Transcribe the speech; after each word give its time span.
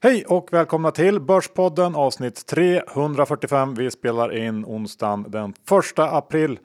Hej 0.00 0.24
och 0.24 0.52
välkomna 0.52 0.90
till 0.90 1.20
Börspodden 1.20 1.94
avsnitt 1.94 2.46
345. 2.46 3.74
Vi 3.74 3.90
spelar 3.90 4.36
in 4.36 4.64
onsdagen 4.64 5.24
den 5.28 5.50
1 5.50 5.98
april. 5.98 6.58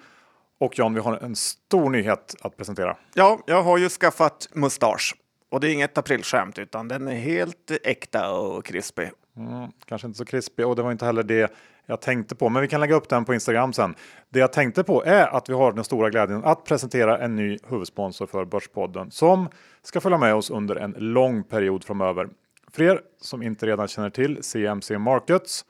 Och 0.60 0.80
John, 0.80 0.94
vi 0.94 1.00
har 1.00 1.18
en 1.18 1.36
stor 1.36 1.90
nyhet 1.90 2.36
att 2.42 2.58
presentera. 2.58 2.98
Ja, 3.14 3.40
jag 3.48 3.64
har 3.64 3.78
ju 3.78 3.90
skaffat 3.90 4.50
mustasch. 4.54 5.16
Och 5.52 5.60
det 5.60 5.68
är 5.68 5.74
inget 5.74 5.98
aprilskämt, 5.98 6.60
utan 6.60 6.88
den 6.88 7.08
är 7.08 7.16
helt 7.16 7.72
äkta 7.84 8.32
och 8.32 8.66
krispig. 8.66 9.12
Mm, 9.38 9.72
kanske 9.86 10.08
inte 10.08 10.18
så 10.18 10.26
krispig 10.26 10.68
och 10.68 10.76
det 10.76 10.82
var 10.82 10.92
inte 10.92 11.06
heller 11.06 11.24
det 11.24 11.54
jag 11.86 12.02
tänkte 12.02 12.36
på. 12.36 12.50
Men 12.50 12.62
vi 12.62 12.68
kan 12.68 12.82
lägga 12.82 12.96
upp 12.96 13.10
den 13.10 13.26
på 13.26 13.34
Instagram 13.34 13.74
sen. 13.74 13.96
Det 14.30 14.40
jag 14.40 14.54
tänkte 14.54 14.84
på 14.84 15.04
är 15.06 15.28
att 15.28 15.50
vi 15.50 15.54
har 15.54 15.72
den 15.72 15.84
stora 15.84 16.10
glädjen 16.10 16.44
att 16.44 16.66
presentera 16.66 17.18
en 17.18 17.36
ny 17.36 17.58
huvudsponsor 17.68 18.26
för 18.26 18.46
Börspodden 18.46 19.12
som 19.12 19.50
ska 19.82 20.02
följa 20.02 20.18
med 20.18 20.36
oss 20.36 20.50
under 20.50 20.76
en 20.76 20.96
lång 20.98 21.44
period 21.44 21.84
framöver. 21.84 22.30
För 22.76 22.84
er 22.84 23.02
som 23.22 23.44
inte 23.44 23.66
redan 23.66 23.88
känner 23.88 24.10
till 24.10 24.44
CMC 24.44 24.98
Markets 24.98 25.66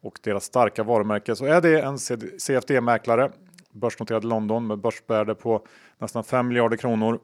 och 0.00 0.18
deras 0.22 0.44
starka 0.44 0.82
varumärke 0.82 1.36
så 1.36 1.44
är 1.44 1.60
det 1.60 1.80
en 1.80 1.98
CFD-mäklare 2.38 3.30
börsnoterad 3.70 4.24
i 4.24 4.26
London 4.26 4.66
med 4.66 4.78
börsvärde 4.78 5.34
på 5.34 5.66
nästan 5.98 6.24
5 6.24 6.48
miljarder 6.48 6.76
kronor. 6.76 7.20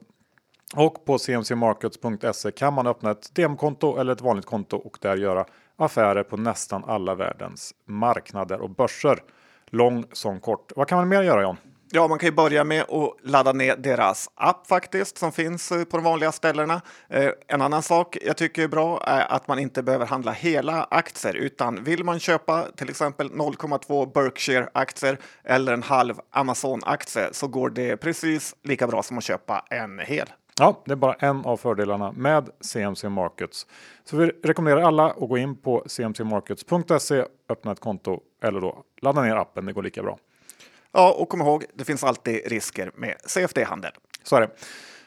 Och 0.76 1.04
på 1.04 1.18
cmcmarkets.se 1.18 2.52
kan 2.52 2.74
man 2.74 2.86
öppna 2.86 3.10
ett 3.10 3.34
demokonto 3.34 3.96
eller 3.96 4.12
ett 4.12 4.20
vanligt 4.20 4.46
konto 4.46 4.76
och 4.76 4.98
där 5.00 5.16
göra 5.16 5.44
affärer 5.76 6.22
på 6.22 6.36
nästan 6.36 6.84
alla 6.84 7.14
världens 7.14 7.74
marknader 7.84 8.60
och 8.60 8.70
börser. 8.70 9.18
Lång 9.66 10.04
som 10.12 10.40
kort. 10.40 10.72
Vad 10.76 10.88
kan 10.88 10.98
man 10.98 11.08
mer 11.08 11.22
göra 11.22 11.42
John? 11.42 11.56
Ja, 11.96 12.08
man 12.08 12.18
kan 12.18 12.26
ju 12.26 12.34
börja 12.34 12.64
med 12.64 12.82
att 12.82 13.16
ladda 13.22 13.52
ner 13.52 13.76
deras 13.76 14.30
app 14.34 14.66
faktiskt 14.66 15.18
som 15.18 15.32
finns 15.32 15.72
eh, 15.72 15.84
på 15.84 15.96
de 15.96 16.04
vanliga 16.04 16.32
ställena. 16.32 16.80
Eh, 17.08 17.30
en 17.46 17.62
annan 17.62 17.82
sak 17.82 18.16
jag 18.22 18.36
tycker 18.36 18.62
är 18.62 18.68
bra 18.68 19.02
är 19.06 19.32
att 19.32 19.48
man 19.48 19.58
inte 19.58 19.82
behöver 19.82 20.06
handla 20.06 20.32
hela 20.32 20.86
aktier 20.90 21.34
utan 21.34 21.84
vill 21.84 22.04
man 22.04 22.18
köpa 22.18 22.66
till 22.76 22.90
exempel 22.90 23.30
0,2 23.30 24.12
Berkshire 24.14 24.68
aktier 24.74 25.18
eller 25.44 25.72
en 25.72 25.82
halv 25.82 26.14
Amazon 26.30 26.80
aktie 26.84 27.28
så 27.32 27.48
går 27.48 27.70
det 27.70 27.96
precis 27.96 28.56
lika 28.62 28.86
bra 28.86 29.02
som 29.02 29.18
att 29.18 29.24
köpa 29.24 29.64
en 29.70 29.98
hel. 29.98 30.26
Ja, 30.58 30.82
det 30.84 30.92
är 30.92 30.96
bara 30.96 31.14
en 31.14 31.44
av 31.44 31.56
fördelarna 31.56 32.12
med 32.12 32.48
CMC 32.60 33.08
Markets. 33.08 33.66
Så 34.04 34.16
vi 34.16 34.26
rekommenderar 34.42 34.82
alla 34.82 35.10
att 35.10 35.28
gå 35.28 35.38
in 35.38 35.56
på 35.56 35.84
cmcmarkets.se, 35.86 37.24
öppna 37.48 37.72
ett 37.72 37.80
konto 37.80 38.20
eller 38.42 38.60
då 38.60 38.82
ladda 39.02 39.22
ner 39.22 39.36
appen. 39.36 39.66
Det 39.66 39.72
går 39.72 39.82
lika 39.82 40.02
bra. 40.02 40.18
Ja, 40.96 41.12
och 41.18 41.28
kom 41.28 41.40
ihåg, 41.40 41.64
det 41.74 41.84
finns 41.84 42.04
alltid 42.04 42.40
risker 42.46 42.90
med 42.94 43.14
CFD-handel. 43.26 43.92
Så 44.22 44.36
är 44.36 44.40
det. 44.40 44.50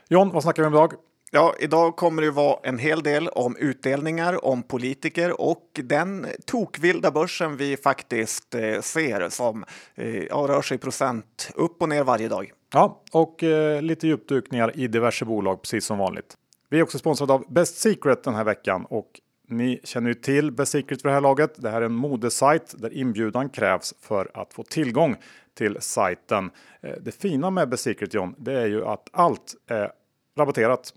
John, 0.09 0.29
vad 0.29 0.43
snackar 0.43 0.63
vi 0.63 0.67
om 0.67 0.73
idag? 0.73 0.93
Ja, 1.31 1.55
idag 1.59 1.95
kommer 1.95 2.21
det 2.21 2.31
vara 2.31 2.59
en 2.63 2.77
hel 2.77 3.03
del 3.03 3.27
om 3.27 3.55
utdelningar, 3.57 4.45
om 4.45 4.63
politiker 4.63 5.41
och 5.41 5.79
den 5.83 6.27
tokvilda 6.45 7.11
börsen 7.11 7.57
vi 7.57 7.77
faktiskt 7.77 8.55
eh, 8.55 8.81
ser 8.81 9.29
som 9.29 9.65
eh, 9.95 10.23
ja, 10.23 10.35
rör 10.35 10.61
sig 10.61 10.77
procent 10.77 11.51
upp 11.55 11.81
och 11.81 11.89
ner 11.89 12.03
varje 12.03 12.27
dag. 12.27 12.51
Ja, 12.73 13.03
och 13.11 13.43
eh, 13.43 13.81
lite 13.81 14.07
djupdykningar 14.07 14.77
i 14.77 14.87
diverse 14.87 15.25
bolag 15.25 15.61
precis 15.61 15.85
som 15.85 15.97
vanligt. 15.97 16.37
Vi 16.69 16.79
är 16.79 16.83
också 16.83 16.99
sponsrade 16.99 17.33
av 17.33 17.53
Best 17.53 17.77
Secret 17.77 18.23
den 18.23 18.35
här 18.35 18.43
veckan 18.43 18.85
och 18.89 19.21
ni 19.49 19.79
känner 19.83 20.07
ju 20.07 20.13
till 20.13 20.51
Best 20.51 20.71
Secret 20.71 21.01
för 21.01 21.09
det 21.09 21.13
här 21.13 21.21
laget. 21.21 21.53
Det 21.55 21.69
här 21.69 21.81
är 21.81 21.85
en 21.85 21.93
modesajt 21.95 22.75
där 22.77 22.93
inbjudan 22.93 23.49
krävs 23.49 23.93
för 24.01 24.31
att 24.33 24.53
få 24.53 24.63
tillgång 24.63 25.15
till 25.57 25.77
sajten. 25.79 26.51
Eh, 26.81 26.93
det 27.01 27.11
fina 27.11 27.49
med 27.49 27.69
Best 27.69 27.83
Secret 27.83 28.13
John, 28.13 28.35
det 28.37 28.53
är 28.53 28.65
ju 28.65 28.85
att 28.85 29.09
allt 29.11 29.55
är 29.67 29.91
rabatterat 30.37 30.93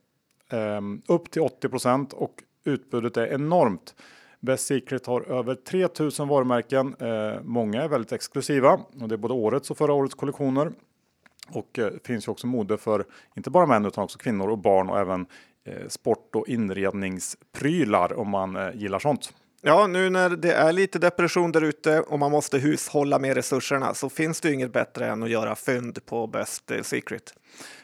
ehm, 0.50 1.03
upp 1.06 1.31
till 1.31 1.43
80% 1.43 2.15
och 2.15 2.43
utbudet 2.65 3.16
är 3.16 3.26
enormt. 3.26 3.94
Best 4.41 4.66
Secret 4.66 5.06
har 5.06 5.21
över 5.21 5.54
3000 5.54 6.28
varumärken. 6.28 6.94
Eh, 6.98 7.43
många 7.43 7.82
är 7.82 7.88
väldigt 7.88 8.12
exklusiva 8.12 8.81
och 9.00 9.09
det 9.09 9.15
är 9.15 9.16
både 9.16 9.34
årets 9.34 9.71
och 9.71 9.78
förra 9.78 9.93
årets 9.93 10.15
kollektioner. 10.15 10.72
Och 11.48 11.78
eh, 11.78 11.87
det 11.87 12.06
finns 12.06 12.28
ju 12.28 12.32
också 12.32 12.47
mode 12.47 12.78
för 12.78 13.04
inte 13.37 13.50
bara 13.50 13.66
män 13.66 13.87
utan 13.87 14.04
också 14.04 14.19
kvinnor 14.19 14.48
och 14.48 14.59
barn 14.59 14.91
och 14.91 14.98
även 14.98 15.27
sport 15.88 16.37
och 16.37 16.48
inredningsprylar 16.48 18.19
om 18.19 18.28
man 18.28 18.71
gillar 18.75 18.98
sånt. 18.98 19.32
Ja, 19.62 19.87
nu 19.87 20.10
när 20.10 20.31
det 20.31 20.53
är 20.53 20.72
lite 20.72 20.98
depression 20.98 21.53
där 21.53 21.62
ute 21.62 22.00
och 22.00 22.19
man 22.19 22.31
måste 22.31 22.59
hushålla 22.59 23.19
med 23.19 23.34
resurserna 23.34 23.94
så 23.94 24.09
finns 24.09 24.41
det 24.41 24.53
inget 24.53 24.72
bättre 24.72 25.06
än 25.06 25.22
att 25.22 25.31
göra 25.31 25.56
fynd 25.56 26.06
på 26.06 26.26
Best 26.26 26.72
Secret. 26.82 27.34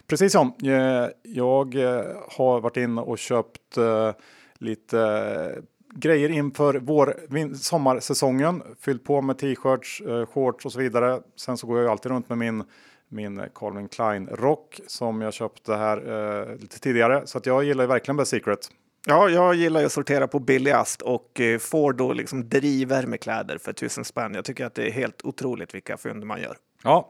Precis 0.06 0.32
som. 0.32 0.54
Eh, 0.64 1.08
jag 1.22 1.74
eh, 1.74 2.04
har 2.28 2.60
varit 2.60 2.76
inne 2.76 3.00
och 3.00 3.18
köpt 3.18 3.76
eh, 3.76 4.12
lite 4.58 5.62
grejer 5.94 6.28
inför 6.28 6.74
vår 6.74 7.54
sommarsäsongen. 7.54 8.62
Fyllt 8.80 9.04
på 9.04 9.22
med 9.22 9.38
t-shirts, 9.38 10.02
shorts 10.34 10.66
och 10.66 10.72
så 10.72 10.78
vidare. 10.78 11.20
Sen 11.36 11.56
så 11.56 11.66
går 11.66 11.80
jag 11.80 11.90
alltid 11.90 12.12
runt 12.12 12.28
med 12.28 12.38
min 12.38 12.64
min 13.08 13.42
Calvin 13.54 13.88
Klein 13.88 14.26
rock 14.26 14.80
som 14.86 15.20
jag 15.20 15.32
köpte 15.32 15.74
här 15.74 16.56
lite 16.58 16.80
tidigare. 16.80 17.26
Så 17.26 17.38
att 17.38 17.46
jag 17.46 17.64
gillar 17.64 17.86
verkligen 17.86 18.16
Best 18.16 18.30
Secret. 18.30 18.70
Ja, 19.08 19.28
jag 19.28 19.54
gillar 19.54 19.80
ju 19.80 19.86
att 19.86 19.92
sortera 19.92 20.28
på 20.28 20.38
billigast 20.38 21.02
och 21.02 21.40
eh, 21.40 21.58
får 21.58 21.92
då 21.92 22.12
liksom 22.12 22.48
drivor 22.48 23.06
med 23.06 23.20
kläder 23.20 23.58
för 23.58 23.72
tusen 23.72 24.04
spänn. 24.04 24.34
Jag 24.34 24.44
tycker 24.44 24.66
att 24.66 24.74
det 24.74 24.86
är 24.86 24.90
helt 24.90 25.24
otroligt 25.24 25.74
vilka 25.74 25.96
fynd 25.96 26.24
man 26.24 26.40
gör. 26.42 26.56
Ja, 26.82 27.08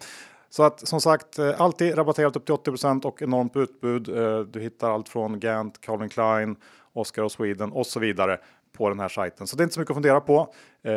så 0.50 0.62
att 0.62 0.88
som 0.88 1.00
sagt 1.00 1.38
eh, 1.38 1.60
alltid 1.60 1.98
rabatterat 1.98 2.36
upp 2.36 2.46
till 2.46 2.54
80% 2.54 3.04
och 3.04 3.22
enormt 3.22 3.56
utbud. 3.56 4.08
Eh, 4.08 4.40
du 4.40 4.60
hittar 4.60 4.90
allt 4.90 5.08
från 5.08 5.40
Gant, 5.40 5.80
Calvin 5.80 6.08
Klein, 6.08 6.56
Oscar 6.92 7.22
och 7.22 7.32
Sweden 7.32 7.72
och 7.72 7.86
så 7.86 8.00
vidare 8.00 8.38
på 8.76 8.88
den 8.88 9.00
här 9.00 9.08
sajten. 9.08 9.46
Så 9.46 9.56
det 9.56 9.62
är 9.62 9.64
inte 9.64 9.74
så 9.74 9.80
mycket 9.80 9.90
att 9.90 9.96
fundera 9.96 10.20
på. 10.20 10.54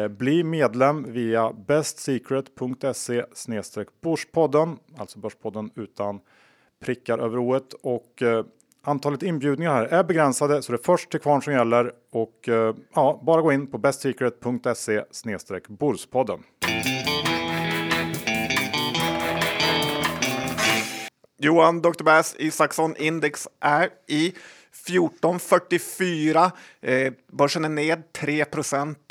Bli 0.09 0.43
medlem 0.43 1.05
via 1.13 1.53
bestsecret.se 1.53 3.23
Börspodden, 4.01 4.77
alltså 4.97 5.19
Börspodden 5.19 5.71
utan 5.75 6.19
prickar 6.81 7.17
över 7.17 7.37
oet 7.37 7.73
och 7.73 8.23
Antalet 8.81 9.23
inbjudningar 9.23 9.73
här 9.73 9.85
är 9.85 10.03
begränsade 10.03 10.61
så 10.61 10.71
det 10.71 10.75
är 10.75 10.83
först 10.83 11.09
till 11.09 11.19
kvarn 11.19 11.41
som 11.41 11.53
gäller 11.53 11.91
och 12.11 12.49
eh, 12.49 12.75
ja, 12.93 13.21
bara 13.25 13.41
gå 13.41 13.51
in 13.51 13.67
på 13.67 13.77
bestsecret.se 13.77 15.03
Borspodden. 15.67 16.43
Johan 21.41 21.81
Dr. 21.81 22.03
Bass 22.03 22.35
Isaksson 22.39 22.95
index 22.95 23.47
är 23.59 23.89
i 24.07 24.27
1444. 24.27 26.51
Eh, 26.81 27.13
börsen 27.31 27.65
är 27.65 27.69
ned 27.69 28.13
3 28.13 28.45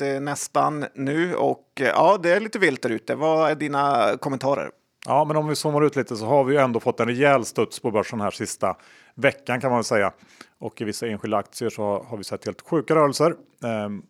eh, 0.02 0.20
nästan 0.20 0.86
nu 0.94 1.34
och 1.34 1.64
eh, 1.80 1.86
ja, 1.86 2.18
det 2.22 2.30
är 2.30 2.40
lite 2.40 2.58
vilt 2.58 2.82
där 2.82 2.90
ute. 2.90 3.14
Vad 3.14 3.50
är 3.50 3.54
dina 3.54 4.12
kommentarer? 4.20 4.70
Ja, 5.08 5.24
men 5.24 5.36
om 5.36 5.48
vi 5.48 5.56
zoomar 5.56 5.84
ut 5.84 5.96
lite 5.96 6.16
så 6.16 6.26
har 6.26 6.44
vi 6.44 6.54
ju 6.54 6.60
ändå 6.60 6.80
fått 6.80 7.00
en 7.00 7.06
rejäl 7.06 7.44
studs 7.44 7.80
på 7.80 7.90
börsen 7.90 8.20
här 8.20 8.30
sista 8.30 8.76
veckan 9.14 9.60
kan 9.60 9.70
man 9.70 9.84
säga. 9.84 10.12
Och 10.58 10.80
i 10.80 10.84
vissa 10.84 11.06
enskilda 11.06 11.36
aktier 11.36 11.70
så 11.70 12.04
har 12.08 12.16
vi 12.16 12.24
sett 12.24 12.44
helt 12.44 12.60
sjuka 12.60 12.94
rörelser. 12.94 13.34
Ehm, 13.64 14.02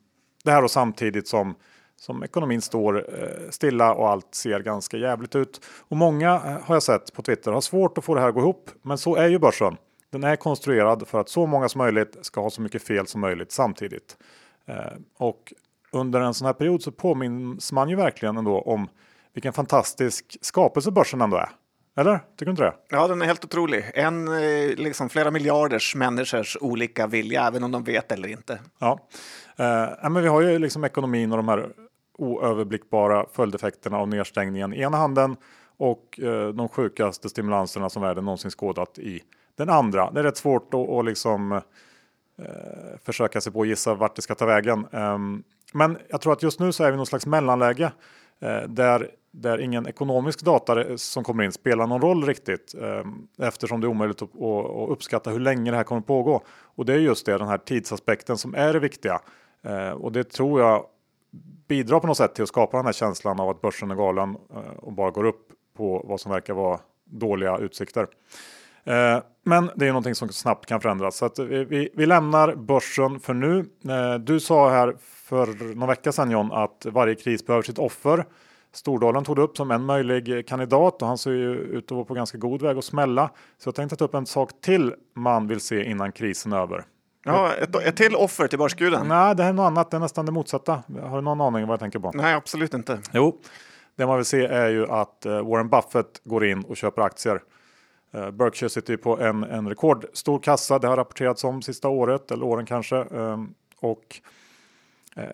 det 0.45 0.51
här 0.51 0.65
och 0.65 0.71
samtidigt 0.71 1.29
som 1.29 1.55
som 1.97 2.23
ekonomin 2.23 2.61
står 2.61 2.97
eh, 2.97 3.51
stilla 3.51 3.95
och 3.95 4.09
allt 4.09 4.35
ser 4.35 4.61
ganska 4.61 4.97
jävligt 4.97 5.37
ut. 5.37 5.61
Och 5.89 5.97
många 5.97 6.35
eh, 6.35 6.41
har 6.41 6.75
jag 6.75 6.83
sett 6.83 7.13
på 7.13 7.23
Twitter 7.23 7.53
har 7.53 7.61
svårt 7.61 7.99
att 7.99 8.05
få 8.05 8.15
det 8.15 8.21
här 8.21 8.29
att 8.29 8.35
gå 8.35 8.41
ihop. 8.41 8.71
Men 8.83 8.99
så 8.99 9.17
är 9.17 9.29
ju 9.29 9.39
börsen. 9.39 9.77
Den 10.11 10.25
är 10.25 10.37
konstruerad 10.37 11.09
för 11.09 11.21
att 11.21 11.29
så 11.29 11.47
många 11.47 11.69
som 11.69 11.79
möjligt 11.79 12.19
ska 12.21 12.41
ha 12.41 12.51
så 12.51 12.63
mycket 12.63 12.83
fel 12.83 13.07
som 13.07 13.21
möjligt 13.21 13.53
samtidigt. 13.53 14.17
Ehm, 14.67 15.05
och 15.19 15.53
under 15.93 16.21
en 16.21 16.35
sån 16.35 16.47
här 16.47 16.53
period 16.53 16.83
så 16.83 16.93
påminns 16.93 17.73
man 17.73 17.89
ju 17.89 17.97
verkligen 17.97 18.37
ändå 18.37 18.61
om 18.61 18.89
vilken 19.35 19.53
fantastisk 19.53 20.37
skapelse 20.41 20.91
börsen 20.91 21.21
ändå 21.21 21.37
är. 21.37 21.49
Eller? 21.97 22.19
Tycker 22.19 22.45
du 22.45 22.51
inte 22.51 22.63
det? 22.63 22.75
Ja, 22.89 23.09
den 23.09 23.23
är 23.23 23.27
helt 23.27 23.45
otrolig. 23.45 23.91
En, 23.95 24.29
eh, 24.29 24.77
liksom 24.77 25.09
flera 25.09 25.31
miljarders 25.31 25.95
människors 25.95 26.57
olika 26.61 27.07
vilja, 27.07 27.47
även 27.47 27.65
om 27.65 27.73
de 27.73 27.85
vet 27.85 28.13
eller 28.13 28.29
inte. 28.29 28.59
Ja, 28.79 29.09
eh, 29.57 30.11
men 30.11 30.23
vi 30.23 30.29
har 30.29 30.41
ju 30.41 30.59
liksom 30.59 30.85
ekonomin 30.85 31.33
och 31.33 31.37
de 31.37 31.49
här 31.49 31.73
oöverblickbara 32.19 33.27
följdeffekterna 33.33 33.99
av 33.99 34.09
nedstängningen 34.09 34.75
i 34.75 34.81
ena 34.81 34.97
handen 34.97 35.37
och 35.77 36.21
eh, 36.21 36.49
de 36.49 36.69
sjukaste 36.69 37.29
stimulanserna 37.29 37.91
som 37.91 38.03
världen 38.03 38.25
någonsin 38.25 38.51
skådat 38.51 38.99
i 38.99 39.23
den 39.57 39.69
andra. 39.69 40.11
Det 40.11 40.21
är 40.21 40.25
rätt 40.25 40.37
svårt 40.37 40.75
att, 40.75 40.89
att 40.89 41.05
liksom, 41.05 41.53
eh, 41.53 41.63
försöka 43.05 43.41
sig 43.41 43.53
på 43.53 43.63
att 43.63 43.69
gissa 43.69 43.95
vart 43.95 44.17
det 44.17 44.23
ska 44.23 44.35
ta 44.35 44.47
vägen. 44.47 44.87
Um, 44.91 45.43
men 45.73 45.99
jag 46.09 46.21
tror 46.21 46.33
att 46.33 46.43
just 46.43 46.61
nu 46.61 46.73
så 46.73 46.85
är 46.85 46.91
vi 46.91 46.97
någon 46.97 47.07
slags 47.07 47.27
mellanläge 47.27 47.93
Eh, 48.41 48.63
där 48.69 49.11
där 49.31 49.59
ingen 49.61 49.87
ekonomisk 49.87 50.45
data 50.45 50.99
som 50.99 51.25
kommer 51.25 51.45
in 51.45 51.53
spelar 51.53 51.87
någon 51.87 52.01
roll 52.01 52.25
riktigt 52.25 52.75
eh, 52.75 53.47
eftersom 53.47 53.81
det 53.81 53.87
är 53.87 53.89
omöjligt 53.89 54.23
att, 54.23 54.43
att 54.43 54.91
uppskatta 54.91 55.31
hur 55.31 55.41
länge 55.41 55.71
det 55.71 55.77
här 55.77 55.85
kommer 55.85 56.01
pågå. 56.01 56.43
Och 56.49 56.87
det 56.87 56.93
är 56.93 56.99
just 56.99 57.27
det, 57.27 57.39
den 57.39 57.49
här 57.49 57.59
tidsaspekten 57.59 58.39
som 58.39 58.55
är 58.55 58.73
det 58.73 58.79
viktiga. 58.79 59.21
Eh, 59.63 59.91
och 59.91 60.13
det 60.13 60.25
tror 60.25 60.61
jag 60.61 60.87
bidrar 61.69 62.01
på 62.01 62.07
något 62.07 62.17
sätt 62.17 62.35
till 62.35 62.43
att 62.43 62.49
skapa 62.49 62.77
den 62.77 62.87
här 62.87 62.93
känslan 62.93 63.41
av 63.41 63.49
att 63.49 63.61
börsen 63.61 63.91
är 63.91 63.95
galen 63.95 64.37
och 64.77 64.93
bara 64.93 65.11
går 65.11 65.25
upp 65.25 65.49
på 65.77 66.05
vad 66.09 66.21
som 66.21 66.33
verkar 66.33 66.55
vara 66.55 66.81
dåliga 67.05 67.59
utsikter. 67.59 68.07
Men 69.45 69.71
det 69.75 69.87
är 69.87 69.89
någonting 69.89 70.15
som 70.15 70.29
snabbt 70.29 70.67
kan 70.67 70.81
förändras. 70.81 71.17
Så 71.17 71.25
att 71.25 71.39
vi, 71.39 71.91
vi 71.95 72.07
lämnar 72.07 72.55
börsen 72.55 73.21
för 73.21 73.35
nu. 73.35 73.65
Du 74.19 74.41
sa 74.41 74.71
här 74.71 74.97
för 75.29 75.75
någon 75.75 75.89
vecka 75.89 76.13
sedan 76.13 76.31
John 76.31 76.53
att 76.53 76.87
varje 76.91 77.15
kris 77.15 77.47
behöver 77.47 77.63
sitt 77.63 77.79
offer. 77.79 78.25
Stordalen 78.73 79.25
tog 79.25 79.37
det 79.37 79.43
upp 79.43 79.57
som 79.57 79.71
en 79.71 79.85
möjlig 79.85 80.49
kandidat 80.49 81.03
och 81.03 81.09
han 81.09 81.19
ser 81.19 81.31
ju 81.31 81.55
ut 81.55 81.85
att 81.85 81.91
vara 81.91 82.05
på 82.05 82.15
ganska 82.15 82.39
god 82.39 82.63
väg 82.63 82.79
att 82.79 82.85
smälla. 82.85 83.31
Så 83.59 83.69
jag 83.69 83.75
tänkte 83.75 83.97
ta 83.97 84.05
upp 84.05 84.15
en 84.15 84.27
sak 84.27 84.51
till 84.61 84.95
man 85.15 85.49
vill 85.49 85.61
se 85.61 85.85
innan 85.85 86.13
krisen 86.13 86.53
är 86.53 86.57
över. 86.57 86.85
Ja, 87.25 87.53
ett, 87.55 87.77
ett 87.77 87.97
till 87.97 88.17
offer 88.17 88.47
till 88.47 88.59
börsguden? 88.59 89.09
Nej, 89.09 89.35
det 89.35 89.43
här 89.43 89.51
är 89.51 89.55
något 89.55 89.67
annat. 89.67 89.91
Det 89.91 89.97
är 89.97 90.01
nästan 90.01 90.27
det 90.27 90.33
motsatta. 90.33 90.83
Har 91.03 91.17
du 91.17 91.23
någon 91.23 91.41
aning 91.41 91.67
vad 91.67 91.73
jag 91.73 91.81
tänker 91.81 91.99
på? 91.99 92.11
Nej, 92.15 92.35
absolut 92.35 92.75
inte. 92.75 93.01
Jo, 93.13 93.41
det 93.97 94.07
man 94.07 94.17
vill 94.17 94.25
se 94.25 94.47
är 94.47 94.69
ju 94.69 94.87
att 94.87 95.27
eh, 95.27 95.33
Warren 95.33 95.69
Buffett 95.69 96.21
går 96.25 96.45
in 96.47 96.65
och 96.65 96.77
köper 96.77 97.03
aktier. 97.03 97.43
Eh, 98.15 98.31
Berkshire 98.31 98.69
sitter 98.69 98.93
ju 98.93 98.97
på 98.97 99.21
en, 99.21 99.45
en 99.45 99.69
rekordstor 99.69 100.39
kassa. 100.39 100.79
Det 100.79 100.89
har 100.89 100.97
rapporterats 100.97 101.45
om 101.45 101.63
sista 101.63 101.89
året 101.89 102.31
eller 102.31 102.45
åren 102.45 102.67
kanske. 102.67 102.97
Ehm, 102.97 103.55
och 103.81 104.21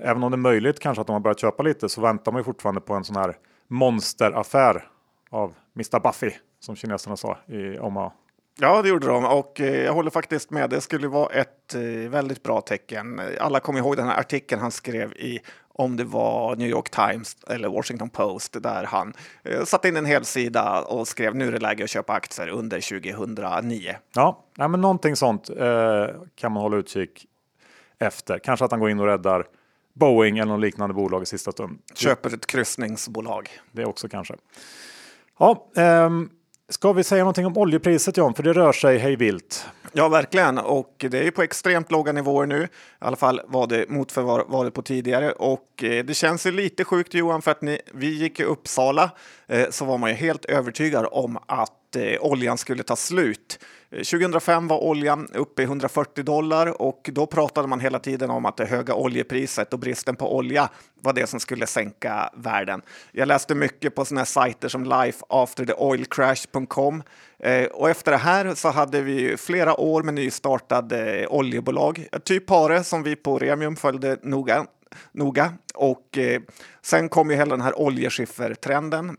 även 0.01 0.23
om 0.23 0.31
det 0.31 0.35
är 0.35 0.39
möjligt 0.39 0.81
kanske 0.81 1.01
att 1.01 1.07
de 1.07 1.13
har 1.13 1.21
börjat 1.21 1.41
köpa 1.41 1.63
lite 1.63 1.89
så 1.89 2.01
väntar 2.01 2.33
man 2.33 2.41
ju 2.41 2.45
fortfarande 2.45 2.81
på 2.81 2.95
en 2.95 3.05
sån 3.05 3.17
här 3.17 3.37
monsteraffär 3.69 4.89
av 5.31 5.55
Mr. 5.77 6.01
Buffy 6.01 6.31
som 6.61 6.77
kineserna 6.77 7.17
sa 7.17 7.39
i 7.47 7.79
Omaha. 7.79 8.13
Ja, 8.61 8.83
det 8.83 8.89
gjorde 8.89 9.07
de 9.07 9.25
och 9.25 9.61
jag 9.61 9.93
håller 9.93 10.11
faktiskt 10.11 10.51
med. 10.51 10.71
Det 10.71 10.81
skulle 10.81 11.09
vara 11.09 11.33
ett 11.33 11.75
väldigt 12.09 12.43
bra 12.43 12.61
tecken. 12.61 13.21
Alla 13.41 13.61
kommer 13.61 13.79
ihåg 13.79 13.97
den 13.97 14.07
här 14.07 14.21
artikeln 14.21 14.61
han 14.61 14.71
skrev 14.71 15.13
i 15.13 15.41
om 15.77 15.97
det 15.97 16.05
var 16.05 16.57
New 16.57 16.69
York 16.69 16.91
Times 16.91 17.37
eller 17.51 17.69
Washington 17.69 18.11
Post 18.11 18.63
där 18.63 18.85
han 18.85 19.13
eh, 19.43 19.65
satte 19.65 19.89
in 19.89 19.97
en 19.97 20.07
hel 20.07 20.25
sida 20.25 20.83
och 20.83 21.09
skrev 21.09 21.35
nu 21.35 21.49
är 21.49 21.53
det 21.53 21.59
läge 21.59 21.85
att 21.85 21.91
köpa 21.91 22.13
aktier 22.13 22.49
under 22.49 23.01
2009. 23.01 23.97
Ja, 24.15 24.45
nej, 24.59 24.69
men 24.69 24.81
någonting 24.81 25.17
sånt 25.17 25.51
eh, 25.51 26.07
kan 26.35 26.53
man 26.53 26.63
hålla 26.63 26.77
utkik 26.77 27.27
efter. 27.99 28.39
Kanske 28.39 28.65
att 28.65 28.71
han 28.71 28.81
går 28.81 28.91
in 28.91 29.01
och 29.01 29.07
räddar 29.07 29.47
Boeing 29.95 30.39
eller 30.39 30.53
något 30.53 30.61
liknande 30.61 30.95
bolag 30.95 31.23
i 31.23 31.27
sista 31.27 31.53
stund. 31.53 31.79
Köper 31.95 32.35
ett 32.35 32.47
kryssningsbolag. 32.47 33.49
Det 33.73 33.85
också 33.85 34.09
kanske. 34.09 34.35
Ja, 35.39 35.71
ehm, 35.77 36.31
Ska 36.69 36.93
vi 36.93 37.05
säga 37.05 37.23
någonting 37.23 37.47
om 37.47 37.59
oljepriset 37.59 38.17
John? 38.17 38.35
För 38.35 38.43
det 38.43 38.53
rör 38.53 38.73
sig 38.73 38.99
hej 38.99 39.17
vilt. 39.17 39.67
Ja, 39.93 40.09
verkligen. 40.09 40.59
Och 40.59 40.95
det 41.11 41.27
är 41.27 41.31
på 41.31 41.43
extremt 41.43 41.91
låga 41.91 42.13
nivåer 42.13 42.47
nu. 42.47 42.63
I 42.63 42.69
alla 42.99 43.17
fall 43.17 43.41
var 43.47 43.67
det 43.67 43.89
mot 43.89 44.17
vad 44.17 44.49
varit 44.49 44.75
på 44.75 44.83
tidigare. 44.83 45.33
Och 45.33 45.85
eh, 45.85 46.05
det 46.05 46.15
känns 46.15 46.47
ju 46.47 46.53
lite 46.53 46.85
sjukt 46.85 47.15
Johan, 47.15 47.43
för 47.43 47.51
att 47.51 47.63
ni, 47.63 47.81
vi 47.93 48.07
gick 48.07 48.41
i 48.41 48.45
Uppsala 48.45 49.11
eh, 49.47 49.71
så 49.71 49.85
var 49.85 49.99
man 49.99 50.11
ju 50.11 50.17
helt 50.17 50.45
övertygad 50.45 51.07
om 51.11 51.39
att 51.47 51.97
eh, 51.97 52.21
oljan 52.21 52.59
skulle 52.59 52.83
ta 52.83 52.97
slut. 52.97 53.59
2005 53.95 54.69
var 54.69 54.85
oljan 54.85 55.29
uppe 55.35 55.63
i 55.63 55.65
140 55.65 56.25
dollar 56.25 56.83
och 56.83 57.11
då 57.13 57.27
pratade 57.27 57.69
man 57.69 57.81
hela 57.81 57.99
tiden 57.99 58.31
om 58.31 58.47
att 58.47 58.57
det 58.57 58.67
höga 58.67 58.95
oljepriset 58.95 59.73
och 59.73 59.79
bristen 59.79 60.17
på 60.17 60.37
olja 60.37 60.69
var 61.03 61.13
det 61.13 61.27
som 61.27 61.41
skulle 61.41 61.67
sänka 61.67 62.31
världen. 62.35 62.83
Jag 63.13 63.29
läste 63.29 63.55
mycket 63.55 63.95
på 63.95 64.05
sådana 64.05 64.25
sajter 64.25 64.69
som 64.69 64.85
lifeaftertheoilcrash.com 64.85 67.03
eh, 67.39 67.65
och 67.65 67.91
efter 67.91 68.13
det 68.13 68.19
här 68.19 68.55
så 68.55 68.69
hade 68.69 69.01
vi 69.01 69.37
flera 69.37 69.81
år 69.81 70.03
med 70.03 70.15
nystartade 70.15 71.21
eh, 71.21 71.27
oljebolag, 71.31 72.07
typ 72.25 72.47
Pare 72.47 72.85
som 72.85 73.03
vi 73.03 73.17
på 73.17 73.39
Remium 73.39 73.77
följde 73.77 74.17
noga 74.23 74.67
noga. 75.13 75.53
Och 75.75 76.19
eh, 76.19 76.41
sen 76.83 77.09
kom 77.09 77.31
ju 77.31 77.37
hela 77.37 77.57
den 77.57 77.65
här 77.65 77.79
oljeskiffertrenden 77.79 79.17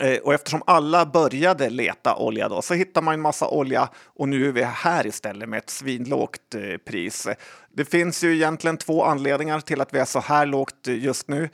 Eh, 0.00 0.18
och 0.18 0.34
eftersom 0.34 0.62
alla 0.66 1.06
började 1.06 1.70
leta 1.70 2.16
olja 2.16 2.48
då 2.48 2.62
så 2.62 2.74
hittar 2.74 3.02
man 3.02 3.14
en 3.14 3.20
massa 3.20 3.48
olja 3.48 3.88
och 4.04 4.28
nu 4.28 4.48
är 4.48 4.52
vi 4.52 4.62
här 4.62 5.06
istället 5.06 5.48
med 5.48 5.58
ett 5.58 5.70
svinlågt 5.70 6.54
eh, 6.54 6.76
pris. 6.76 7.28
Det 7.74 7.84
finns 7.84 8.24
ju 8.24 8.34
egentligen 8.34 8.76
två 8.76 9.04
anledningar 9.04 9.60
till 9.60 9.80
att 9.80 9.94
vi 9.94 9.98
är 9.98 10.04
så 10.04 10.20
här 10.20 10.46
lågt 10.46 10.88
eh, 10.88 10.98
just 10.98 11.28
nu. 11.28 11.48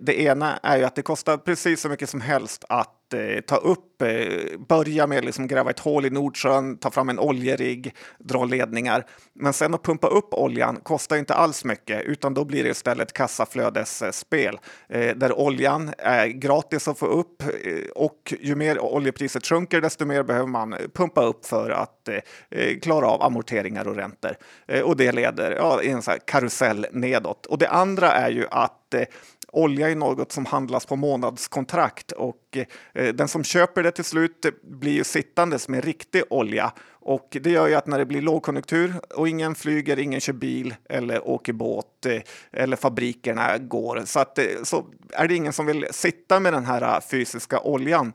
Det 0.00 0.20
ena 0.20 0.56
är 0.62 0.76
ju 0.76 0.84
att 0.84 0.94
det 0.94 1.02
kostar 1.02 1.36
precis 1.36 1.80
så 1.80 1.88
mycket 1.88 2.10
som 2.10 2.20
helst 2.20 2.64
att 2.68 3.03
eh, 3.14 3.40
ta 3.40 3.56
upp, 3.56 4.02
eh, 4.02 4.58
börja 4.68 5.06
med 5.06 5.24
liksom 5.24 5.46
gräva 5.46 5.70
ett 5.70 5.78
hål 5.78 6.06
i 6.06 6.10
Nordsjön, 6.10 6.78
ta 6.78 6.90
fram 6.90 7.08
en 7.08 7.18
oljerigg, 7.18 7.94
dra 8.18 8.44
ledningar. 8.44 9.06
Men 9.34 9.52
sen 9.52 9.74
att 9.74 9.82
pumpa 9.82 10.06
upp 10.06 10.34
oljan 10.34 10.80
kostar 10.82 11.16
inte 11.16 11.34
alls 11.34 11.64
mycket, 11.64 12.02
utan 12.04 12.34
då 12.34 12.44
blir 12.44 12.64
det 12.64 12.70
istället 12.70 13.12
kassaflödesspel 13.12 14.58
eh, 14.88 15.16
där 15.16 15.38
oljan 15.38 15.92
är 15.98 16.26
gratis 16.26 16.88
att 16.88 16.98
få 16.98 17.06
upp 17.06 17.42
eh, 17.42 17.48
och 17.94 18.34
ju 18.40 18.54
mer 18.54 18.78
oljepriset 18.78 19.46
sjunker, 19.46 19.80
desto 19.80 20.04
mer 20.04 20.22
behöver 20.22 20.48
man 20.48 20.74
pumpa 20.94 21.24
upp 21.24 21.46
för 21.46 21.70
att 21.70 22.08
eh, 22.08 22.78
klara 22.82 23.06
av 23.06 23.22
amorteringar 23.22 23.88
och 23.88 23.96
räntor. 23.96 24.36
Och 24.84 24.96
det 24.96 25.12
leder 25.12 25.50
ja, 25.50 25.82
i 25.82 25.90
en 25.90 26.02
så 26.02 26.12
karusell 26.26 26.86
nedåt. 26.92 27.46
Och 27.46 27.58
det 27.58 27.68
andra 27.68 28.12
är 28.12 28.30
ju 28.30 28.46
att 28.50 28.94
eh, 28.94 29.04
olja 29.54 29.90
är 29.90 29.94
något 29.94 30.32
som 30.32 30.46
handlas 30.46 30.86
på 30.86 30.96
månadskontrakt 30.96 32.12
och 32.12 32.58
eh, 32.92 33.14
den 33.14 33.28
som 33.28 33.44
köper 33.44 33.82
det 33.82 33.90
till 33.90 34.04
slut 34.04 34.46
blir 34.62 34.92
ju 34.92 35.04
sittandes 35.04 35.68
med 35.68 35.84
riktig 35.84 36.22
olja. 36.30 36.72
Och 36.90 37.36
det 37.40 37.50
gör 37.50 37.68
ju 37.68 37.74
att 37.74 37.86
när 37.86 37.98
det 37.98 38.06
blir 38.06 38.22
lågkonjunktur 38.22 38.94
och 39.14 39.28
ingen 39.28 39.54
flyger, 39.54 39.98
ingen 39.98 40.20
kör 40.20 40.32
bil 40.32 40.74
eller 40.88 41.28
åker 41.28 41.52
båt 41.52 42.06
eh, 42.06 42.20
eller 42.52 42.76
fabrikerna 42.76 43.58
går 43.58 44.02
så, 44.04 44.20
att, 44.20 44.38
eh, 44.38 44.44
så 44.62 44.86
är 45.12 45.28
det 45.28 45.34
ingen 45.34 45.52
som 45.52 45.66
vill 45.66 45.86
sitta 45.90 46.40
med 46.40 46.52
den 46.52 46.64
här 46.64 47.00
fysiska 47.00 47.60
oljan 47.60 48.12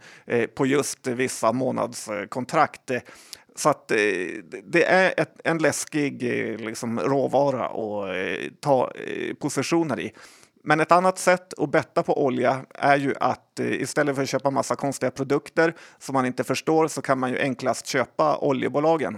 på 0.55 0.65
just 0.65 1.07
vissa 1.07 1.51
månadskontrakt. 1.51 2.91
Så 3.55 3.69
att 3.69 3.87
det 4.63 4.83
är 4.83 5.13
ett, 5.17 5.33
en 5.43 5.57
läskig 5.57 6.23
liksom, 6.59 6.99
råvara 6.99 7.65
att 7.65 8.61
ta 8.61 8.91
positioner 9.39 9.99
i. 9.99 10.13
Men 10.63 10.79
ett 10.79 10.91
annat 10.91 11.19
sätt 11.19 11.53
att 11.59 11.71
betta 11.71 12.03
på 12.03 12.25
olja 12.25 12.65
är 12.73 12.97
ju 12.97 13.13
att 13.19 13.59
eh, 13.59 13.81
istället 13.81 14.15
för 14.15 14.23
att 14.23 14.29
köpa 14.29 14.49
massa 14.49 14.75
konstiga 14.75 15.11
produkter 15.11 15.75
som 15.97 16.13
man 16.13 16.25
inte 16.25 16.43
förstår 16.43 16.87
så 16.87 17.01
kan 17.01 17.19
man 17.19 17.29
ju 17.29 17.39
enklast 17.39 17.87
köpa 17.87 18.37
oljebolagen. 18.37 19.17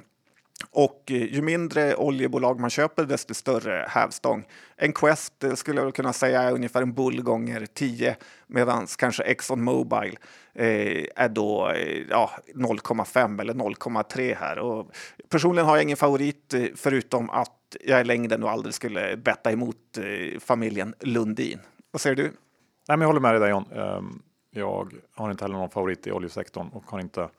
Och 0.70 1.12
eh, 1.12 1.34
ju 1.34 1.42
mindre 1.42 1.96
oljebolag 1.96 2.60
man 2.60 2.70
köper, 2.70 3.06
desto 3.06 3.34
större 3.34 3.86
hävstång. 3.90 4.46
En 4.76 4.94
Quest 4.94 5.44
eh, 5.44 5.54
skulle 5.54 5.82
jag 5.82 5.96
kunna 5.96 6.14
säga 6.14 6.42
är 6.42 6.52
ungefär 6.52 6.82
en 6.82 6.94
bull 6.94 7.22
gånger 7.22 7.66
10 7.74 8.16
medan 8.48 8.88
kanske 8.98 9.24
Exxon 9.24 9.64
Mobil 9.64 10.18
eh, 10.54 11.06
är 11.16 11.30
då 11.30 11.70
eh, 11.70 12.04
ja, 12.10 12.32
0,5 12.56 13.42
eller 13.42 13.54
0,3 13.54 14.36
här. 14.36 14.60
Och 14.60 14.92
personligen 15.30 15.66
har 15.68 15.76
jag 15.76 15.84
ingen 15.84 15.98
favorit 15.98 16.54
eh, 16.54 16.66
förutom 16.76 17.30
att 17.30 17.76
jag 17.80 18.02
i 18.02 18.04
längden 18.04 18.44
och 18.44 18.52
aldrig 18.52 18.74
skulle 18.74 19.18
betta 19.18 19.52
emot 19.52 19.98
eh, 19.98 20.40
familjen 20.40 20.94
Lundin. 21.00 21.60
Vad 21.92 22.02
säger 22.02 22.16
du? 22.16 22.24
Nej, 22.24 22.98
men 22.98 23.02
jag 23.02 23.08
håller 23.08 23.20
med 23.20 23.34
dig 23.34 23.40
där 23.40 23.50
John. 23.50 23.66
Ehm, 23.76 24.22
jag 24.52 24.94
har 25.16 25.32
inte 25.32 25.44
heller 25.44 25.56
någon 25.56 25.70
favorit 25.70 26.08
i 26.08 26.12
oljesektorn 26.12 26.68
och 26.74 26.84
har 26.92 27.00
inte 27.00 27.30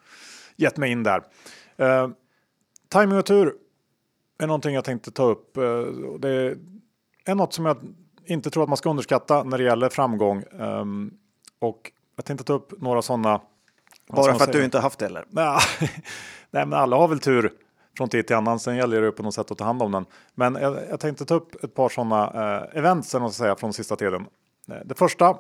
gett 0.57 0.77
mig 0.77 0.91
in 0.91 1.03
där. 1.03 1.23
Ehm, 1.77 2.15
Timing 2.93 3.19
och 3.19 3.27
tur 3.27 3.55
är 4.39 4.47
någonting 4.47 4.75
jag 4.75 4.85
tänkte 4.85 5.11
ta 5.11 5.25
upp. 5.25 5.55
Det 6.19 6.57
är 7.25 7.35
något 7.35 7.53
som 7.53 7.67
jag 7.67 7.77
inte 8.25 8.51
tror 8.51 8.63
att 8.63 8.69
man 8.69 8.77
ska 8.77 8.91
underskatta 8.91 9.43
när 9.43 9.59
det 9.59 9.65
gäller 9.65 9.89
framgång. 9.89 10.45
Ehm, 10.61 11.11
och 11.59 11.93
jag 12.17 12.25
tänkte 12.25 12.45
ta 12.45 12.53
upp 12.53 12.81
några 12.81 13.03
sådana. 13.03 13.41
Bara 14.09 14.35
för 14.35 14.45
att 14.45 14.53
du 14.53 14.65
inte 14.65 14.79
haft 14.79 14.99
det 14.99 15.07
eller? 15.07 15.25
Nej, 16.51 16.67
men 16.67 16.73
alla 16.73 16.97
har 16.97 17.09
väl 17.09 17.19
tur 17.19 17.53
från 17.97 18.09
tid 18.09 18.27
till 18.27 18.37
annan. 18.37 18.61
Sen 18.61 18.77
gäller 18.77 19.03
det 19.03 19.13
på 19.13 19.23
något 19.23 19.35
sätt 19.35 19.51
att 19.51 19.59
ta 19.59 19.65
hand 19.65 19.83
om 19.83 19.93
den. 19.93 20.07
Men 20.35 20.55
jag, 20.55 20.79
jag 20.91 21.01
tänkte 21.01 21.25
ta 21.25 21.35
upp 21.35 21.65
ett 21.65 21.75
par 21.75 21.89
sådana 21.89 22.25
eh, 22.25 22.79
events 22.79 23.17
säga, 23.33 23.57
från 23.57 23.73
sista 23.73 23.97
tiden. 23.97 24.27
Eh, 24.69 24.77
det 24.85 24.95
första 24.95 25.37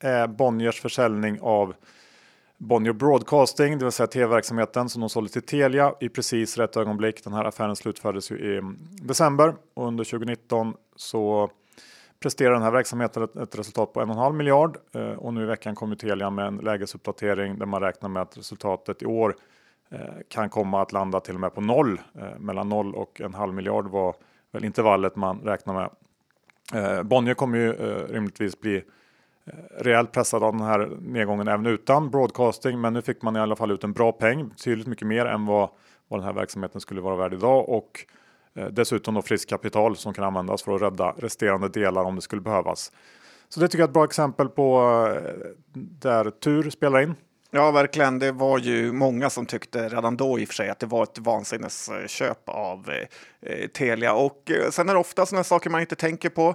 är 0.00 0.26
Bonniers 0.26 0.80
försäljning 0.80 1.38
av 1.40 1.74
Bonnier 2.58 2.92
Broadcasting, 2.92 3.78
det 3.78 3.84
vill 3.84 3.92
säga 3.92 4.06
tv-verksamheten 4.06 4.88
som 4.88 5.00
de 5.00 5.10
sålde 5.10 5.32
till 5.32 5.42
Telia 5.42 5.94
i 6.00 6.08
precis 6.08 6.58
rätt 6.58 6.76
ögonblick. 6.76 7.24
Den 7.24 7.32
här 7.32 7.44
affären 7.44 7.76
slutfördes 7.76 8.30
ju 8.30 8.36
i 8.36 8.62
december 9.02 9.54
och 9.74 9.86
under 9.86 10.04
2019 10.04 10.74
så 10.96 11.50
presterar 12.20 12.52
den 12.52 12.62
här 12.62 12.70
verksamheten 12.70 13.22
ett, 13.42 13.58
resultat 13.58 13.92
på 13.92 14.00
1,5 14.00 14.32
miljard 14.32 14.76
eh, 14.92 15.02
och 15.02 15.34
nu 15.34 15.42
i 15.42 15.46
veckan 15.46 15.74
kommer 15.74 15.96
Telia 15.96 16.30
med 16.30 16.46
en 16.46 16.56
lägesuppdatering 16.56 17.58
där 17.58 17.66
man 17.66 17.82
räknar 17.82 18.08
med 18.08 18.22
att 18.22 18.38
resultatet 18.38 19.02
i 19.02 19.06
år 19.06 19.36
eh, 19.90 19.98
kan 20.28 20.48
komma 20.50 20.82
att 20.82 20.92
landa 20.92 21.20
till 21.20 21.34
och 21.34 21.40
med 21.40 21.54
på 21.54 21.60
noll. 21.60 22.00
Eh, 22.14 22.38
mellan 22.38 22.68
noll 22.68 22.94
och 22.94 23.20
en 23.20 23.34
halv 23.34 23.54
miljard 23.54 23.86
var 23.86 24.14
väl 24.52 24.64
intervallet 24.64 25.16
man 25.16 25.40
räknar 25.40 25.74
med. 25.74 25.90
Bonnier 27.06 27.34
kommer 27.34 27.58
ju 27.58 27.72
rimligtvis 28.06 28.60
bli 28.60 28.84
rejält 29.78 30.12
pressad 30.12 30.42
av 30.42 30.52
den 30.52 30.66
här 30.66 30.90
nedgången 31.00 31.48
även 31.48 31.66
utan 31.66 32.10
broadcasting. 32.10 32.80
Men 32.80 32.92
nu 32.92 33.02
fick 33.02 33.22
man 33.22 33.36
i 33.36 33.40
alla 33.40 33.56
fall 33.56 33.70
ut 33.70 33.84
en 33.84 33.92
bra 33.92 34.12
peng, 34.12 34.48
betydligt 34.48 34.86
mycket 34.86 35.06
mer 35.06 35.26
än 35.26 35.46
vad, 35.46 35.68
vad 36.08 36.20
den 36.20 36.26
här 36.26 36.32
verksamheten 36.32 36.80
skulle 36.80 37.00
vara 37.00 37.16
värd 37.16 37.34
idag 37.34 37.68
och 37.68 38.06
Eh, 38.54 38.66
dessutom 38.66 39.14
då 39.14 39.22
friskt 39.22 39.50
kapital 39.50 39.96
som 39.96 40.14
kan 40.14 40.24
användas 40.24 40.62
för 40.62 40.74
att 40.74 40.82
rädda 40.82 41.14
resterande 41.18 41.68
delar 41.68 42.04
om 42.04 42.16
det 42.16 42.22
skulle 42.22 42.42
behövas. 42.42 42.92
Så 43.48 43.60
det 43.60 43.68
tycker 43.68 43.78
jag 43.78 43.86
är 43.86 43.90
ett 43.90 43.94
bra 43.94 44.04
exempel 44.04 44.48
på 44.48 44.80
eh, 45.14 45.32
där 45.74 46.30
tur 46.30 46.70
spelar 46.70 47.00
in. 47.00 47.14
Ja, 47.56 47.70
verkligen. 47.70 48.18
Det 48.18 48.32
var 48.32 48.58
ju 48.58 48.92
många 48.92 49.30
som 49.30 49.46
tyckte 49.46 49.88
redan 49.88 50.16
då 50.16 50.38
i 50.38 50.44
och 50.44 50.48
för 50.48 50.54
sig 50.54 50.68
att 50.68 50.78
det 50.78 50.86
var 50.86 51.02
ett 51.02 51.18
vansinnesköp 51.18 52.48
av 52.48 52.90
eh, 53.40 53.68
Telia. 53.68 54.14
Och 54.14 54.50
eh, 54.50 54.70
sen 54.70 54.88
är 54.88 54.94
det 54.94 55.00
ofta 55.00 55.26
sådana 55.26 55.44
saker 55.44 55.70
man 55.70 55.80
inte 55.80 55.96
tänker 55.96 56.28
på. 56.28 56.54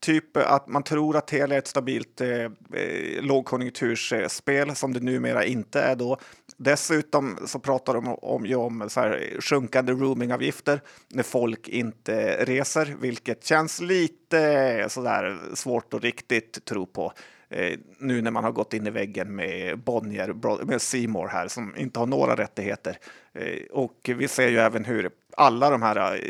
Typ 0.00 0.36
att 0.36 0.68
man 0.68 0.82
tror 0.82 1.16
att 1.16 1.26
Telia 1.26 1.54
är 1.54 1.58
ett 1.58 1.66
stabilt 1.66 2.20
eh, 2.20 2.28
eh, 2.30 3.22
lågkonjunktursspel 3.22 4.74
som 4.74 4.92
det 4.92 5.00
numera 5.00 5.44
inte 5.44 5.80
är 5.80 5.96
då. 5.96 6.18
Dessutom 6.56 7.38
så 7.46 7.58
pratar 7.58 7.94
de 7.94 8.08
om, 8.08 8.46
ju 8.46 8.54
om 8.54 8.88
så 8.88 9.00
här 9.00 9.36
sjunkande 9.40 9.92
roamingavgifter 9.92 10.80
när 11.08 11.22
folk 11.22 11.68
inte 11.68 12.44
reser, 12.44 12.96
vilket 13.00 13.44
känns 13.44 13.80
lite 13.80 14.86
sådär 14.88 15.38
svårt 15.54 15.94
att 15.94 16.02
riktigt 16.02 16.64
tro 16.64 16.86
på. 16.86 17.12
Eh, 17.50 17.78
nu 17.98 18.22
när 18.22 18.30
man 18.30 18.44
har 18.44 18.52
gått 18.52 18.74
in 18.74 18.86
i 18.86 18.90
väggen 18.90 19.34
med 19.34 19.78
Bonnier, 19.78 20.64
med 20.64 20.82
Seymour 20.82 21.28
här 21.28 21.48
som 21.48 21.76
inte 21.76 21.98
har 21.98 22.06
några 22.06 22.36
rättigheter. 22.36 22.98
Eh, 23.32 23.62
och 23.70 24.10
vi 24.16 24.28
ser 24.28 24.48
ju 24.48 24.58
även 24.58 24.84
hur 24.84 25.10
alla 25.36 25.70
de 25.70 25.82
här, 25.82 26.14
eh, 26.14 26.20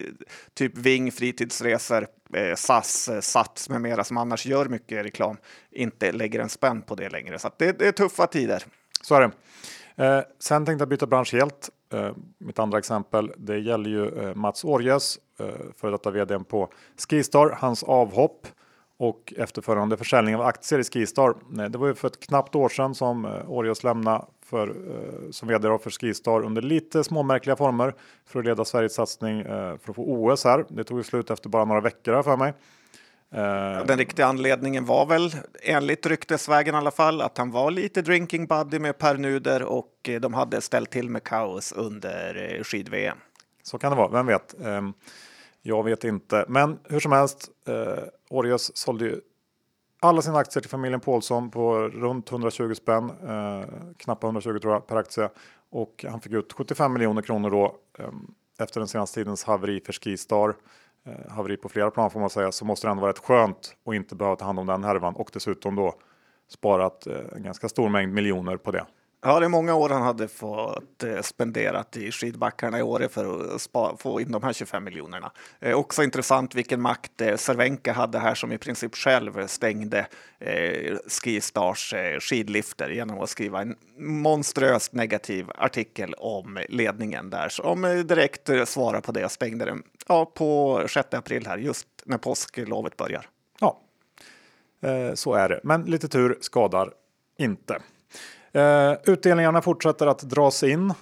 typ 0.55 0.79
Ving, 0.79 1.13
fritidsresor, 1.13 2.07
eh, 2.35 2.55
SAS, 2.55 3.09
eh, 3.09 3.21
Sats 3.21 3.69
med 3.69 3.81
mera 3.81 4.05
som 4.05 4.17
annars 4.17 4.47
gör 4.47 4.67
mycket 4.67 5.05
reklam, 5.05 5.37
inte 5.71 6.13
lägger 6.13 6.41
en 6.41 6.49
spänn 6.49 6.83
på 6.83 6.95
det 6.95 7.09
längre. 7.09 7.39
Så 7.39 7.51
det, 7.57 7.79
det, 7.79 7.89
är 7.89 7.93
tuffa 7.93 8.27
tider. 8.27 8.65
Så 9.03 9.15
är 9.15 9.21
det. 9.21 9.31
Eh, 10.05 10.23
sen 10.39 10.67
tänkte 10.67 10.83
jag 10.83 10.89
byta 10.89 11.07
bransch 11.07 11.33
helt. 11.33 11.71
Eh, 11.93 12.13
mitt 12.39 12.59
andra 12.59 12.79
exempel, 12.79 13.33
det 13.37 13.59
gäller 13.59 13.91
ju 13.91 14.23
eh, 14.23 14.35
Mats 14.35 14.65
Årjes, 14.65 15.19
eh, 15.41 15.47
före 15.77 15.91
detta 15.91 16.11
vd 16.11 16.39
på 16.39 16.73
Skistar, 17.09 17.57
hans 17.59 17.83
avhopp 17.83 18.47
och 19.01 19.35
efterföljande 19.37 19.97
försäljning 19.97 20.35
av 20.35 20.43
aktier 20.43 20.79
i 20.79 20.85
Skistar. 20.85 21.35
Det 21.69 21.79
var 21.79 21.87
ju 21.87 21.95
för 21.95 22.09
ett 22.09 22.21
knappt 22.21 22.55
år 22.55 22.69
sedan 22.69 22.95
som 22.95 23.25
eh, 23.25 23.51
Årjus 23.51 23.85
lämnade 23.85 24.25
för, 24.45 24.69
eh, 24.69 25.31
som 25.31 25.49
vd 25.49 25.79
för 25.79 25.91
Skistar 25.91 26.45
under 26.45 26.63
lite 26.63 27.05
småmärkliga 27.05 27.57
former 27.57 27.95
för 28.27 28.39
att 28.39 28.45
leda 28.45 28.65
Sveriges 28.65 28.95
satsning 28.95 29.41
eh, 29.41 29.77
för 29.79 29.91
att 29.91 29.97
få 29.97 30.03
OS 30.03 30.45
här. 30.45 30.65
Det 30.69 30.85
tog 30.85 31.05
slut 31.05 31.31
efter 31.31 31.49
bara 31.49 31.65
några 31.65 31.81
veckor 31.81 32.23
för 32.23 32.37
mig. 32.37 32.53
Den 33.87 33.99
riktiga 33.99 34.27
anledningen 34.27 34.85
var 34.85 35.07
väl 35.07 35.33
enligt 35.63 36.07
ryktesvägen 36.07 36.75
i 36.75 36.79
alla 36.79 36.91
fall 36.91 37.21
att 37.21 37.39
han 37.39 37.51
var 37.51 37.71
lite 37.71 38.03
drinking 38.03 38.47
buddy 38.47 38.79
med 38.79 38.99
Per 38.99 39.15
Nuder 39.15 39.63
och 39.63 40.11
de 40.21 40.35
hade 40.35 40.61
ställt 40.61 40.91
till 40.91 41.11
med 41.11 41.25
kaos 41.25 41.73
under 41.73 42.61
skid-VM. 42.65 43.19
Så 43.63 43.79
kan 43.79 43.91
det 43.91 43.97
vara, 43.97 44.09
vem 44.09 44.27
vet. 44.27 44.55
Ehm, 44.65 44.93
jag 45.63 45.85
vet 45.85 46.05
inte, 46.05 46.45
men 46.49 46.79
hur 46.89 47.01
som 47.01 47.13
helst. 47.13 47.51
Eh, 48.31 48.57
sålde 48.57 49.05
ju 49.05 49.21
alla 50.01 50.23
sina 50.23 50.39
aktier 50.39 50.61
till 50.61 50.71
familjen 50.71 51.01
Paulsson 51.01 51.51
på 51.51 51.79
runt 51.79 52.31
120 52.31 52.75
spänn, 52.75 53.11
eh, 53.11 53.65
knappt 53.97 54.25
120 54.25 54.59
tror 54.59 54.73
jag 54.73 54.87
per 54.87 54.97
aktie 54.97 55.31
och 55.71 56.05
han 56.09 56.21
fick 56.21 56.33
ut 56.33 56.53
75 56.53 56.93
miljoner 56.93 57.23
kronor 57.23 57.51
då 57.51 57.77
eh, 57.99 58.09
efter 58.59 58.81
den 58.81 58.89
senaste 58.89 59.21
tidens 59.21 59.45
haveri 59.45 59.81
för 59.81 59.93
Skistar. 59.93 60.57
Eh, 61.05 61.31
haveri 61.31 61.57
på 61.57 61.69
flera 61.69 61.91
plan 61.91 62.11
får 62.11 62.21
man 62.21 62.31
säga 62.31 62.53
så 62.53 62.65
måste 62.65 62.87
det 62.87 62.91
ändå 62.91 63.01
vara 63.01 63.13
rätt 63.13 63.19
skönt 63.19 63.77
att 63.85 63.95
inte 63.95 64.15
behöva 64.15 64.37
ta 64.37 64.45
hand 64.45 64.59
om 64.59 64.67
den 64.67 64.85
härvan 64.85 65.15
och 65.15 65.31
dessutom 65.33 65.77
då 65.77 65.95
sparat 66.49 67.07
eh, 67.07 67.21
en 67.37 67.43
ganska 67.43 67.69
stor 67.69 67.89
mängd 67.89 68.13
miljoner 68.13 68.57
på 68.57 68.71
det. 68.71 68.87
Ja, 69.23 69.41
det 69.41 69.47
är 69.47 69.49
många 69.49 69.75
år 69.75 69.89
han 69.89 70.03
hade 70.03 70.29
fått 70.29 71.03
eh, 71.03 71.21
spenderat 71.23 71.97
i 71.97 72.13
skidbackarna 72.13 72.79
i 72.79 72.83
Åre 72.83 73.09
för 73.09 73.55
att 73.55 73.61
spa, 73.61 73.97
få 73.97 74.21
in 74.21 74.33
de 74.33 74.43
här 74.43 74.53
25 74.53 74.85
miljonerna. 74.85 75.33
Eh, 75.59 75.79
också 75.79 76.03
intressant 76.03 76.55
vilken 76.55 76.81
makt 76.81 77.21
eh, 77.21 77.37
Cervenka 77.37 77.93
hade 77.93 78.19
här 78.19 78.35
som 78.35 78.53
i 78.53 78.59
princip 78.59 78.95
själv 78.95 79.47
stängde 79.47 80.07
eh, 80.39 80.97
Skistars 81.07 81.95
eh, 81.95 82.19
skidlifter 82.19 82.91
genom 82.91 83.21
att 83.21 83.31
skriva 83.31 83.61
en 83.61 83.77
monströst 83.99 84.93
negativ 84.93 85.51
artikel 85.55 86.15
om 86.15 86.59
ledningen 86.69 87.31
där 87.31 87.49
som 87.49 87.85
eh, 87.85 87.95
direkt 87.95 88.49
eh, 88.49 88.65
svarar 88.65 89.01
på 89.01 89.13
det 89.13 89.25
och 89.25 89.33
stängde 89.33 89.65
den 89.65 89.83
ja, 90.09 90.25
på 90.25 90.83
6 90.89 91.15
april 91.15 91.47
här 91.47 91.59
just 91.59 91.87
när 92.05 92.19
påsklovet 92.19 92.97
börjar. 92.97 93.27
Ja, 93.61 93.81
eh, 94.83 95.15
så 95.15 95.35
är 95.35 95.49
det. 95.49 95.61
Men 95.63 95.83
lite 95.83 96.09
tur 96.09 96.39
skadar 96.41 96.93
inte. 97.39 97.81
Eh, 98.53 98.93
utdelningarna 99.05 99.63
fortsätter 99.63 100.07
att 100.07 100.19
dras 100.19 100.63
in. 100.63 100.95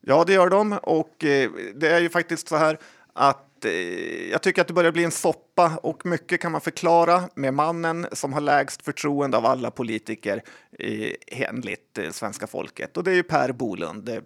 Ja, 0.00 0.24
det 0.26 0.32
gör 0.32 0.48
de 0.48 0.72
och 0.72 1.24
eh, 1.24 1.50
det 1.74 1.88
är 1.88 2.00
ju 2.00 2.08
faktiskt 2.08 2.48
så 2.48 2.56
här 2.56 2.78
att 3.12 3.64
eh, 3.64 4.30
jag 4.30 4.42
tycker 4.42 4.62
att 4.62 4.68
det 4.68 4.74
börjar 4.74 4.92
bli 4.92 5.04
en 5.04 5.10
soppa 5.10 5.78
och 5.82 6.06
mycket 6.06 6.40
kan 6.40 6.52
man 6.52 6.60
förklara 6.60 7.22
med 7.34 7.54
mannen 7.54 8.06
som 8.12 8.32
har 8.32 8.40
lägst 8.40 8.82
förtroende 8.82 9.36
av 9.36 9.46
alla 9.46 9.70
politiker 9.70 10.42
eh, 10.78 11.12
enligt 11.26 11.98
eh, 11.98 12.10
svenska 12.10 12.46
folket 12.46 12.96
och 12.96 13.04
det 13.04 13.10
är 13.10 13.14
ju 13.14 13.22
Per 13.22 13.52
Bolund. 13.52 14.08
Eh, 14.08 14.18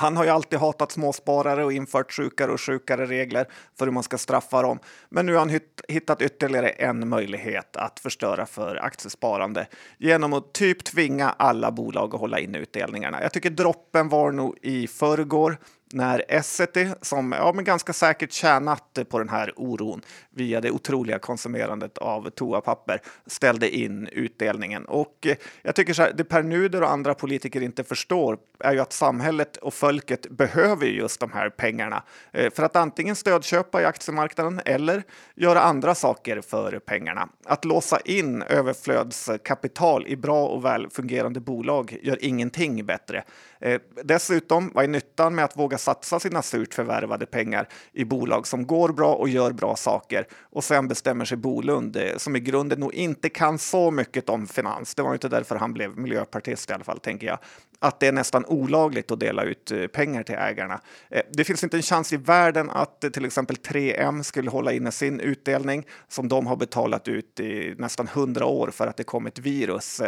han 0.00 0.16
har 0.16 0.24
ju 0.24 0.30
alltid 0.30 0.58
hatat 0.58 0.92
småsparare 0.92 1.64
och 1.64 1.72
infört 1.72 2.12
sjukare 2.12 2.52
och 2.52 2.60
sjukare 2.60 3.06
regler 3.06 3.46
för 3.78 3.84
hur 3.84 3.92
man 3.92 4.02
ska 4.02 4.18
straffa 4.18 4.62
dem. 4.62 4.78
Men 5.08 5.26
nu 5.26 5.32
har 5.32 5.38
han 5.38 5.60
hittat 5.88 6.22
ytterligare 6.22 6.68
en 6.68 7.08
möjlighet 7.08 7.76
att 7.76 8.00
förstöra 8.00 8.46
för 8.46 8.76
aktiesparande 8.76 9.66
genom 9.98 10.32
att 10.32 10.52
typ 10.52 10.84
tvinga 10.84 11.30
alla 11.30 11.70
bolag 11.70 12.14
att 12.14 12.20
hålla 12.20 12.38
in 12.38 12.54
utdelningarna. 12.54 13.22
Jag 13.22 13.32
tycker 13.32 13.50
droppen 13.50 14.08
var 14.08 14.32
nog 14.32 14.58
i 14.62 14.86
förrgår 14.86 15.58
när 15.92 16.24
Essity, 16.28 16.88
som 17.02 17.32
ja, 17.32 17.52
men 17.52 17.64
ganska 17.64 17.92
säkert 17.92 18.32
tjänat 18.32 18.98
på 19.08 19.18
den 19.18 19.28
här 19.28 19.52
oron 19.56 20.02
via 20.30 20.60
det 20.60 20.70
otroliga 20.70 21.18
konsumerandet 21.18 21.98
av 21.98 22.30
toapapper, 22.30 23.02
ställde 23.26 23.76
in 23.76 24.08
utdelningen. 24.12 24.84
Och 24.84 25.26
eh, 25.26 25.36
jag 25.62 25.74
tycker 25.74 25.92
så 25.92 26.02
här, 26.02 26.12
det 26.12 26.24
Per 26.24 26.42
Nuder 26.42 26.82
och 26.82 26.90
andra 26.90 27.14
politiker 27.14 27.60
inte 27.60 27.84
förstår 27.84 28.38
är 28.64 28.72
ju 28.72 28.80
att 28.80 28.92
samhället 28.92 29.56
och 29.56 29.74
folket 29.74 30.30
behöver 30.30 30.86
just 30.86 31.20
de 31.20 31.32
här 31.32 31.50
pengarna 31.50 32.02
eh, 32.32 32.52
för 32.52 32.62
att 32.62 32.76
antingen 32.76 33.16
stödköpa 33.16 33.82
i 33.82 33.84
aktiemarknaden 33.84 34.60
eller 34.64 35.02
göra 35.34 35.60
andra 35.60 35.94
saker 35.94 36.40
för 36.40 36.78
pengarna. 36.78 37.28
Att 37.44 37.64
låsa 37.64 38.00
in 38.04 38.42
överflödskapital 38.42 40.06
i 40.06 40.16
bra 40.16 40.46
och 40.46 40.64
väl 40.64 40.90
fungerande 40.90 41.40
bolag 41.40 41.98
gör 42.02 42.24
ingenting 42.24 42.86
bättre. 42.86 43.24
Eh, 43.60 43.80
dessutom, 44.04 44.70
vad 44.74 44.84
är 44.84 44.88
nyttan 44.88 45.34
med 45.34 45.44
att 45.44 45.56
våga 45.56 45.78
satsa 45.78 46.20
sina 46.20 46.42
surt 46.42 46.74
förvärvade 46.74 47.26
pengar 47.26 47.68
i 47.92 48.04
bolag 48.04 48.46
som 48.46 48.66
går 48.66 48.88
bra 48.88 49.14
och 49.14 49.28
gör 49.28 49.52
bra 49.52 49.76
saker 49.76 50.26
och 50.42 50.64
sen 50.64 50.88
bestämmer 50.88 51.24
sig 51.24 51.36
Bolund, 51.36 51.96
eh, 51.96 52.16
som 52.16 52.36
i 52.36 52.40
grunden 52.40 52.80
nog 52.80 52.94
inte 52.94 53.28
kan 53.28 53.58
så 53.58 53.90
mycket 53.90 54.28
om 54.28 54.46
finans, 54.46 54.94
det 54.94 55.02
var 55.02 55.12
inte 55.12 55.28
därför 55.28 55.56
han 55.56 55.72
blev 55.72 55.98
miljöpartist 55.98 56.70
i 56.70 56.72
alla 56.72 56.84
fall, 56.84 56.98
tänker 56.98 57.26
jag, 57.26 57.38
att 57.80 58.00
det 58.00 58.06
är 58.06 58.12
nästan 58.12 58.44
olagligt 58.44 59.10
att 59.10 59.20
dela 59.20 59.42
ut 59.42 59.70
eh, 59.70 59.86
pengar 59.86 60.22
till 60.22 60.34
ägarna. 60.34 60.80
Eh, 61.10 61.22
det 61.32 61.44
finns 61.44 61.64
inte 61.64 61.76
en 61.76 61.82
chans 61.82 62.12
i 62.12 62.16
världen 62.16 62.70
att 62.70 63.04
eh, 63.04 63.10
till 63.10 63.24
exempel 63.24 63.56
3M 63.56 64.22
skulle 64.22 64.50
hålla 64.50 64.72
inne 64.72 64.92
sin 64.92 65.20
utdelning 65.20 65.86
som 66.08 66.28
de 66.28 66.46
har 66.46 66.56
betalat 66.56 67.08
ut 67.08 67.40
i 67.40 67.74
nästan 67.78 68.08
hundra 68.08 68.46
år 68.46 68.70
för 68.70 68.86
att 68.86 68.96
det 68.96 69.04
kom 69.04 69.26
ett 69.26 69.38
virus. 69.38 70.02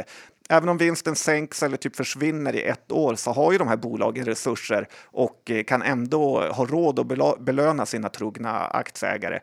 Även 0.49 0.69
om 0.69 0.79
vinsten 0.79 1.17
sänks 1.17 1.63
eller 1.63 1.77
typ 1.77 1.97
försvinner 1.97 2.57
i 2.57 2.63
ett 2.63 2.93
år 2.93 3.15
så 3.15 3.33
har 3.33 3.53
ju 3.53 3.59
de 3.59 3.69
här 3.69 3.77
bolagen 3.77 4.25
resurser 4.25 4.89
och 5.05 5.51
kan 5.67 5.83
ändå 5.83 6.41
ha 6.41 6.67
råd 6.67 6.99
att 6.99 7.41
belöna 7.41 7.87
sina 7.87 8.09
trogna 8.09 8.65
aktieägare. 8.65 9.41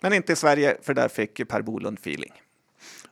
Men 0.00 0.12
inte 0.12 0.32
i 0.32 0.36
Sverige, 0.36 0.76
för 0.82 0.94
där 0.94 1.08
fick 1.08 1.48
Per 1.48 1.62
Bolund 1.62 1.98
feeling. 1.98 2.32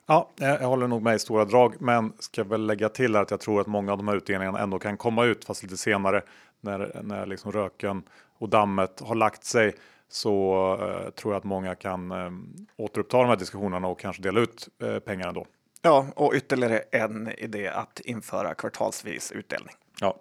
Ja, 0.06 0.30
jag 0.36 0.58
håller 0.58 0.86
nog 0.86 1.02
med 1.02 1.16
i 1.16 1.18
stora 1.18 1.44
drag, 1.44 1.74
men 1.80 2.12
ska 2.18 2.44
väl 2.44 2.66
lägga 2.66 2.88
till 2.88 3.16
att 3.16 3.30
jag 3.30 3.40
tror 3.40 3.60
att 3.60 3.66
många 3.66 3.92
av 3.92 3.98
de 3.98 4.08
här 4.08 4.16
utdelningarna 4.16 4.58
ändå 4.58 4.78
kan 4.78 4.96
komma 4.96 5.24
ut, 5.24 5.44
fast 5.44 5.62
lite 5.62 5.76
senare 5.76 6.22
när, 6.60 7.00
när 7.02 7.26
liksom 7.26 7.52
röken 7.52 8.02
och 8.38 8.48
dammet 8.48 9.00
har 9.00 9.14
lagt 9.14 9.44
sig 9.44 9.74
så 10.08 10.72
eh, 10.80 11.10
tror 11.10 11.32
jag 11.32 11.38
att 11.38 11.44
många 11.44 11.74
kan 11.74 12.10
eh, 12.10 12.30
återuppta 12.76 13.18
de 13.18 13.28
här 13.28 13.36
diskussionerna 13.36 13.88
och 13.88 14.00
kanske 14.00 14.22
dela 14.22 14.40
ut 14.40 14.68
eh, 14.82 14.98
pengarna 14.98 15.32
då. 15.32 15.46
Ja, 15.82 16.06
och 16.16 16.32
ytterligare 16.34 16.78
en 16.78 17.28
idé 17.38 17.68
att 17.68 18.00
införa 18.00 18.54
kvartalsvis 18.54 19.32
utdelning. 19.32 19.74
Ja. 20.00 20.16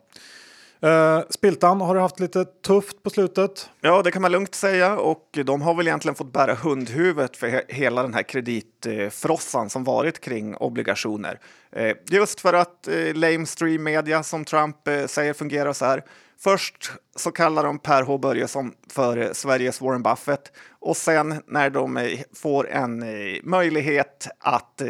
Uh, 0.84 1.24
Spiltan 1.30 1.82
har 1.82 1.96
du 1.96 2.02
haft 2.02 2.20
lite 2.20 2.46
tufft 2.46 3.04
på 3.04 3.10
slutet. 3.10 3.70
Ja, 3.82 4.02
det 4.02 4.12
kan 4.12 4.22
man 4.22 4.32
lugnt 4.32 4.56
säga 4.56 4.98
och 4.98 5.38
de 5.46 5.62
har 5.62 5.74
väl 5.74 5.88
egentligen 5.88 6.16
fått 6.16 6.34
bära 6.34 6.54
hundhuvudet 6.54 7.38
för 7.38 7.48
he 7.48 7.62
hela 7.68 8.02
den 8.02 8.14
här 8.14 8.24
kreditfrossan 8.24 9.70
som 9.70 9.84
varit 9.84 10.20
kring 10.20 10.56
obligationer. 10.56 11.40
Eh, 11.72 11.98
just 12.10 12.42
för 12.42 12.54
att 12.54 12.88
lame 12.88 13.14
lamestream 13.14 13.84
media 13.84 14.24
som 14.24 14.46
Trump 14.46 14.78
säger 15.08 15.34
fungerar 15.34 15.74
så 15.74 15.86
här. 15.86 16.04
Först 16.40 16.92
så 17.16 17.32
kallar 17.32 17.64
de 17.64 17.80
Per 17.80 18.04
H 18.04 18.18
Börjesson 18.18 18.74
för 18.90 19.34
Sveriges 19.34 19.82
Warren 19.82 20.04
Buffett 20.04 20.52
och 20.80 20.98
sen 20.98 21.42
när 21.48 21.70
de 21.70 21.98
eh, 21.98 22.20
får 22.34 22.70
en 22.70 23.04
eh, 23.04 23.40
möjlighet 23.44 24.28
att, 24.40 24.82
eh, 24.82 24.88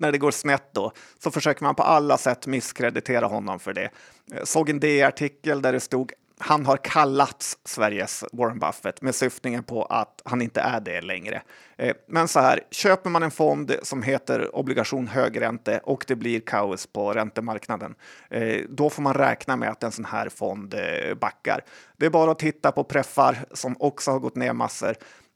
när 0.00 0.12
det 0.12 0.18
går 0.18 0.30
snett 0.30 0.74
då, 0.74 0.92
så 1.18 1.30
försöker 1.30 1.62
man 1.62 1.74
på 1.74 1.82
alla 1.82 2.18
sätt 2.18 2.46
misskreditera 2.46 3.26
honom 3.26 3.58
för 3.60 3.72
det. 3.72 3.90
Jag 4.26 4.48
såg 4.48 4.70
en 4.70 4.80
D-artikel 4.80 5.62
där 5.62 5.72
det 5.72 5.80
stod 5.80 6.12
han 6.38 6.66
har 6.66 6.76
kallats 6.76 7.58
Sveriges 7.64 8.24
Warren 8.32 8.58
Buffett 8.58 9.02
med 9.02 9.14
syftningen 9.14 9.62
på 9.62 9.84
att 9.84 10.22
han 10.24 10.42
inte 10.42 10.60
är 10.60 10.80
det 10.80 11.00
längre. 11.00 11.42
Eh, 11.76 11.96
men 12.06 12.28
så 12.28 12.40
här, 12.40 12.60
köper 12.70 13.10
man 13.10 13.22
en 13.22 13.30
fond 13.30 13.74
som 13.82 14.02
heter 14.02 14.56
obligation 14.56 15.06
högränte 15.06 15.78
och 15.78 16.04
det 16.08 16.16
blir 16.16 16.40
kaos 16.40 16.86
på 16.86 17.12
räntemarknaden, 17.12 17.94
eh, 18.30 18.60
då 18.68 18.90
får 18.90 19.02
man 19.02 19.14
räkna 19.14 19.56
med 19.56 19.70
att 19.70 19.82
en 19.82 19.92
sån 19.92 20.04
här 20.04 20.28
fond 20.28 20.74
eh, 20.74 21.14
backar. 21.14 21.64
Det 21.96 22.06
är 22.06 22.10
bara 22.10 22.30
att 22.30 22.38
titta 22.38 22.72
på 22.72 22.84
preffar 22.84 23.36
som 23.52 23.76
också 23.78 24.10
har 24.10 24.18
gått 24.18 24.36
ner 24.36 24.52
massor. 24.52 24.94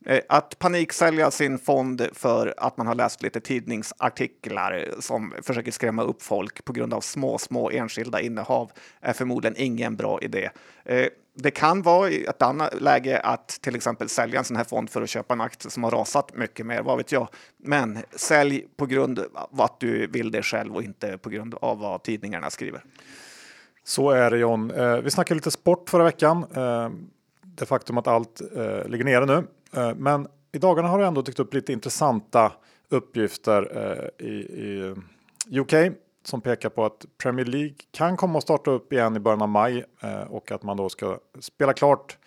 Eh, 0.08 0.20
att 0.28 0.58
paniksälja 0.58 1.30
sin 1.30 1.58
fond 1.58 2.08
för 2.12 2.54
att 2.56 2.76
man 2.76 2.86
har 2.86 2.94
läst 2.94 3.22
lite 3.22 3.40
tidningsartiklar 3.40 4.88
som 5.00 5.34
försöker 5.42 5.72
skrämma 5.72 6.02
upp 6.02 6.22
folk 6.22 6.64
på 6.64 6.72
grund 6.72 6.94
av 6.94 7.00
små, 7.00 7.38
små 7.38 7.70
enskilda 7.70 8.20
innehav 8.20 8.70
är 9.00 9.12
förmodligen 9.12 9.54
ingen 9.58 9.96
bra 9.96 10.20
idé. 10.22 10.50
Eh, 10.84 11.06
det 11.34 11.50
kan 11.50 11.82
vara 11.82 12.10
i 12.10 12.24
ett 12.24 12.42
annat 12.42 12.80
läge 12.80 13.20
att 13.20 13.48
till 13.48 13.76
exempel 13.76 14.08
sälja 14.08 14.38
en 14.38 14.44
sån 14.44 14.56
här 14.56 14.64
fond 14.64 14.90
för 14.90 15.02
att 15.02 15.08
köpa 15.08 15.34
en 15.34 15.40
aktie 15.40 15.70
som 15.70 15.84
har 15.84 15.90
rasat 15.90 16.36
mycket 16.36 16.66
mer, 16.66 16.82
vad 16.82 16.96
vet 16.96 17.12
jag. 17.12 17.28
Men 17.56 17.98
sälj 18.10 18.66
på 18.76 18.86
grund 18.86 19.18
av 19.34 19.60
att 19.60 19.80
du 19.80 20.06
vill 20.06 20.30
det 20.30 20.42
själv 20.42 20.76
och 20.76 20.82
inte 20.82 21.18
på 21.18 21.30
grund 21.30 21.54
av 21.54 21.78
vad 21.78 22.02
tidningarna 22.02 22.50
skriver. 22.50 22.84
Så 23.84 24.10
är 24.10 24.30
det 24.30 24.38
John. 24.38 24.70
Eh, 24.70 24.96
vi 24.96 25.10
snackade 25.10 25.34
lite 25.34 25.50
sport 25.50 25.90
förra 25.90 26.04
veckan. 26.04 26.46
Det 27.42 27.66
faktum 27.66 27.98
att 27.98 28.06
allt 28.06 28.40
ligger 28.86 29.04
nere 29.04 29.26
nu 29.26 29.44
Eh, 29.76 29.94
men 29.94 30.26
i 30.52 30.58
dagarna 30.58 30.88
har 30.88 30.98
det 30.98 31.06
ändå 31.06 31.22
dykt 31.22 31.40
upp 31.40 31.54
lite 31.54 31.72
intressanta 31.72 32.52
uppgifter 32.88 33.76
eh, 33.76 34.26
i, 34.26 34.32
i 35.50 35.58
UK 35.58 35.94
som 36.24 36.40
pekar 36.40 36.68
på 36.68 36.84
att 36.84 37.06
Premier 37.22 37.46
League 37.46 37.74
kan 37.92 38.16
komma 38.16 38.38
att 38.38 38.44
starta 38.44 38.70
upp 38.70 38.92
igen 38.92 39.16
i 39.16 39.20
början 39.20 39.42
av 39.42 39.48
maj 39.48 39.84
eh, 40.02 40.20
och 40.20 40.52
att 40.52 40.62
man 40.62 40.76
då 40.76 40.88
ska 40.88 41.18
spela 41.40 41.72
klart 41.72 42.18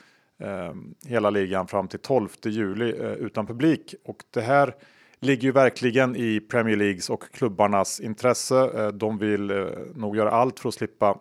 hela 1.08 1.30
ligan 1.30 1.68
fram 1.68 1.88
till 1.88 2.00
12 2.00 2.30
juli 2.46 2.96
utan 3.20 3.48
publik. 3.48 3.96
Och 4.06 4.24
det 4.32 4.42
här 4.42 4.76
ligger 5.20 5.44
ju 5.44 5.52
verkligen 5.52 6.16
i 6.16 6.40
Premier 6.40 6.76
Leagues 6.76 7.10
och 7.10 7.24
klubbarnas 7.32 8.00
intresse. 8.00 8.92
De 8.92 9.18
vill 9.18 9.70
nog 9.96 10.18
göra 10.18 10.32
allt 10.32 10.60
för 10.60 10.70
att 10.70 10.76
slippa 10.76 11.18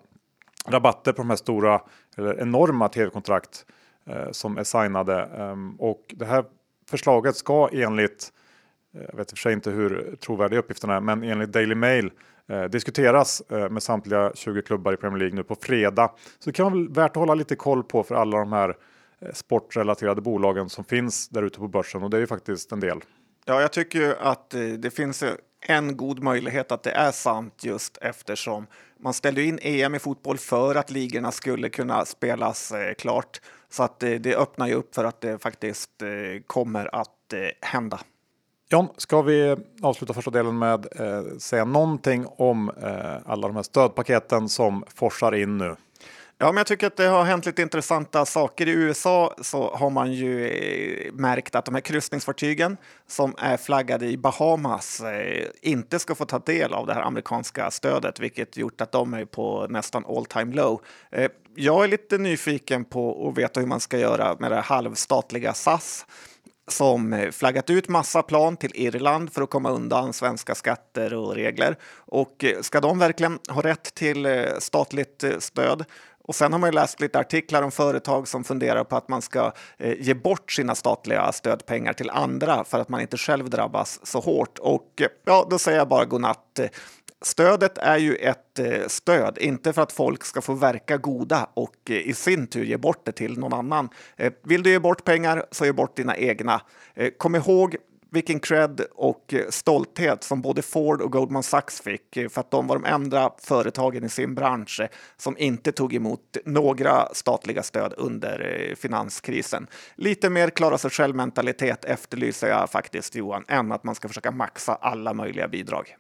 rabatter 0.67 1.13
på 1.13 1.23
de 1.23 1.31
här 1.31 1.37
stora 1.37 1.81
eller 2.17 2.41
enorma 2.41 2.89
tv-kontrakt 2.89 3.67
Eh, 4.11 4.31
som 4.31 4.59
är 4.59 4.65
signade. 4.65 5.23
Ehm, 5.23 5.77
och 5.79 6.15
det 6.17 6.25
här 6.25 6.45
förslaget 6.91 7.37
ska 7.37 7.69
enligt, 7.73 8.33
eh, 8.95 9.03
jag 9.09 9.17
vet 9.17 9.33
i 9.33 9.35
och 9.35 9.39
för 9.39 9.43
sig 9.43 9.53
inte 9.53 9.71
hur 9.71 10.17
trovärdiga 10.21 10.61
uppgifterna 10.61 10.97
är, 10.97 11.01
men 11.01 11.23
enligt 11.23 11.53
Daily 11.53 11.75
Mail 11.75 12.11
eh, 12.49 12.65
diskuteras 12.65 13.43
eh, 13.49 13.69
med 13.69 13.83
samtliga 13.83 14.33
20 14.35 14.63
klubbar 14.63 14.93
i 14.93 14.97
Premier 14.97 15.19
League 15.19 15.37
nu 15.37 15.43
på 15.43 15.55
fredag. 15.55 16.11
Så 16.39 16.51
det 16.51 16.53
kan 16.53 16.73
vara 16.73 16.89
värt 16.91 17.11
att 17.11 17.17
hålla 17.17 17.35
lite 17.35 17.57
koll 17.57 17.83
på 17.83 18.03
för 18.03 18.15
alla 18.15 18.39
de 18.39 18.53
här 18.53 18.77
sportrelaterade 19.33 20.21
bolagen 20.21 20.69
som 20.69 20.85
finns 20.85 21.29
där 21.29 21.43
ute 21.43 21.59
på 21.59 21.69
börsen 21.69 22.03
och 22.03 22.11
det 22.11 22.17
är 22.17 22.21
ju 22.21 22.27
faktiskt 22.27 22.73
en 22.73 22.81
del. 22.81 23.01
Ja, 23.45 23.61
jag 23.61 23.73
tycker 23.73 23.99
ju 23.99 24.15
att 24.21 24.51
det 24.79 24.95
finns 24.95 25.25
en 25.61 25.97
god 25.97 26.23
möjlighet 26.23 26.73
att 26.73 26.83
det 26.83 26.91
är 26.91 27.13
sant 27.13 27.65
just 27.65 27.99
eftersom 28.01 28.67
man 29.01 29.15
ställde 29.15 29.43
in 29.43 29.59
EM 29.63 29.95
i 29.95 29.99
fotboll 29.99 30.39
för 30.39 30.75
att 30.75 30.91
ligorna 30.91 31.33
skulle 31.33 31.69
kunna 31.69 32.05
spelas 32.05 32.73
klart. 32.99 33.41
Så 33.71 33.83
att 33.83 34.01
det, 34.01 34.37
öppnar 34.37 34.67
ju 34.67 34.75
upp 34.75 34.95
för 34.95 35.05
att 35.05 35.21
det 35.21 35.39
faktiskt 35.39 36.03
eh, 36.03 36.43
kommer 36.47 36.95
att 36.95 37.33
eh, 37.33 37.41
hända. 37.61 38.01
John, 38.71 38.89
ska 38.97 39.23
vi 39.23 39.57
avsluta 39.83 40.15
första 40.15 40.31
delen 40.31 40.59
med 40.59 40.87
eh, 40.97 41.39
säga 41.39 41.65
någonting 41.65 42.27
om 42.37 42.71
eh, 42.83 43.17
alla 43.27 43.49
de 43.49 43.57
här 43.57 43.63
stödpaketen 43.63 44.49
som 44.49 44.85
forsar 44.95 45.35
in 45.35 45.59
nu? 45.59 45.77
Ja, 46.43 46.53
men 46.53 46.57
jag 46.57 46.67
tycker 46.67 46.87
att 46.87 46.97
det 46.97 47.07
har 47.07 47.25
hänt 47.25 47.47
lite 47.47 47.63
intressanta 47.63 48.27
saker. 48.27 48.69
I 48.69 48.71
USA 48.71 49.35
så 49.41 49.75
har 49.75 49.91
man 49.91 50.13
ju 50.13 50.47
eh, 50.47 51.13
märkt 51.13 51.55
att 51.55 51.65
de 51.65 51.75
här 51.75 51.83
kryssningsfartygen 51.83 52.77
som 53.07 53.35
är 53.39 53.57
flaggade 53.57 54.07
i 54.07 54.17
Bahamas 54.17 55.01
eh, 55.01 55.47
inte 55.63 55.99
ska 55.99 56.15
få 56.15 56.25
ta 56.25 56.39
del 56.39 56.73
av 56.75 56.87
det 56.87 56.95
här 56.95 57.01
amerikanska 57.03 57.71
stödet, 57.71 58.21
vilket 58.21 58.57
gjort 58.57 58.81
att 58.81 58.93
de 58.93 59.15
är 59.15 59.25
på 59.25 59.67
nästan 59.71 60.05
all 60.09 60.27
time 60.27 60.55
low. 60.55 60.81
Eh, 61.11 61.31
jag 61.55 61.85
är 61.85 61.89
lite 61.89 62.19
nyfiken 62.19 62.85
på 62.85 63.29
att 63.29 63.39
veta 63.39 63.61
hur 63.61 63.67
man 63.67 63.81
ska 63.81 63.99
göra 63.99 64.37
med 64.39 64.51
det 64.51 64.61
halvstatliga 64.61 65.55
SAS 65.55 66.07
som 66.69 67.31
flaggat 67.33 67.71
ut 67.71 67.89
massa 67.89 68.23
plan 68.23 68.57
till 68.57 68.73
Irland 68.75 69.33
för 69.33 69.43
att 69.43 69.51
komma 69.51 69.71
undan 69.71 70.13
svenska 70.13 70.55
skatter 70.55 71.15
och 71.15 71.35
regler. 71.35 71.77
Och 71.97 72.45
ska 72.61 72.81
de 72.81 72.99
verkligen 72.99 73.39
ha 73.49 73.63
rätt 73.63 73.95
till 73.95 74.47
statligt 74.59 75.25
stöd 75.39 75.85
och 76.31 76.37
sen 76.37 76.53
har 76.53 76.59
man 76.59 76.69
ju 76.69 76.75
läst 76.75 77.01
lite 77.01 77.19
artiklar 77.19 77.63
om 77.63 77.71
företag 77.71 78.29
som 78.29 78.45
funderar 78.45 78.85
på 78.85 78.97
att 78.97 79.09
man 79.09 79.23
ska 79.23 79.53
eh, 79.79 80.01
ge 80.01 80.15
bort 80.15 80.53
sina 80.53 80.75
statliga 80.75 81.33
stödpengar 81.33 81.93
till 81.93 82.11
andra 82.11 82.65
för 82.65 82.79
att 82.79 82.89
man 82.89 83.01
inte 83.01 83.17
själv 83.17 83.51
drabbas 83.51 84.07
så 84.07 84.21
hårt. 84.21 84.59
Och 84.59 85.01
eh, 85.01 85.07
ja, 85.25 85.47
då 85.51 85.59
säger 85.59 85.79
jag 85.79 85.89
bara 85.89 86.05
godnatt. 86.05 86.61
Stödet 87.23 87.79
är 87.79 87.97
ju 87.97 88.15
ett 88.15 88.59
eh, 88.59 88.87
stöd, 88.87 89.39
inte 89.39 89.73
för 89.73 89.83
att 89.83 89.93
folk 89.93 90.25
ska 90.25 90.41
få 90.41 90.55
verka 90.55 90.97
goda 90.97 91.49
och 91.55 91.91
eh, 91.91 91.97
i 91.97 92.15
sin 92.15 92.47
tur 92.47 92.65
ge 92.65 92.77
bort 92.77 93.07
det 93.07 93.13
till 93.13 93.39
någon 93.39 93.53
annan. 93.53 93.89
Eh, 94.17 94.33
vill 94.43 94.63
du 94.63 94.71
ge 94.71 94.79
bort 94.79 95.05
pengar 95.05 95.47
så 95.51 95.65
ge 95.65 95.73
bort 95.73 95.97
dina 95.97 96.17
egna. 96.17 96.61
Eh, 96.95 97.11
kom 97.19 97.35
ihåg 97.35 97.77
vilken 98.11 98.41
cred 98.41 98.81
och 98.95 99.35
eh, 99.35 99.49
stolthet 99.49 100.25
som 100.25 100.43
både 100.43 100.63
Ford 100.63 101.03
och 101.03 101.13
Goldman 101.13 101.43
Sachs 101.43 101.81
fick 101.81 102.17
eh, 102.17 102.29
för 102.29 102.41
att 102.41 102.51
de 102.51 102.67
var 102.67 102.79
de 102.79 102.85
enda 102.85 103.31
företagen 103.39 104.05
i 104.05 104.09
sin 104.09 104.35
bransch 104.35 104.81
eh, 104.81 104.89
som 105.17 105.39
inte 105.39 105.73
tog 105.73 105.95
emot 105.95 106.37
några 106.45 107.09
statliga 107.15 107.63
stöd 107.63 107.95
under 107.97 108.75
finanskrisen. 108.77 109.67
Lite 109.95 110.31
mer 110.31 110.51
klara 110.51 110.79
sig 110.79 110.91
själv 110.91 111.17
mentalitet 111.17 111.85
efterlyser 111.85 112.49
jag 112.49 112.71
faktiskt 112.71 113.15
Johan, 113.15 113.45
än 113.49 113.73
att 113.73 113.85
man 113.85 113.95
ska 113.95 114.09
försöka 114.09 114.31
maxa 114.31 114.75
alla 114.75 115.15
möjliga 115.15 115.49
bidrag. 115.49 115.97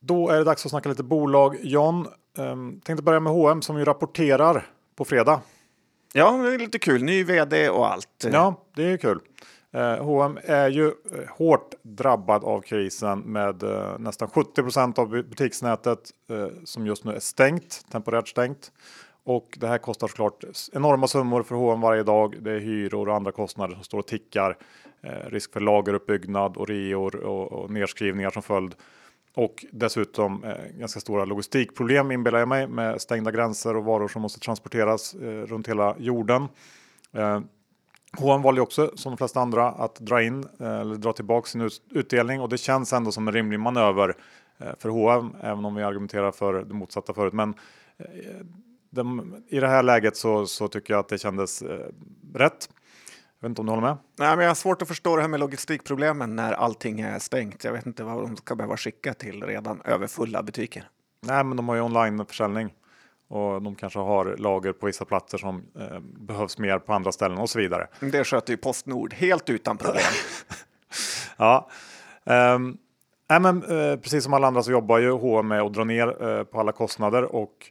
Då 0.00 0.28
är 0.28 0.36
det 0.36 0.44
dags 0.44 0.66
att 0.66 0.70
snacka 0.70 0.88
lite 0.88 1.02
bolag. 1.02 1.56
John, 1.62 2.06
ehm, 2.38 2.80
tänkte 2.80 3.02
börja 3.02 3.20
med 3.20 3.32
H&M 3.32 3.62
som 3.62 3.78
ju 3.78 3.84
rapporterar 3.84 4.66
på 4.96 5.04
fredag. 5.04 5.40
Ja, 6.12 6.30
det 6.30 6.54
är 6.54 6.58
lite 6.58 6.78
kul. 6.78 7.02
Ny 7.02 7.24
vd 7.24 7.68
och 7.68 7.92
allt. 7.92 8.26
Ja, 8.32 8.64
det 8.74 8.82
är 8.82 8.96
kul. 8.96 9.20
H&M 10.00 10.38
är 10.44 10.68
ju 10.68 10.86
eh, 10.86 10.92
hårt 11.28 11.74
drabbad 11.82 12.44
av 12.44 12.60
krisen 12.60 13.18
med 13.18 13.62
eh, 13.62 13.98
nästan 13.98 14.28
70% 14.28 14.98
av 14.98 15.08
butiksnätet 15.08 16.10
som 16.64 16.86
just 16.86 17.04
nu 17.04 17.12
är 17.12 17.20
stängt, 17.20 17.86
temporärt 17.92 18.28
stängt. 18.28 18.72
Och 19.24 19.58
det 19.60 19.66
här 19.66 19.78
kostar 19.78 20.08
såklart 20.08 20.44
enorma 20.72 21.08
summor 21.08 21.42
för 21.42 21.54
H&M 21.54 21.80
varje 21.80 22.02
dag. 22.02 22.36
Det 22.40 22.52
är 22.52 22.60
hyror 22.60 23.08
och 23.08 23.14
andra 23.14 23.32
kostnader 23.32 23.74
som 23.74 23.84
står 23.84 23.98
och 23.98 24.06
tickar. 24.06 24.56
Risk 25.26 25.52
för 25.52 25.60
lageruppbyggnad 25.60 26.56
och 26.56 26.68
reor 26.68 27.16
och, 27.16 27.52
och 27.52 27.70
nedskrivningar 27.70 28.30
som 28.30 28.42
följd. 28.42 28.74
Och 29.36 29.64
dessutom 29.72 30.44
eh, 30.44 30.78
ganska 30.78 31.00
stora 31.00 31.24
logistikproblem 31.24 32.10
inbillar 32.10 32.38
jag 32.38 32.48
mig 32.48 32.66
med 32.66 33.00
stängda 33.00 33.30
gränser 33.30 33.76
och 33.76 33.84
varor 33.84 34.08
som 34.08 34.22
måste 34.22 34.40
transporteras 34.40 35.14
eh, 35.14 35.26
runt 35.26 35.68
hela 35.68 35.96
jorden. 35.98 36.48
Eh, 37.12 37.40
H&M 38.18 38.42
valde 38.42 38.60
också 38.60 38.92
som 38.94 39.12
de 39.12 39.16
flesta 39.16 39.40
andra 39.40 39.68
att 39.68 39.94
dra 39.94 40.22
in 40.22 40.44
eh, 40.60 40.80
eller 40.80 40.94
dra 40.94 41.12
tillbaka 41.12 41.46
sin 41.46 41.70
utdelning 41.90 42.40
och 42.40 42.48
det 42.48 42.58
känns 42.58 42.92
ändå 42.92 43.12
som 43.12 43.28
en 43.28 43.34
rimlig 43.34 43.60
manöver 43.60 44.14
eh, 44.58 44.72
för 44.78 44.88
H&M 44.88 45.36
även 45.42 45.64
om 45.64 45.74
vi 45.74 45.82
argumenterar 45.82 46.32
för 46.32 46.64
det 46.64 46.74
motsatta 46.74 47.14
förut. 47.14 47.32
Men 47.32 47.54
eh, 47.98 48.06
de, 48.90 49.34
i 49.48 49.60
det 49.60 49.68
här 49.68 49.82
läget 49.82 50.16
så, 50.16 50.46
så, 50.46 50.68
tycker 50.68 50.94
jag 50.94 51.00
att 51.00 51.08
det 51.08 51.18
kändes 51.18 51.62
eh, 51.62 51.86
rätt. 52.34 52.68
Jag 53.40 53.48
vet 53.48 53.50
inte 53.50 53.60
om 53.60 53.66
du 53.66 53.72
håller 53.72 53.86
med? 53.86 53.96
Nej, 54.18 54.36
men 54.36 54.44
jag 54.44 54.50
har 54.50 54.54
svårt 54.54 54.82
att 54.82 54.88
förstå 54.88 55.16
det 55.16 55.22
här 55.22 55.28
med 55.28 55.40
logistikproblemen 55.40 56.36
när 56.36 56.52
allting 56.52 57.00
är 57.00 57.18
stängt. 57.18 57.64
Jag 57.64 57.72
vet 57.72 57.86
inte 57.86 58.04
vad 58.04 58.22
de 58.22 58.36
ska 58.36 58.56
behöva 58.56 58.76
skicka 58.76 59.14
till 59.14 59.42
redan 59.42 59.80
överfulla 59.84 60.42
butiker. 60.42 60.88
Nej, 61.22 61.44
men 61.44 61.56
de 61.56 61.68
har 61.68 61.76
ju 61.76 61.82
onlineförsäljning 61.82 62.74
och 63.28 63.62
de 63.62 63.74
kanske 63.74 63.98
har 63.98 64.36
lager 64.36 64.72
på 64.72 64.86
vissa 64.86 65.04
platser 65.04 65.38
som 65.38 65.64
eh, 65.78 66.00
behövs 66.00 66.58
mer 66.58 66.78
på 66.78 66.92
andra 66.92 67.12
ställen 67.12 67.38
och 67.38 67.50
så 67.50 67.58
vidare. 67.58 67.86
Det 68.00 68.24
sköter 68.24 68.52
ju 68.52 68.56
Postnord 68.56 69.14
helt 69.14 69.50
utan 69.50 69.76
problem. 69.76 70.02
ja, 71.36 71.68
um, 72.24 72.78
nej, 73.28 73.40
men, 73.40 73.62
eh, 73.62 73.96
precis 73.96 74.24
som 74.24 74.34
alla 74.34 74.46
andra 74.46 74.62
så 74.62 74.70
jobbar 74.70 74.98
ju 74.98 75.10
H&M 75.10 75.48
med 75.48 75.62
att 75.62 75.74
dra 75.74 75.84
ner 75.84 76.28
eh, 76.28 76.44
på 76.44 76.60
alla 76.60 76.72
kostnader 76.72 77.22
och 77.34 77.70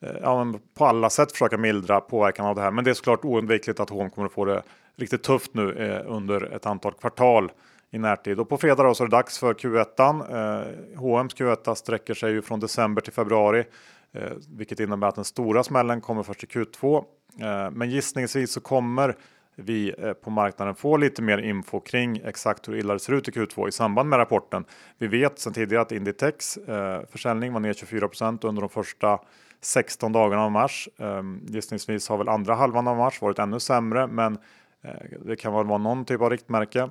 eh, 0.00 0.16
ja, 0.22 0.54
på 0.74 0.86
alla 0.86 1.10
sätt 1.10 1.32
försöka 1.32 1.58
mildra 1.58 2.00
påverkan 2.00 2.46
av 2.46 2.54
det 2.54 2.62
här. 2.62 2.70
Men 2.70 2.84
det 2.84 2.90
är 2.90 2.94
såklart 2.94 3.24
oundvikligt 3.24 3.80
att 3.80 3.90
H&M 3.90 4.10
kommer 4.10 4.26
att 4.26 4.32
få 4.32 4.44
det 4.44 4.62
riktigt 4.96 5.22
tufft 5.22 5.54
nu 5.54 5.72
eh, 5.72 6.12
under 6.12 6.54
ett 6.54 6.66
antal 6.66 6.92
kvartal 6.92 7.52
i 7.90 7.98
närtid. 7.98 8.40
Och 8.40 8.48
på 8.48 8.58
fredag 8.58 8.82
då 8.82 8.94
så 8.94 9.04
är 9.04 9.08
det 9.08 9.16
dags 9.16 9.38
för 9.38 9.54
Q1. 9.54 10.20
Eh, 10.20 10.98
H&M's 10.98 11.36
Q1 11.36 11.74
sträcker 11.74 12.14
sig 12.14 12.32
ju 12.32 12.42
från 12.42 12.60
december 12.60 13.02
till 13.02 13.12
februari, 13.12 13.64
eh, 14.12 14.32
vilket 14.56 14.80
innebär 14.80 15.08
att 15.08 15.14
den 15.14 15.24
stora 15.24 15.64
smällen 15.64 16.00
kommer 16.00 16.22
först 16.22 16.44
i 16.44 16.46
Q2. 16.46 17.04
Eh, 17.40 17.70
men 17.70 17.90
gissningsvis 17.90 18.52
så 18.52 18.60
kommer 18.60 19.16
vi 19.56 19.94
eh, 19.98 20.12
på 20.12 20.30
marknaden 20.30 20.74
får 20.74 20.98
lite 20.98 21.22
mer 21.22 21.38
info 21.38 21.80
kring 21.80 22.20
exakt 22.24 22.68
hur 22.68 22.76
illa 22.76 22.92
det 22.92 23.00
ser 23.00 23.12
ut 23.12 23.28
i 23.28 23.30
Q2 23.30 23.68
i 23.68 23.72
samband 23.72 24.08
med 24.08 24.18
rapporten. 24.18 24.64
Vi 24.98 25.06
vet 25.06 25.38
sedan 25.38 25.52
tidigare 25.52 25.82
att 25.82 25.92
Inditex 25.92 26.56
eh, 26.56 27.00
försäljning 27.10 27.52
var 27.52 27.60
ner 27.60 27.72
24% 27.72 28.46
under 28.46 28.62
de 28.62 28.68
första 28.68 29.18
16 29.60 30.12
dagarna 30.12 30.42
av 30.42 30.52
mars. 30.52 30.88
Eh, 30.98 31.22
gissningsvis 31.46 32.08
har 32.08 32.18
väl 32.18 32.28
andra 32.28 32.54
halvan 32.54 32.88
av 32.88 32.96
mars 32.96 33.22
varit 33.22 33.38
ännu 33.38 33.60
sämre, 33.60 34.06
men 34.06 34.38
Eh, 34.86 35.18
det 35.24 35.36
kan 35.36 35.54
väl 35.54 35.66
vara 35.66 35.78
någon 35.78 36.04
typ 36.04 36.20
av 36.20 36.30
riktmärke. 36.30 36.90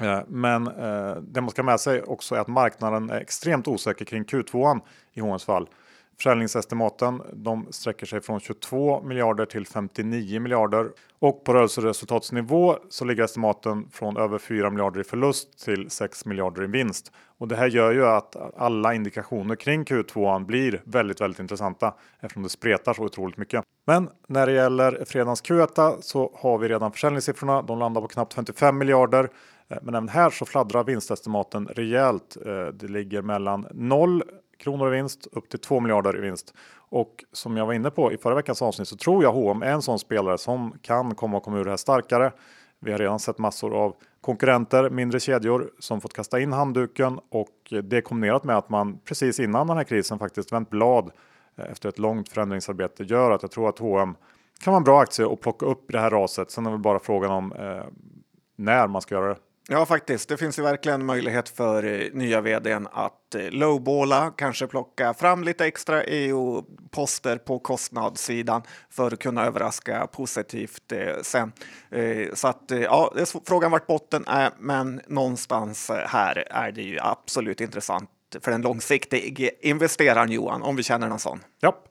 Eh, 0.00 0.20
men 0.28 0.66
eh, 0.66 1.16
det 1.16 1.40
man 1.40 1.50
ska 1.50 1.62
med 1.62 1.80
sig 1.80 2.02
också 2.02 2.34
är 2.34 2.38
att 2.38 2.48
marknaden 2.48 3.10
är 3.10 3.20
extremt 3.20 3.68
osäker 3.68 4.04
kring 4.04 4.24
Q2 4.24 4.80
i 5.12 5.20
H&M's 5.20 5.44
fall. 5.44 5.68
Försäljningsestimaten 6.16 7.22
de 7.32 7.66
sträcker 7.70 8.06
sig 8.06 8.20
från 8.20 8.40
22 8.40 9.02
miljarder 9.02 9.46
till 9.46 9.66
59 9.66 10.40
miljarder 10.40 10.90
och 11.18 11.44
på 11.44 11.54
rörelseresultatsnivå 11.54 12.76
så 12.88 13.04
ligger 13.04 13.24
estimaten 13.24 13.88
från 13.90 14.16
över 14.16 14.38
4 14.38 14.70
miljarder 14.70 15.00
i 15.00 15.04
förlust 15.04 15.64
till 15.64 15.90
6 15.90 16.24
miljarder 16.24 16.64
i 16.64 16.66
vinst. 16.66 17.12
Och 17.38 17.48
det 17.48 17.56
här 17.56 17.66
gör 17.66 17.92
ju 17.92 18.06
att 18.06 18.56
alla 18.56 18.94
indikationer 18.94 19.56
kring 19.56 19.84
Q2 19.84 20.44
blir 20.44 20.82
väldigt, 20.84 21.20
väldigt 21.20 21.40
intressanta 21.40 21.94
eftersom 22.20 22.42
det 22.42 22.48
spretar 22.48 22.94
så 22.94 23.02
otroligt 23.02 23.36
mycket. 23.36 23.64
Men 23.86 24.08
när 24.28 24.46
det 24.46 24.52
gäller 24.52 25.04
fredagens 25.06 25.42
Q1 25.42 25.96
så 26.00 26.32
har 26.34 26.58
vi 26.58 26.68
redan 26.68 26.92
försäljningssiffrorna. 26.92 27.62
De 27.62 27.78
landar 27.78 28.00
på 28.00 28.08
knappt 28.08 28.34
55 28.34 28.78
miljarder. 28.78 29.30
Eh, 29.68 29.78
men 29.82 29.94
även 29.94 30.08
här 30.08 30.30
så 30.30 30.46
fladdrar 30.46 30.84
vinstestimaten 30.84 31.66
rejält. 31.66 32.36
Eh, 32.46 32.66
det 32.66 32.88
ligger 32.88 33.22
mellan 33.22 33.66
0 33.70 34.22
kronor 34.58 34.94
i 34.94 34.96
vinst 34.96 35.28
upp 35.32 35.48
till 35.48 35.58
2 35.58 35.80
miljarder 35.80 36.18
i 36.18 36.20
vinst. 36.20 36.54
Och 36.88 37.24
som 37.32 37.56
jag 37.56 37.66
var 37.66 37.72
inne 37.72 37.90
på 37.90 38.12
i 38.12 38.18
förra 38.18 38.34
veckans 38.34 38.62
avsnitt 38.62 38.88
så 38.88 38.96
tror 38.96 39.22
jag 39.22 39.32
H&M 39.32 39.62
är 39.62 39.72
en 39.72 39.82
sån 39.82 39.98
spelare 39.98 40.38
som 40.38 40.78
kan 40.82 41.14
komma 41.14 41.36
och 41.36 41.42
komma 41.42 41.58
ur 41.58 41.64
det 41.64 41.70
här 41.70 41.76
starkare. 41.76 42.32
Vi 42.80 42.92
har 42.92 42.98
redan 42.98 43.18
sett 43.18 43.38
massor 43.38 43.74
av 43.74 43.96
konkurrenter, 44.20 44.90
mindre 44.90 45.20
kedjor 45.20 45.70
som 45.78 46.00
fått 46.00 46.12
kasta 46.12 46.40
in 46.40 46.52
handduken 46.52 47.20
och 47.30 47.72
det 47.82 48.00
kombinerat 48.00 48.44
med 48.44 48.56
att 48.56 48.68
man 48.68 48.98
precis 48.98 49.40
innan 49.40 49.66
den 49.66 49.76
här 49.76 49.84
krisen 49.84 50.18
faktiskt 50.18 50.52
vänt 50.52 50.70
blad 50.70 51.10
eh, 51.56 51.70
efter 51.70 51.88
ett 51.88 51.98
långt 51.98 52.28
förändringsarbete 52.28 53.04
gör 53.04 53.30
att 53.30 53.42
jag 53.42 53.50
tror 53.50 53.68
att 53.68 53.78
H&M 53.78 54.16
kan 54.60 54.70
vara 54.72 54.78
en 54.80 54.84
bra 54.84 55.00
aktie 55.00 55.24
och 55.24 55.40
plocka 55.40 55.66
upp 55.66 55.84
det 55.88 55.98
här 55.98 56.10
raset. 56.10 56.50
Sen 56.50 56.66
är 56.66 56.70
väl 56.70 56.80
bara 56.80 56.98
frågan 56.98 57.30
om 57.30 57.52
eh, 57.52 57.84
när 58.56 58.86
man 58.86 59.02
ska 59.02 59.14
göra 59.14 59.28
det. 59.28 59.40
Ja, 59.68 59.86
faktiskt. 59.86 60.28
Det 60.28 60.36
finns 60.36 60.58
ju 60.58 60.62
verkligen 60.62 61.06
möjlighet 61.06 61.48
för 61.48 61.84
eh, 61.84 62.12
nya 62.12 62.40
vdn 62.40 62.88
att 62.92 63.34
eh, 63.34 63.50
lowballa, 63.50 64.32
kanske 64.36 64.66
plocka 64.66 65.14
fram 65.14 65.44
lite 65.44 65.66
extra 65.66 66.04
EU-poster 66.04 67.38
på 67.38 67.58
kostnadssidan 67.58 68.62
för 68.90 69.06
att 69.06 69.18
kunna 69.18 69.44
överraska 69.44 70.06
positivt 70.06 70.92
eh, 70.92 71.22
sen. 71.22 71.52
Så 72.34 72.48
att 72.48 72.62
ja, 72.68 73.14
frågan 73.46 73.70
vart 73.70 73.86
botten 73.86 74.24
är, 74.26 74.50
men 74.58 75.00
någonstans 75.06 75.90
här 76.06 76.44
är 76.50 76.72
det 76.72 76.82
ju 76.82 76.98
absolut 77.00 77.60
intressant 77.60 78.10
för 78.40 78.50
den 78.50 78.62
långsiktiga 78.62 79.50
investeraren 79.60 80.30
Johan, 80.30 80.62
om 80.62 80.76
vi 80.76 80.82
känner 80.82 81.08
någon 81.08 81.18
sån. 81.18 81.40
Ja. 81.60 81.84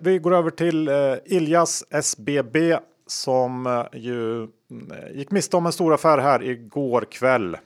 Vi 0.00 0.18
går 0.18 0.34
över 0.34 0.50
till 0.50 0.90
Iljas 1.24 1.84
SBB 1.90 2.76
som 3.06 3.84
ju 3.92 4.48
Eh, 4.70 5.16
gick 5.16 5.30
miste 5.30 5.56
om 5.56 5.66
en 5.66 5.72
stor 5.72 5.94
affär 5.94 6.18
här 6.18 6.42
igår 6.42 7.06
kväll. 7.10 7.56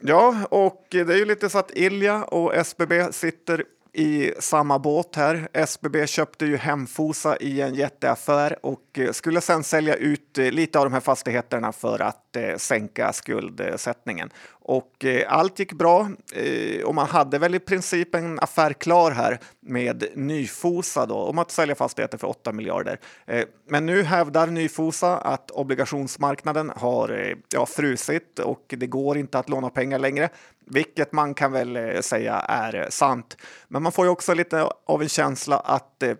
Ja, 0.00 0.34
och 0.50 0.86
det 0.90 1.00
är 1.00 1.16
ju 1.16 1.24
lite 1.24 1.48
så 1.48 1.58
att 1.58 1.70
Ilja 1.70 2.24
och 2.24 2.54
SBB 2.54 3.12
sitter 3.12 3.64
i 3.92 4.32
samma 4.38 4.78
båt 4.78 5.16
här. 5.16 5.48
SBB 5.52 6.06
köpte 6.06 6.46
ju 6.46 6.56
Hemfosa 6.56 7.36
i 7.36 7.60
en 7.60 7.74
jätteaffär 7.74 8.66
och 8.66 8.98
eh, 8.98 9.12
skulle 9.12 9.40
sedan 9.40 9.64
sälja 9.64 9.94
ut 9.94 10.38
eh, 10.38 10.50
lite 10.50 10.78
av 10.78 10.84
de 10.84 10.92
här 10.92 11.00
fastigheterna 11.00 11.72
för 11.72 12.02
att 12.02 12.36
sänka 12.56 13.12
skuldsättningen. 13.12 14.30
Och 14.62 15.04
eh, 15.04 15.32
allt 15.32 15.58
gick 15.58 15.72
bra 15.72 16.08
eh, 16.34 16.84
och 16.84 16.94
man 16.94 17.06
hade 17.06 17.38
väl 17.38 17.54
i 17.54 17.58
princip 17.58 18.14
en 18.14 18.38
affär 18.38 18.72
klar 18.72 19.10
här 19.10 19.38
med 19.60 20.04
Nyfosa 20.14 21.06
då, 21.06 21.14
om 21.14 21.38
att 21.38 21.50
sälja 21.50 21.74
fastigheter 21.74 22.18
för 22.18 22.28
8 22.28 22.52
miljarder. 22.52 23.00
Eh, 23.26 23.44
men 23.68 23.86
nu 23.86 24.02
hävdar 24.02 24.46
Nyfosa 24.46 25.18
att 25.18 25.50
obligationsmarknaden 25.50 26.72
har 26.76 27.34
ja, 27.54 27.66
frusit 27.66 28.38
och 28.38 28.64
det 28.68 28.86
går 28.86 29.18
inte 29.18 29.38
att 29.38 29.48
låna 29.48 29.70
pengar 29.70 29.98
längre 29.98 30.30
vilket 30.70 31.12
man 31.12 31.34
kan 31.34 31.52
väl 31.52 31.76
eh, 31.76 32.00
säga 32.00 32.34
är 32.34 32.86
sant. 32.90 33.36
Men 33.68 33.82
man 33.82 33.92
får 33.92 34.04
ju 34.04 34.10
också 34.10 34.34
lite 34.34 34.70
av 34.86 35.02
en 35.02 35.08
känsla 35.08 35.58
att 35.58 36.02
eh, 36.02 36.14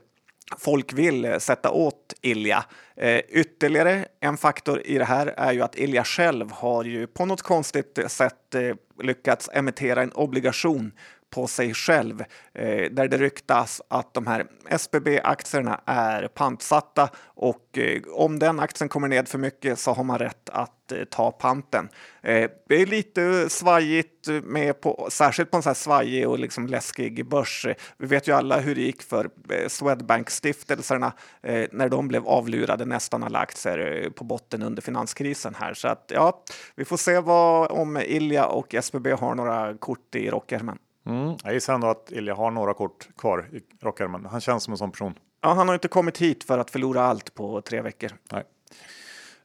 folk 0.59 0.93
vill 0.93 1.25
eh, 1.25 1.39
sätta 1.39 1.71
åt 1.71 2.15
Ilja. 2.23 2.65
Eh, 2.97 3.19
ytterligare 3.29 4.05
en 4.21 4.37
faktor 4.37 4.83
i 4.85 4.99
det 4.99 5.05
här 5.05 5.27
är 5.27 5.53
ju 5.53 5.63
att 5.63 5.79
Ilja 5.79 6.05
själv 6.05 6.53
har 6.53 6.85
ju 6.85 7.07
på 7.07 7.27
något 7.27 7.43
konstigt 7.43 7.99
sätt 8.07 8.55
eh, 8.55 8.75
lyckats 9.03 9.51
emittera 9.53 10.03
en 10.03 10.13
obligation 10.13 10.93
på 11.31 11.47
sig 11.47 11.75
själv 11.75 12.25
eh, 12.55 12.91
där 12.91 13.09
det 13.09 13.19
ryktas 13.19 13.83
att 13.89 14.15
de 14.15 14.27
här 14.27 14.47
SBB-aktierna 14.69 15.81
är 15.87 16.29
pantsatta 16.29 17.09
och 17.25 17.79
eh, 17.79 18.03
om 18.13 18.39
den 18.39 18.61
aktien 18.61 18.89
kommer 18.89 19.09
ned 19.09 19.29
för 19.29 19.39
mycket 19.39 19.79
så 19.79 19.93
har 19.93 20.05
man 20.05 20.19
rätt 20.19 20.51
att 20.51 20.93
eh, 20.93 21.05
ta 21.05 21.31
panten. 21.31 21.89
Eh, 22.23 22.51
det 22.69 22.75
är 22.83 22.87
lite 22.87 23.51
svajigt, 23.51 24.29
med 24.43 24.81
på, 24.81 25.09
särskilt 25.11 25.51
på 25.51 25.57
en 25.57 25.63
så 25.63 25.69
här 25.69 25.75
svajig 25.75 26.29
och 26.29 26.39
liksom 26.39 26.67
läskig 26.67 27.29
börs. 27.29 27.67
Vi 27.99 28.07
vet 28.07 28.29
ju 28.29 28.33
alla 28.33 28.61
hur 28.61 28.75
det 28.75 28.81
gick 28.81 29.03
för 29.03 29.25
eh, 29.51 29.69
Swedbank-stiftelserna 29.69 31.13
eh, 31.43 31.69
när 31.73 31.89
de 31.89 32.09
blev 32.09 32.27
avlurade 32.27 32.85
nästan 32.85 33.23
alla 33.23 33.39
aktier 33.39 34.03
eh, 34.05 34.11
på 34.11 34.25
botten 34.25 34.63
under 34.63 34.83
finanskrisen 34.83 35.55
här. 35.55 35.75
Så 35.75 35.89
att 35.89 36.11
ja, 36.15 36.43
vi 36.75 36.85
får 36.85 36.97
se 36.97 37.21
vad 37.21 37.71
om 37.71 37.97
Ilja 37.97 38.47
och 38.47 38.75
SBB 38.75 39.13
har 39.13 39.35
några 39.35 39.75
kort 39.75 40.15
i 40.15 40.31
rockärmen. 40.31 40.79
Mm, 41.07 41.37
jag 41.45 41.53
gissar 41.55 41.75
ändå 41.75 41.87
att 41.87 42.13
Ilja 42.13 42.35
har 42.35 42.51
några 42.51 42.75
kort 42.75 43.09
kvar 43.17 43.49
i 43.53 43.85
rockärmen. 43.85 44.27
Han 44.27 44.41
känns 44.41 44.65
som 44.65 44.73
en 44.73 44.79
sån 44.79 44.91
person. 44.91 45.15
Ja, 45.41 45.53
han 45.53 45.69
har 45.69 45.75
inte 45.75 45.89
kommit 45.89 46.19
hit 46.19 46.45
för 46.45 46.59
att 46.59 46.71
förlora 46.71 47.03
allt 47.03 47.35
på 47.35 47.61
tre 47.61 47.81
veckor. 47.81 48.11
Nej. 48.33 48.45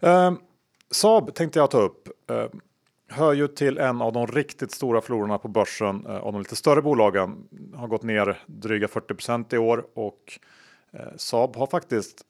Uh, 0.03 0.33
Saab 0.91 1.35
tänkte 1.35 1.59
jag 1.59 1.71
ta 1.71 1.81
upp. 1.81 2.09
Uh, 2.31 2.45
hör 3.09 3.33
ju 3.33 3.47
till 3.47 3.77
en 3.77 4.01
av 4.01 4.13
de 4.13 4.27
riktigt 4.27 4.71
stora 4.71 5.01
förlorarna 5.01 5.37
på 5.37 5.47
börsen 5.47 6.05
uh, 6.05 6.15
av 6.15 6.33
de 6.33 6.41
lite 6.41 6.55
större 6.55 6.81
bolagen. 6.81 7.47
Har 7.75 7.87
gått 7.87 8.03
ner 8.03 8.43
dryga 8.45 8.87
40% 8.87 9.55
i 9.55 9.57
år 9.57 9.85
och 9.93 10.39
uh, 10.93 10.99
Saab 11.17 11.55
har 11.55 11.67
faktiskt 11.67 12.25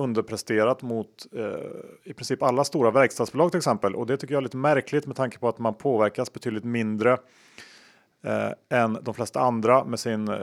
underpresterat 0.00 0.82
mot 0.82 1.26
eh, 1.32 2.10
i 2.10 2.12
princip 2.14 2.42
alla 2.42 2.64
stora 2.64 2.90
verkstadsbolag 2.90 3.50
till 3.50 3.58
exempel. 3.58 3.94
Och 3.94 4.06
det 4.06 4.16
tycker 4.16 4.34
jag 4.34 4.40
är 4.40 4.42
lite 4.42 4.56
märkligt 4.56 5.06
med 5.06 5.16
tanke 5.16 5.38
på 5.38 5.48
att 5.48 5.58
man 5.58 5.74
påverkas 5.74 6.32
betydligt 6.32 6.64
mindre 6.64 7.18
eh, 8.24 8.80
än 8.82 8.98
de 9.02 9.14
flesta 9.14 9.40
andra 9.40 9.84
med 9.84 10.00
sin 10.00 10.28
eh, 10.28 10.36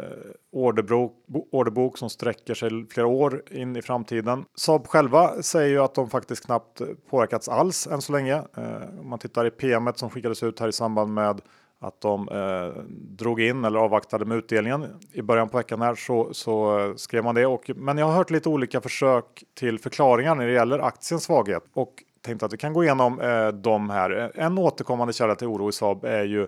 orderbok, 0.52 1.14
orderbok 1.52 1.98
som 1.98 2.10
sträcker 2.10 2.54
sig 2.54 2.70
flera 2.90 3.08
år 3.08 3.44
in 3.52 3.76
i 3.76 3.82
framtiden. 3.82 4.46
Saab 4.56 4.88
själva 4.88 5.42
säger 5.42 5.70
ju 5.70 5.80
att 5.80 5.96
de 5.96 6.10
faktiskt 6.10 6.46
knappt 6.46 6.82
påverkats 7.10 7.50
alls 7.50 7.88
än 7.88 8.02
så 8.02 8.14
länge. 8.14 8.36
Eh, 8.36 9.00
om 9.00 9.10
man 9.10 9.20
tittar 9.20 9.46
i 9.46 9.52
PMet 9.52 9.98
som 9.98 10.10
skickades 10.10 10.44
ut 10.44 10.60
här 10.60 10.68
i 10.68 10.74
samband 10.74 11.14
med 11.14 11.42
att 11.84 12.02
de 12.02 12.30
eh, 12.30 12.84
drog 12.90 13.42
in 13.42 13.66
eller 13.66 13.80
avvaktade 13.80 14.26
med 14.26 14.38
utdelningen 14.38 14.86
i 15.12 15.22
början 15.22 15.50
på 15.50 15.58
veckan 15.58 15.82
här 15.82 15.96
så, 15.96 16.34
så 16.34 16.80
eh, 16.80 16.96
skrev 16.96 17.24
man 17.24 17.36
det. 17.36 17.46
Och, 17.46 17.72
men 17.76 17.98
jag 17.98 18.06
har 18.06 18.14
hört 18.14 18.30
lite 18.30 18.50
olika 18.50 18.82
försök 18.82 19.44
till 19.54 19.80
förklaringar 19.80 20.36
när 20.36 20.48
det 20.48 20.54
gäller 20.54 20.80
aktiens 20.80 21.24
svaghet 21.24 21.64
och 21.74 21.94
tänkte 22.22 22.46
att 22.46 22.54
vi 22.54 22.58
kan 22.58 22.74
gå 22.74 22.84
igenom 22.84 23.22
eh, 23.22 23.48
de 23.48 23.90
här. 23.90 24.32
En 24.36 24.58
återkommande 24.58 25.14
källa 25.14 25.36
till 25.36 25.48
oro 25.48 25.70
i 25.70 25.72
Saab 25.72 26.06
är 26.06 26.24
ju 26.24 26.48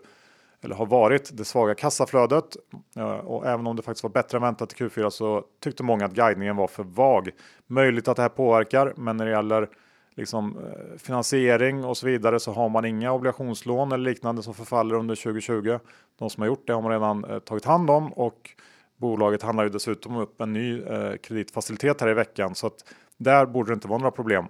eller 0.62 0.76
har 0.76 0.86
varit 0.86 1.38
det 1.38 1.46
svaga 1.46 1.76
kassaflödet. 1.76 2.58
Eh, 2.98 3.04
och 3.10 3.46
även 3.46 3.68
om 3.68 3.76
det 3.76 3.82
faktiskt 3.82 4.04
var 4.04 4.10
bättre 4.10 4.38
än 4.38 4.41
väntat 4.41 4.74
i 4.74 4.76
Q4 4.76 5.10
så 5.10 5.44
tyckte 5.63 5.84
många 5.84 6.06
att 6.06 6.13
guidningen 6.13 6.56
var 6.56 6.68
för 6.68 6.84
vag. 6.84 7.30
Möjligt 7.68 8.08
att 8.08 8.15
det 8.15 8.22
här 8.22 8.30
påverkar, 8.30 8.94
men 8.98 9.18
när 9.18 9.26
det 9.26 9.32
gäller 9.32 9.70
liksom, 10.15 10.58
eh, 10.58 10.98
finansiering 10.98 11.86
och 11.86 11.98
så 11.98 12.06
vidare 12.06 12.39
så 12.39 12.52
har 12.52 12.70
man 12.70 12.86
inga 12.86 13.13
obligationslån 13.13 13.91
eller 13.91 14.10
liknande 14.10 14.44
som 14.44 14.54
förfaller 14.54 14.96
under 14.96 15.15
2020. 15.15 15.80
De 16.20 16.30
som 16.30 16.41
har 16.41 16.48
gjort 16.48 16.68
det 16.68 16.74
har 16.74 16.82
man 16.82 16.91
redan 16.91 17.26
eh, 17.26 17.39
tagit 17.39 17.65
hand 17.65 17.89
om 17.89 18.13
och 18.13 18.50
bolaget 18.98 19.41
handlar 19.41 19.63
ju 19.63 19.70
dessutom 19.70 20.18
upp 20.18 20.41
en 20.41 20.54
ny 20.54 20.82
kreditfacilitet 21.24 22.02
här 22.02 22.10
i 22.10 22.13
veckan 22.13 22.56
så 22.56 22.68
att 22.68 22.86
där 23.18 23.46
borde 23.46 23.72
det 23.72 23.74
inte 23.74 23.88
vara 23.88 24.00
några 24.00 24.12
problem. 24.12 24.46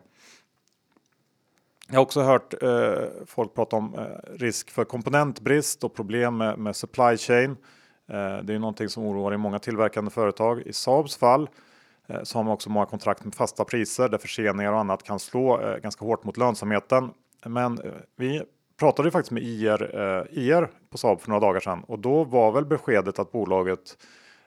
Jag 1.88 1.95
har 1.95 2.02
också 2.02 2.21
hört 2.21 2.63
eh, 2.63 3.08
folk 3.26 3.54
prata 3.54 3.76
om 3.76 3.95
eh, 3.95 4.34
risk 4.34 4.71
för 4.71 4.86
komponentbrist 4.86 5.84
och 5.84 5.93
problem 5.93 6.38
med, 6.38 6.60
med 6.60 6.76
supply 6.76 7.17
chain. 7.17 7.52
Eh, 8.08 8.38
det 8.43 8.54
är 8.54 8.60
någonting 8.60 8.89
som 8.89 9.04
oroar 9.04 9.34
i 9.34 9.38
många 9.38 9.60
tillverkande 9.60 10.12
företag. 10.12 10.62
I 10.62 10.74
Saabs 10.74 11.17
fall 11.17 11.50
eh, 12.08 12.24
så 12.24 12.38
har 12.38 12.43
man 12.43 12.54
också 12.54 12.69
många 12.69 12.86
kontrakt 12.86 13.24
med 13.24 13.36
fasta 13.36 13.63
priser 13.63 14.10
där 14.10 14.17
förseningar 14.17 14.74
och 14.74 14.80
annat 14.80 15.04
kan 15.04 15.19
slå 15.19 15.62
eh, 15.62 15.78
ganska 15.78 16.06
hårt 16.06 16.24
mot 16.24 16.38
lönsamheten. 16.38 17.12
Men 17.45 17.80
eh, 17.80 17.91
vi 18.15 18.43
pratade 18.80 19.08
ju 19.08 19.12
faktiskt 19.12 19.32
med 19.32 19.43
IR, 19.43 19.95
eh, 19.95 20.43
IR 20.43 20.69
på 20.89 20.98
Saab 20.98 21.21
för 21.21 21.30
några 21.30 21.39
dagar 21.48 21.60
sedan 21.60 21.84
och 21.88 22.00
då 22.00 22.24
var 22.24 22.52
väl 22.52 22.65
beskedet 22.65 23.19
att 23.19 23.32
bolaget 23.32 23.98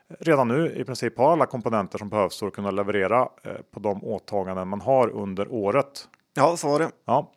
eh, 0.09 0.15
redan 0.19 0.47
nu 0.47 0.71
i 0.71 0.83
princip 0.83 1.17
har 1.17 1.31
alla 1.31 1.45
komponenter 1.45 1.97
som 1.97 2.09
behövs 2.09 2.39
för 2.39 2.47
att 2.47 2.53
kunna 2.53 2.71
leverera 2.71 3.29
eh, 3.43 3.53
på 3.71 3.79
de 3.79 4.03
åtaganden 4.03 4.67
man 4.67 4.81
har 4.81 5.09
under 5.09 5.51
året. 5.51 6.07
Ja, 6.33 6.57
så 6.57 6.67
var 6.67 6.79
det. 6.79 6.91
Ja, 7.05 7.31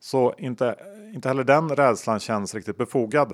så 0.00 0.34
inte, 0.38 0.76
inte 1.14 1.28
heller 1.28 1.44
den 1.44 1.68
rädslan 1.68 2.20
känns 2.20 2.54
riktigt 2.54 2.78
befogad. 2.78 3.32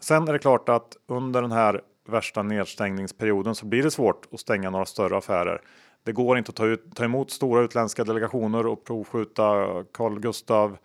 Sen 0.00 0.28
är 0.28 0.32
det 0.32 0.38
klart 0.38 0.68
att 0.68 0.96
under 1.06 1.42
den 1.42 1.52
här 1.52 1.80
värsta 2.08 2.42
nedstängningsperioden 2.42 3.54
så 3.54 3.66
blir 3.66 3.82
det 3.82 3.90
svårt 3.90 4.26
att 4.32 4.40
stänga 4.40 4.70
några 4.70 4.84
större 4.84 5.16
affärer. 5.16 5.60
Det 6.04 6.12
går 6.12 6.38
inte 6.38 6.48
att 6.48 6.56
ta, 6.56 6.66
ut, 6.66 6.94
ta 6.94 7.04
emot 7.04 7.30
stora 7.30 7.62
utländska 7.62 8.04
delegationer 8.04 8.66
och 8.66 8.84
provskjuta 8.84 9.66
Carl 9.92 10.20
Gustav 10.20 10.78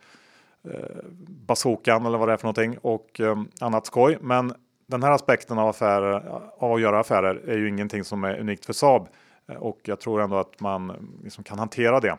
eh, 0.64 0.96
bazookan 1.28 2.06
eller 2.06 2.18
vad 2.18 2.28
det 2.28 2.32
är 2.32 2.36
för 2.36 2.44
någonting 2.44 2.78
och 2.82 3.20
eh, 3.20 3.42
annat 3.60 3.86
skoj. 3.86 4.18
Men 4.20 4.54
den 4.86 5.02
här 5.02 5.10
aspekten 5.10 5.58
av, 5.58 5.68
affärer, 5.68 6.42
av 6.58 6.72
att 6.72 6.80
göra 6.80 7.00
affärer 7.00 7.34
är 7.48 7.58
ju 7.58 7.68
ingenting 7.68 8.04
som 8.04 8.24
är 8.24 8.40
unikt 8.40 8.66
för 8.66 8.72
Saab 8.72 9.08
eh, 9.48 9.56
och 9.56 9.80
jag 9.82 10.00
tror 10.00 10.20
ändå 10.20 10.36
att 10.36 10.60
man 10.60 10.90
eh, 10.90 10.96
liksom 11.24 11.44
kan 11.44 11.58
hantera 11.58 12.00
det. 12.00 12.16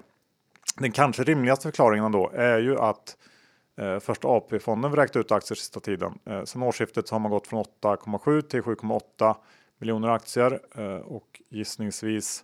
Den 0.78 0.92
kanske 0.92 1.24
rimligaste 1.24 1.68
förklaringen 1.68 2.12
då 2.12 2.32
är 2.34 2.60
ju 2.60 2.80
att 2.80 3.18
eh, 3.78 4.00
Första 4.00 4.28
AP-fonden 4.28 4.92
vräkt 4.92 5.16
ut 5.16 5.32
aktier 5.32 5.56
sista 5.56 5.80
tiden. 5.80 6.20
Eh, 6.26 6.44
sen 6.44 6.64
årsskiftet 6.64 7.08
så 7.08 7.16
har 7.16 7.20
man 7.20 7.32
gått 7.32 7.48
från 7.48 7.64
8,7 7.82 8.42
till 8.42 8.62
7,8 8.62 9.36
miljoner 9.80 10.10
aktier 10.10 10.60
eh, 10.76 10.96
och 10.96 11.42
gissningsvis 11.50 12.44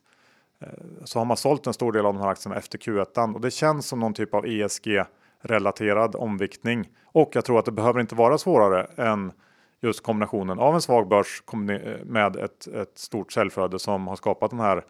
eh, 0.60 0.68
så 1.04 1.20
har 1.20 1.26
man 1.26 1.38
sålt 1.38 1.68
en 1.68 1.74
stor 1.74 1.92
del 1.92 2.06
av 2.06 2.14
de 2.14 2.22
här 2.22 2.30
aktierna 2.30 2.58
efter 2.58 2.78
Q1 2.78 3.34
och 3.34 3.42
det 3.42 3.52
känns 3.52 3.88
som 3.88 4.00
någon 4.00 4.14
typ 4.14 4.34
av 4.34 4.46
ESG 4.46 5.04
relaterad 5.42 6.16
omviktning 6.16 6.90
och 7.06 7.30
jag 7.34 7.46
tror 7.46 7.60
att 7.60 7.66
det 7.66 7.72
behöver 7.72 8.00
inte 8.02 8.16
vara 8.16 8.38
svårare 8.38 8.88
än 8.96 9.32
just 9.82 10.04
kombinationen 10.04 10.60
av 10.60 10.76
en 10.76 10.82
svag 10.82 11.08
börs 11.08 11.44
eh, 11.54 12.06
med 12.06 12.36
ett, 12.36 12.68
ett 12.68 12.98
stort 12.98 13.32
säljflöde 13.32 13.80
som 13.80 14.08
har 14.08 14.16
skapat 14.16 14.52
den 14.52 14.60
här 14.60 14.78
eh, 14.78 14.84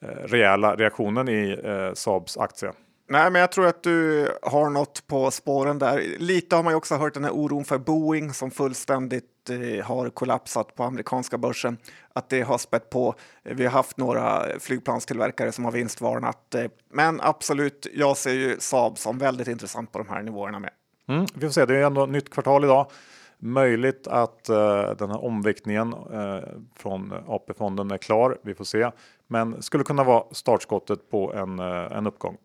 rejäla 0.00 0.76
reaktionen 0.76 1.28
i 1.28 1.60
eh, 1.64 1.94
Saabs 1.94 2.36
aktie. 2.36 2.72
Nej, 3.08 3.30
men 3.30 3.40
jag 3.40 3.52
tror 3.52 3.66
att 3.66 3.82
du 3.82 4.28
har 4.42 4.70
något 4.70 5.06
på 5.06 5.30
spåren 5.30 5.78
där. 5.78 6.04
Lite 6.18 6.56
har 6.56 6.62
man 6.62 6.72
ju 6.72 6.76
också 6.76 6.94
hört 6.94 7.14
den 7.14 7.24
här 7.24 7.30
oron 7.30 7.64
för 7.64 7.78
Boeing 7.78 8.32
som 8.32 8.50
fullständigt 8.50 9.50
eh, 9.50 9.84
har 9.84 10.10
kollapsat 10.10 10.74
på 10.74 10.84
amerikanska 10.84 11.38
börsen. 11.38 11.76
Att 12.12 12.28
det 12.28 12.42
har 12.42 12.58
spett 12.58 12.90
på. 12.90 13.14
Vi 13.42 13.64
har 13.64 13.72
haft 13.72 13.96
några 13.96 14.46
flygplanstillverkare 14.60 15.52
som 15.52 15.64
har 15.64 15.72
vinstvarnat. 15.72 16.54
Eh, 16.54 16.64
men 16.92 17.20
absolut, 17.20 17.86
jag 17.94 18.16
ser 18.16 18.32
ju 18.32 18.56
Saab 18.58 18.98
som 18.98 19.18
väldigt 19.18 19.48
intressant 19.48 19.92
på 19.92 19.98
de 19.98 20.08
här 20.08 20.22
nivåerna 20.22 20.58
med. 20.58 20.70
Mm, 21.08 21.26
vi 21.34 21.40
får 21.40 21.52
se, 21.52 21.66
det 21.66 21.76
är 21.76 21.82
ändå 21.82 22.06
nytt 22.06 22.30
kvartal 22.30 22.64
idag. 22.64 22.90
Möjligt 23.38 24.06
att 24.06 24.50
uh, 24.50 24.90
den 24.98 25.10
här 25.10 25.24
omviktningen 25.24 25.94
uh, 25.94 26.38
från 26.76 27.12
AP-fonden 27.26 27.90
är 27.90 27.98
klar. 27.98 28.38
Vi 28.42 28.54
får 28.54 28.64
se, 28.64 28.90
men 29.26 29.62
skulle 29.62 29.84
kunna 29.84 30.04
vara 30.04 30.24
startskottet 30.30 31.10
på 31.10 31.34
en, 31.34 31.60
uh, 31.60 31.96
en 31.96 32.06
uppgång. 32.06 32.36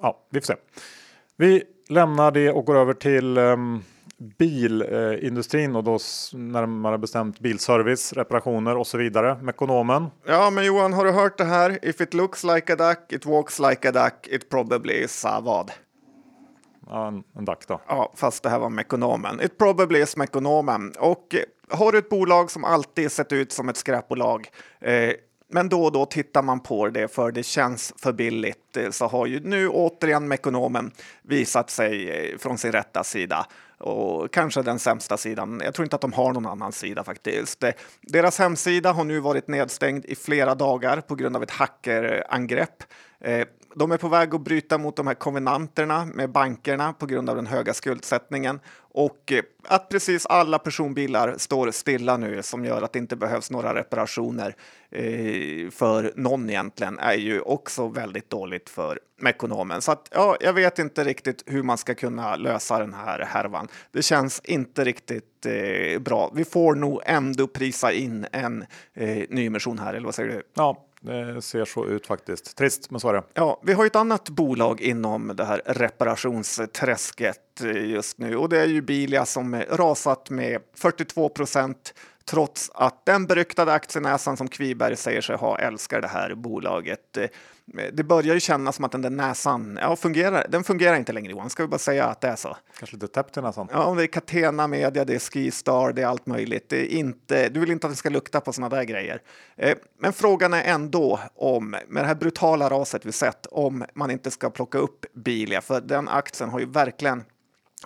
Ja, 0.00 0.26
vi 0.30 0.40
får 0.40 0.46
se. 0.46 0.54
Vi 1.36 1.62
lämnar 1.88 2.30
det 2.30 2.50
och 2.50 2.64
går 2.64 2.76
över 2.76 2.94
till 2.94 3.38
um, 3.38 3.82
bilindustrin 4.18 5.76
och 5.76 5.84
då 5.84 5.98
närmare 6.32 6.98
bestämt 6.98 7.40
bilservice, 7.40 8.12
reparationer 8.12 8.76
och 8.76 8.86
så 8.86 8.98
vidare. 8.98 9.38
Mekonomen. 9.42 10.06
Ja, 10.26 10.50
men 10.50 10.64
Johan, 10.64 10.92
har 10.92 11.04
du 11.04 11.10
hört 11.10 11.38
det 11.38 11.44
här? 11.44 11.78
If 11.82 12.00
it 12.00 12.14
looks 12.14 12.44
like 12.44 12.72
a 12.72 12.76
duck, 12.76 13.12
it 13.12 13.26
walks 13.26 13.58
like 13.58 13.88
a 13.88 13.92
duck, 13.92 14.26
it 14.26 14.48
probably 14.48 14.94
is 14.94 15.24
a 15.24 15.40
vad? 15.40 15.70
En, 16.90 17.22
en 17.36 17.44
DAC 17.44 17.58
då. 17.66 17.80
Ja, 17.88 18.12
fast 18.14 18.42
det 18.42 18.48
här 18.48 18.58
var 18.58 18.68
Mekonomen. 18.68 19.40
It 19.40 19.58
probably 19.58 20.02
is 20.02 20.16
Mekonomen. 20.16 20.92
Och 20.98 21.34
eh, 21.34 21.76
har 21.78 21.92
du 21.92 21.98
ett 21.98 22.08
bolag 22.08 22.50
som 22.50 22.64
alltid 22.64 23.12
sett 23.12 23.32
ut 23.32 23.52
som 23.52 23.68
ett 23.68 23.76
skräpbolag 23.76 24.50
eh, 24.80 25.12
men 25.50 25.68
då 25.68 25.84
och 25.84 25.92
då 25.92 26.06
tittar 26.06 26.42
man 26.42 26.60
på 26.60 26.88
det 26.88 27.08
för 27.08 27.32
det 27.32 27.42
känns 27.42 27.94
för 27.96 28.12
billigt 28.12 28.76
eh, 28.76 28.90
så 28.90 29.06
har 29.06 29.26
ju 29.26 29.40
nu 29.40 29.68
återigen 29.68 30.28
Mekonomen 30.28 30.90
visat 31.22 31.70
sig 31.70 32.10
eh, 32.10 32.38
från 32.38 32.58
sin 32.58 32.72
rätta 32.72 33.04
sida 33.04 33.46
och 33.78 34.32
kanske 34.32 34.62
den 34.62 34.78
sämsta 34.78 35.16
sidan. 35.16 35.60
Jag 35.64 35.74
tror 35.74 35.84
inte 35.84 35.96
att 35.96 36.02
de 36.02 36.12
har 36.12 36.32
någon 36.32 36.46
annan 36.46 36.72
sida 36.72 37.04
faktiskt. 37.04 37.64
Deras 38.02 38.38
hemsida 38.38 38.92
har 38.92 39.04
nu 39.04 39.20
varit 39.20 39.48
nedstängd 39.48 40.04
i 40.04 40.14
flera 40.14 40.54
dagar 40.54 41.00
på 41.00 41.14
grund 41.14 41.36
av 41.36 41.42
ett 41.42 41.50
hackerangrepp 41.50 42.82
de 43.78 43.92
är 43.92 43.96
på 43.96 44.08
väg 44.08 44.34
att 44.34 44.40
bryta 44.40 44.78
mot 44.78 44.96
de 44.96 45.06
här 45.06 45.14
konvenanterna 45.14 46.04
med 46.04 46.30
bankerna 46.30 46.92
på 46.92 47.06
grund 47.06 47.30
av 47.30 47.36
den 47.36 47.46
höga 47.46 47.74
skuldsättningen 47.74 48.60
och 48.78 49.32
eh, 49.32 49.42
att 49.68 49.88
precis 49.88 50.26
alla 50.26 50.58
personbilar 50.58 51.34
står 51.38 51.70
stilla 51.70 52.16
nu 52.16 52.42
som 52.42 52.64
gör 52.64 52.82
att 52.82 52.92
det 52.92 52.98
inte 52.98 53.16
behövs 53.16 53.50
några 53.50 53.74
reparationer 53.74 54.56
eh, 54.90 55.70
för 55.70 56.12
någon 56.16 56.50
egentligen 56.50 56.98
är 56.98 57.14
ju 57.14 57.40
också 57.40 57.88
väldigt 57.88 58.30
dåligt 58.30 58.68
för 58.68 58.98
Mekonomen. 59.20 59.82
Så 59.82 59.92
att, 59.92 60.08
ja, 60.14 60.36
jag 60.40 60.52
vet 60.52 60.78
inte 60.78 61.04
riktigt 61.04 61.42
hur 61.46 61.62
man 61.62 61.78
ska 61.78 61.94
kunna 61.94 62.36
lösa 62.36 62.78
den 62.78 62.94
här 62.94 63.18
härvan. 63.18 63.68
Det 63.92 64.02
känns 64.02 64.40
inte 64.44 64.84
riktigt 64.84 65.46
eh, 65.46 65.98
bra. 66.00 66.30
Vi 66.34 66.44
får 66.44 66.74
nog 66.74 67.00
ändå 67.04 67.46
prisa 67.46 67.92
in 67.92 68.26
en 68.32 68.64
eh, 68.94 69.24
nyemission 69.28 69.78
här, 69.78 69.94
eller 69.94 70.04
vad 70.04 70.14
säger 70.14 70.30
du? 70.30 70.42
Ja, 70.54 70.87
det 71.00 71.42
ser 71.42 71.64
så 71.64 71.86
ut 71.86 72.06
faktiskt. 72.06 72.56
Trist, 72.56 72.90
men 72.90 73.00
så 73.00 73.08
är 73.08 73.12
det. 73.12 73.22
Ja, 73.34 73.60
vi 73.62 73.72
har 73.72 73.86
ett 73.86 73.96
annat 73.96 74.28
bolag 74.28 74.80
inom 74.80 75.32
det 75.36 75.44
här 75.44 75.62
reparationsträsket 75.66 77.38
just 77.84 78.18
nu 78.18 78.36
och 78.36 78.48
det 78.48 78.60
är 78.60 78.66
ju 78.66 78.82
Bilia 78.82 79.26
som 79.26 79.62
rasat 79.70 80.30
med 80.30 80.62
42 80.74 81.28
procent 81.28 81.94
trots 82.28 82.70
att 82.74 83.06
den 83.06 83.26
beryktade 83.26 83.72
aktienäsan 83.72 84.36
som 84.36 84.48
Kviberg 84.48 84.96
säger 84.96 85.20
sig 85.20 85.36
ha 85.36 85.58
älskar 85.58 86.00
det 86.00 86.08
här 86.08 86.34
bolaget. 86.34 87.18
Det 87.92 88.02
börjar 88.02 88.34
ju 88.34 88.40
kännas 88.40 88.76
som 88.76 88.84
att 88.84 88.92
den 88.92 89.02
där 89.02 89.10
näsan, 89.10 89.78
ja, 89.82 89.96
fungerar, 89.96 90.46
den 90.48 90.64
fungerar 90.64 90.96
inte 90.96 91.12
längre 91.12 91.32
Johan, 91.32 91.50
ska 91.50 91.62
vi 91.62 91.68
bara 91.68 91.78
säga 91.78 92.06
att 92.06 92.20
det 92.20 92.28
är 92.28 92.36
så? 92.36 92.56
Kanske 92.78 92.96
lite 92.96 93.08
täppt 93.08 93.36
i 93.36 93.40
näsan? 93.40 93.68
Ja, 93.72 93.94
det 93.96 94.02
är 94.02 94.06
Catena 94.06 94.66
Media, 94.66 95.04
det 95.04 95.14
är 95.14 95.18
Skistar, 95.18 95.92
det 95.92 96.02
är 96.02 96.06
allt 96.06 96.26
möjligt. 96.26 96.68
Det 96.68 96.94
är 96.94 96.98
inte, 96.98 97.48
du 97.48 97.60
vill 97.60 97.70
inte 97.70 97.86
att 97.86 97.92
det 97.92 97.96
ska 97.96 98.08
lukta 98.08 98.40
på 98.40 98.52
sådana 98.52 98.76
där 98.76 98.84
grejer. 98.84 99.22
Eh, 99.56 99.76
men 99.98 100.12
frågan 100.12 100.54
är 100.54 100.64
ändå 100.64 101.20
om, 101.34 101.70
med 101.70 102.04
det 102.04 102.06
här 102.06 102.14
brutala 102.14 102.70
raset 102.70 103.06
vi 103.06 103.12
sett, 103.12 103.46
om 103.46 103.84
man 103.94 104.10
inte 104.10 104.30
ska 104.30 104.50
plocka 104.50 104.78
upp 104.78 105.06
Bilia, 105.14 105.60
för 105.60 105.80
den 105.80 106.08
aktien 106.08 106.50
har 106.50 106.58
ju 106.58 106.66
verkligen 106.66 107.24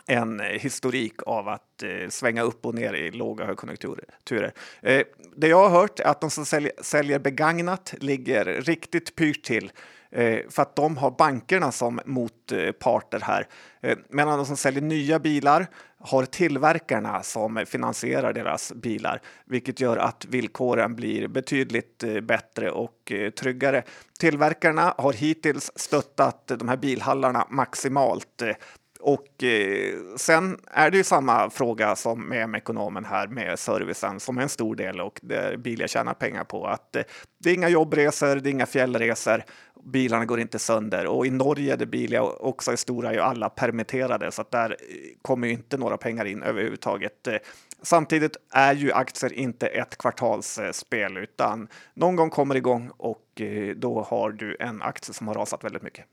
en 0.06 0.40
eh, 0.40 0.46
historik 0.46 1.22
av 1.26 1.48
att 1.48 1.82
eh, 1.82 2.08
svänga 2.08 2.42
upp 2.42 2.66
och 2.66 2.74
ner 2.74 2.94
i 2.94 3.10
låga 3.10 3.44
högkonjunkturer. 3.44 4.52
Eh, 4.82 5.02
det 5.36 5.48
jag 5.48 5.68
har 5.68 5.80
hört 5.80 6.00
är 6.00 6.04
att 6.04 6.20
de 6.20 6.30
som 6.30 6.46
säljer, 6.46 6.72
säljer 6.80 7.18
begagnat 7.18 7.94
ligger 7.98 8.44
riktigt 8.44 9.16
pyrt 9.16 9.44
till 9.44 9.72
eh, 10.10 10.38
för 10.50 10.62
att 10.62 10.76
de 10.76 10.96
har 10.96 11.10
bankerna 11.10 11.72
som 11.72 12.00
motparter 12.04 13.20
här. 13.20 13.46
Eh, 13.80 13.98
medan 14.08 14.38
de 14.38 14.46
som 14.46 14.56
säljer 14.56 14.82
nya 14.82 15.18
bilar 15.18 15.66
har 16.04 16.24
tillverkarna 16.24 17.22
som 17.22 17.64
finansierar 17.66 18.32
deras 18.32 18.72
bilar, 18.72 19.20
vilket 19.44 19.80
gör 19.80 19.96
att 19.96 20.24
villkoren 20.24 20.96
blir 20.96 21.28
betydligt 21.28 22.02
eh, 22.02 22.20
bättre 22.20 22.70
och 22.70 23.12
eh, 23.12 23.30
tryggare. 23.30 23.82
Tillverkarna 24.18 24.94
har 24.98 25.12
hittills 25.12 25.70
stöttat 25.76 26.46
de 26.58 26.68
här 26.68 26.76
bilhallarna 26.76 27.46
maximalt 27.50 28.42
eh, 28.42 28.54
och 29.02 29.44
eh, 29.44 29.94
sen 30.16 30.58
är 30.66 30.90
det 30.90 30.96
ju 30.96 31.04
samma 31.04 31.50
fråga 31.50 31.96
som 31.96 32.28
med 32.28 32.56
ekonomen 32.56 33.04
här 33.04 33.28
med 33.28 33.58
servicen 33.58 34.20
som 34.20 34.38
är 34.38 34.42
en 34.42 34.48
stor 34.48 34.76
del 34.76 35.00
och 35.00 35.20
där 35.22 35.56
Bilia 35.56 35.88
tjänar 35.88 36.14
pengar 36.14 36.44
på 36.44 36.66
att 36.66 36.96
eh, 36.96 37.02
det 37.38 37.50
är 37.50 37.54
inga 37.54 37.68
jobbresor, 37.68 38.36
det 38.36 38.48
är 38.48 38.50
inga 38.50 38.66
fjällresor, 38.66 39.42
bilarna 39.84 40.24
går 40.24 40.40
inte 40.40 40.58
sönder 40.58 41.06
och 41.06 41.26
i 41.26 41.30
Norge 41.30 41.76
där 41.76 41.86
Bilia 41.86 42.22
också 42.22 42.72
är 42.72 42.76
stora 42.76 43.08
är 43.08 43.12
ju 43.12 43.20
alla 43.20 43.48
permitterade 43.48 44.32
så 44.32 44.42
att 44.42 44.50
där 44.50 44.70
eh, 44.70 44.76
kommer 45.22 45.46
ju 45.46 45.52
inte 45.52 45.76
några 45.76 45.96
pengar 45.96 46.24
in 46.24 46.42
överhuvudtaget. 46.42 47.26
Eh, 47.26 47.36
samtidigt 47.82 48.36
är 48.50 48.74
ju 48.74 48.92
aktier 48.92 49.32
inte 49.32 49.66
ett 49.66 49.98
kvartalsspel 49.98 51.16
eh, 51.16 51.22
utan 51.22 51.68
någon 51.94 52.16
gång 52.16 52.30
kommer 52.30 52.54
igång 52.54 52.90
och 52.96 53.40
eh, 53.40 53.76
då 53.76 54.02
har 54.02 54.30
du 54.30 54.56
en 54.60 54.82
aktie 54.82 55.14
som 55.14 55.28
har 55.28 55.34
rasat 55.34 55.64
väldigt 55.64 55.82
mycket. 55.82 56.04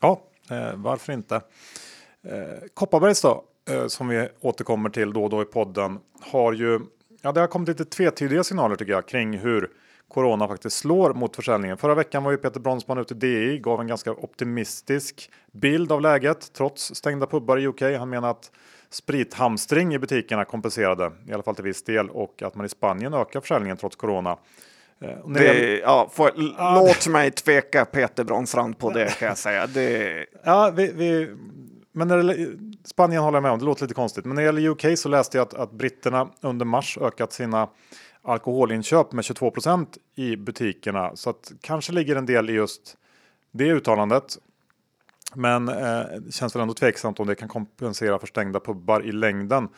Ja, 0.00 0.22
varför 0.74 1.12
inte? 1.12 1.40
Eh, 2.30 2.68
Kopparbergs 2.74 3.22
då, 3.22 3.44
eh, 3.70 3.86
som 3.86 4.08
vi 4.08 4.28
återkommer 4.40 4.90
till 4.90 5.12
då 5.12 5.24
och 5.24 5.30
då 5.30 5.42
i 5.42 5.44
podden, 5.44 5.98
har 6.20 6.52
ju 6.52 6.80
Ja, 7.26 7.32
det 7.32 7.40
har 7.40 7.46
kommit 7.46 7.68
lite 7.68 7.84
tvetydiga 7.84 8.44
signaler 8.44 8.76
tycker 8.76 8.92
jag 8.92 9.08
kring 9.08 9.38
hur 9.38 9.70
corona 10.08 10.48
faktiskt 10.48 10.76
slår 10.76 11.14
mot 11.14 11.36
försäljningen. 11.36 11.76
Förra 11.76 11.94
veckan 11.94 12.24
var 12.24 12.30
ju 12.30 12.36
Peter 12.36 12.60
Bronsman 12.60 12.98
ute 12.98 13.14
i 13.14 13.16
DI, 13.16 13.58
gav 13.58 13.80
en 13.80 13.86
ganska 13.86 14.12
optimistisk 14.12 15.30
bild 15.52 15.92
av 15.92 16.00
läget 16.00 16.52
trots 16.52 16.94
stängda 16.94 17.26
pubbar 17.26 17.58
i 17.58 17.66
UK. 17.66 17.82
Han 17.98 18.08
menar 18.08 18.30
att 18.30 18.50
sprithamstring 18.90 19.94
i 19.94 19.98
butikerna 19.98 20.44
kompenserade, 20.44 21.12
i 21.28 21.32
alla 21.32 21.42
fall 21.42 21.54
till 21.54 21.64
viss 21.64 21.82
del, 21.82 22.10
och 22.10 22.42
att 22.42 22.54
man 22.54 22.66
i 22.66 22.68
Spanien 22.68 23.14
ökar 23.14 23.40
försäljningen 23.40 23.76
trots 23.76 23.96
corona. 23.96 24.36
Eh, 25.00 25.28
det, 25.28 25.78
ja, 25.78 26.10
får, 26.12 26.30
ah, 26.56 26.80
låt 26.80 27.08
mig 27.08 27.30
tveka 27.30 27.84
Peter 27.84 28.24
Bronsrand 28.24 28.78
på 28.78 28.90
det 28.90 29.18
kan 29.18 29.28
jag 29.28 29.38
säga. 29.38 29.66
Det... 29.66 30.26
Ja, 30.44 30.72
vi, 30.76 30.92
vi 30.92 31.36
men 31.96 32.08
när 32.08 32.22
det, 32.22 32.56
Spanien 32.84 33.22
håller 33.22 33.36
jag 33.36 33.42
med 33.42 33.52
om, 33.52 33.58
det 33.58 33.64
låter 33.64 33.82
lite 33.82 33.94
konstigt. 33.94 34.24
Men 34.24 34.34
när 34.34 34.42
det 34.42 34.46
gäller 34.46 34.68
UK 34.68 34.98
så 34.98 35.08
läste 35.08 35.38
jag 35.38 35.46
att, 35.46 35.54
att 35.54 35.72
britterna 35.72 36.28
under 36.40 36.64
mars 36.64 36.98
ökat 37.00 37.32
sina 37.32 37.68
alkoholinköp 38.22 39.12
med 39.12 39.22
22% 39.22 39.86
i 40.14 40.36
butikerna. 40.36 41.16
Så 41.16 41.30
att 41.30 41.52
kanske 41.60 41.92
ligger 41.92 42.16
en 42.16 42.26
del 42.26 42.50
i 42.50 42.52
just 42.52 42.96
det 43.52 43.64
uttalandet. 43.64 44.38
Men 45.34 45.68
eh, 45.68 46.00
det 46.20 46.34
känns 46.34 46.54
väl 46.54 46.62
ändå 46.62 46.74
tveksamt 46.74 47.20
om 47.20 47.26
det 47.26 47.34
kan 47.34 47.48
kompensera 47.48 48.18
för 48.18 48.26
stängda 48.26 48.60
pubbar 48.60 49.04
i 49.06 49.12
längden. 49.12 49.68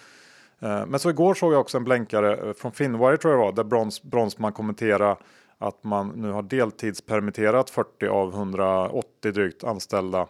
Eh, 0.61 0.87
men 0.87 1.01
så 1.01 1.11
igår 1.11 1.35
såg 1.35 1.53
jag 1.53 1.61
också 1.61 1.77
en 1.77 1.85
blänkare 1.85 2.37
eh, 2.37 2.53
från 2.53 2.73
Finnwire 2.73 3.17
tror 3.17 3.33
jag 3.35 3.41
det 3.41 3.45
var, 3.45 3.53
där 3.53 3.65
Brons, 3.65 4.03
Bronsman 4.03 4.53
kommenterade 4.53 5.17
att 5.59 5.85
man 5.85 6.09
nu 6.09 6.31
har 6.31 6.43
deltidspermitterat 6.43 7.71
40 7.71 8.07
av 8.07 8.35
180 8.35 9.33
drygt 9.33 9.65
anställda 9.65 10.27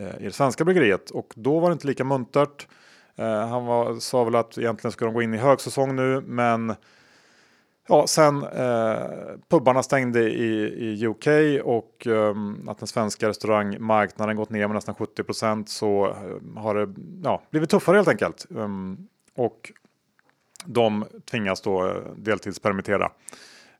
Eh, 0.00 0.20
i 0.20 0.24
det 0.24 0.32
svenska 0.32 0.64
bryggeriet 0.64 1.10
och 1.10 1.32
då 1.36 1.58
var 1.58 1.68
det 1.68 1.72
inte 1.72 1.86
lika 1.86 2.04
muntert. 2.04 2.68
Eh, 3.16 3.46
han 3.48 3.66
var, 3.66 3.94
sa 3.94 4.24
väl 4.24 4.34
att 4.34 4.58
egentligen 4.58 4.92
ska 4.92 5.04
de 5.04 5.14
gå 5.14 5.22
in 5.22 5.34
i 5.34 5.38
högsäsong 5.38 5.96
nu, 5.96 6.20
men 6.20 6.74
Ja, 7.88 8.06
sen 8.06 8.42
eh, 8.42 9.00
pubbarna 9.48 9.82
stängde 9.82 10.20
i, 10.20 10.52
i 10.78 11.06
UK 11.06 11.26
och 11.64 12.06
eh, 12.06 12.34
att 12.66 12.78
den 12.78 12.88
svenska 12.88 13.28
restaurangmarknaden 13.28 14.36
gått 14.36 14.50
ner 14.50 14.68
med 14.68 14.74
nästan 14.74 14.94
70% 14.94 15.64
så 15.66 16.06
eh, 16.06 16.60
har 16.62 16.74
det 16.74 16.94
ja, 17.24 17.42
blivit 17.50 17.70
tuffare 17.70 17.96
helt 17.96 18.08
enkelt. 18.08 18.46
Um, 18.48 19.08
och 19.34 19.72
de 20.64 21.04
tvingas 21.30 21.60
då 21.60 22.02
deltidspermittera. 22.16 23.10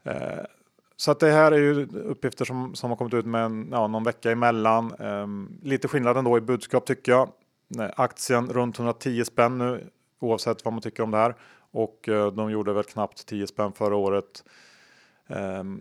Eh, 0.02 0.44
så 1.00 1.10
att 1.10 1.20
det 1.20 1.30
här 1.30 1.52
är 1.52 1.56
ju 1.56 1.86
uppgifter 1.86 2.44
som, 2.44 2.74
som 2.74 2.90
har 2.90 2.96
kommit 2.96 3.14
ut 3.14 3.26
med 3.26 3.44
en, 3.44 3.68
ja, 3.70 3.86
någon 3.86 4.04
vecka 4.04 4.30
emellan. 4.30 4.94
Um, 4.98 5.58
lite 5.62 5.88
skillnad 5.88 6.16
ändå 6.16 6.38
i 6.38 6.40
budskap 6.40 6.86
tycker 6.86 7.12
jag. 7.12 7.30
Aktien 7.96 8.48
runt 8.48 8.78
110 8.78 9.24
spänn 9.24 9.58
nu 9.58 9.90
oavsett 10.20 10.64
vad 10.64 10.74
man 10.74 10.82
tycker 10.82 11.02
om 11.02 11.10
det 11.10 11.16
här. 11.16 11.34
Och 11.70 12.08
uh, 12.08 12.26
de 12.26 12.50
gjorde 12.50 12.72
väl 12.72 12.84
knappt 12.84 13.26
10 13.26 13.46
spänn 13.46 13.72
förra 13.72 13.96
året. 13.96 14.44
Um, 15.28 15.36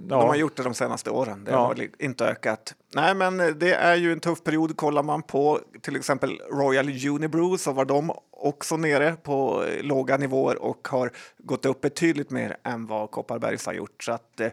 ja. 0.09 0.17
De 0.17 0.27
har 0.27 0.35
gjort 0.35 0.57
det 0.57 0.63
de 0.63 0.73
senaste 0.73 1.09
åren. 1.09 1.43
Det 1.43 1.51
ja. 1.51 1.57
har 1.57 1.87
inte 1.99 2.25
ökat. 2.25 2.75
Nej, 2.95 3.15
men 3.15 3.37
det 3.37 3.73
är 3.73 3.95
ju 3.95 4.11
en 4.11 4.19
tuff 4.19 4.43
period. 4.43 4.77
Kollar 4.77 5.03
man 5.03 5.23
på 5.23 5.59
till 5.81 5.95
exempel 5.95 6.41
Royal 6.51 6.89
Unibrew 6.89 7.57
så 7.57 7.71
var 7.71 7.85
de 7.85 8.11
också 8.31 8.77
nere 8.77 9.15
på 9.23 9.65
låga 9.81 10.17
nivåer 10.17 10.61
och 10.61 10.87
har 10.87 11.11
gått 11.37 11.65
upp 11.65 11.81
betydligt 11.81 12.29
mer 12.29 12.57
än 12.63 12.87
vad 12.87 13.11
Kopparbergs 13.11 13.65
har 13.65 13.73
gjort. 13.73 14.03
Så 14.03 14.11
att 14.11 14.39
eh, 14.39 14.49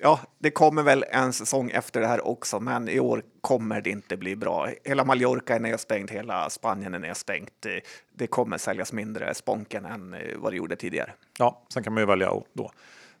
ja, 0.00 0.20
det 0.38 0.50
kommer 0.50 0.82
väl 0.82 1.04
en 1.10 1.32
säsong 1.32 1.70
efter 1.70 2.00
det 2.00 2.06
här 2.06 2.26
också, 2.26 2.60
men 2.60 2.88
i 2.88 3.00
år 3.00 3.22
kommer 3.40 3.80
det 3.80 3.90
inte 3.90 4.16
bli 4.16 4.36
bra. 4.36 4.68
Hela 4.84 5.04
Mallorca 5.04 5.54
är 5.54 5.60
nedstängt, 5.60 6.10
hela 6.10 6.50
Spanien 6.50 6.94
är 6.94 6.98
nedstängt. 6.98 7.66
Det 8.12 8.26
kommer 8.26 8.58
säljas 8.58 8.92
mindre 8.92 9.34
sponken 9.34 9.84
än 9.84 10.14
eh, 10.14 10.20
vad 10.36 10.52
det 10.52 10.56
gjorde 10.56 10.76
tidigare. 10.76 11.12
Ja, 11.38 11.62
sen 11.74 11.82
kan 11.82 11.92
man 11.92 12.02
ju 12.02 12.06
välja 12.06 12.30
att 12.30 12.44
då 12.52 12.70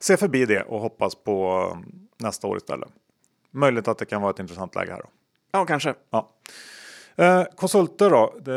se 0.02 0.16
förbi 0.16 0.46
det 0.46 0.62
och 0.62 0.80
hoppas 0.80 1.14
på 1.14 1.68
um, 1.72 2.08
nästa 2.16 2.46
år 2.46 2.56
istället. 2.56 2.88
Möjligt 3.50 3.88
att 3.88 3.98
det 3.98 4.04
kan 4.04 4.22
vara 4.22 4.30
ett 4.30 4.38
intressant 4.38 4.74
läge 4.74 4.92
här. 4.92 4.98
Då. 4.98 5.08
Ja, 5.52 5.66
kanske. 5.66 5.94
Ja. 6.10 6.32
Eh, 7.16 7.44
konsulter 7.56 8.10
då? 8.10 8.34
Det, 8.40 8.56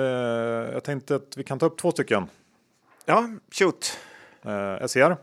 jag 0.74 0.84
tänkte 0.84 1.16
att 1.16 1.38
vi 1.38 1.44
kan 1.44 1.60
ta 1.60 1.66
upp 1.66 1.78
två 1.78 1.92
stycken. 1.92 2.28
Ja, 3.06 3.30
shoot. 3.52 4.00
Eh, 4.46 4.88
SCR. 4.88 5.16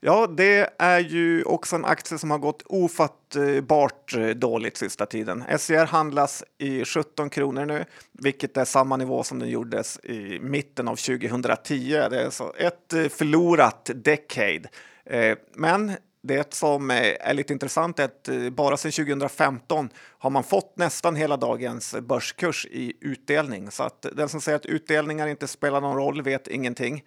Ja, 0.00 0.26
det 0.26 0.70
är 0.78 1.00
ju 1.00 1.44
också 1.44 1.76
en 1.76 1.84
aktie 1.84 2.18
som 2.18 2.30
har 2.30 2.38
gått 2.38 2.62
ofattbart 2.66 4.14
eh, 4.16 4.28
dåligt 4.28 4.76
sista 4.76 5.06
tiden. 5.06 5.44
SCR 5.58 5.84
handlas 5.84 6.44
i 6.58 6.84
17 6.84 7.30
kronor 7.30 7.64
nu, 7.66 7.84
vilket 8.12 8.56
är 8.56 8.64
samma 8.64 8.96
nivå 8.96 9.22
som 9.22 9.38
den 9.38 9.48
gjordes 9.48 10.00
i 10.04 10.38
mitten 10.40 10.88
av 10.88 10.96
2010. 10.96 11.90
Det 12.10 12.20
är 12.20 12.24
alltså 12.24 12.52
ett 12.56 12.92
eh, 12.92 13.08
förlorat 13.08 13.90
decade. 13.94 14.68
Eh, 15.04 15.36
men 15.54 15.92
det 16.22 16.54
som 16.54 16.90
är 16.90 17.34
lite 17.34 17.52
intressant 17.52 17.98
är 17.98 18.04
att 18.04 18.28
bara 18.52 18.76
sedan 18.76 18.92
2015 18.92 19.88
har 20.18 20.30
man 20.30 20.44
fått 20.44 20.76
nästan 20.76 21.16
hela 21.16 21.36
dagens 21.36 21.96
börskurs 22.00 22.66
i 22.70 22.92
utdelning. 23.00 23.70
Så 23.70 23.82
att 23.82 24.06
den 24.12 24.28
som 24.28 24.40
säger 24.40 24.56
att 24.56 24.66
utdelningar 24.66 25.26
inte 25.26 25.46
spelar 25.46 25.80
någon 25.80 25.96
roll 25.96 26.22
vet 26.22 26.48
ingenting. 26.48 27.04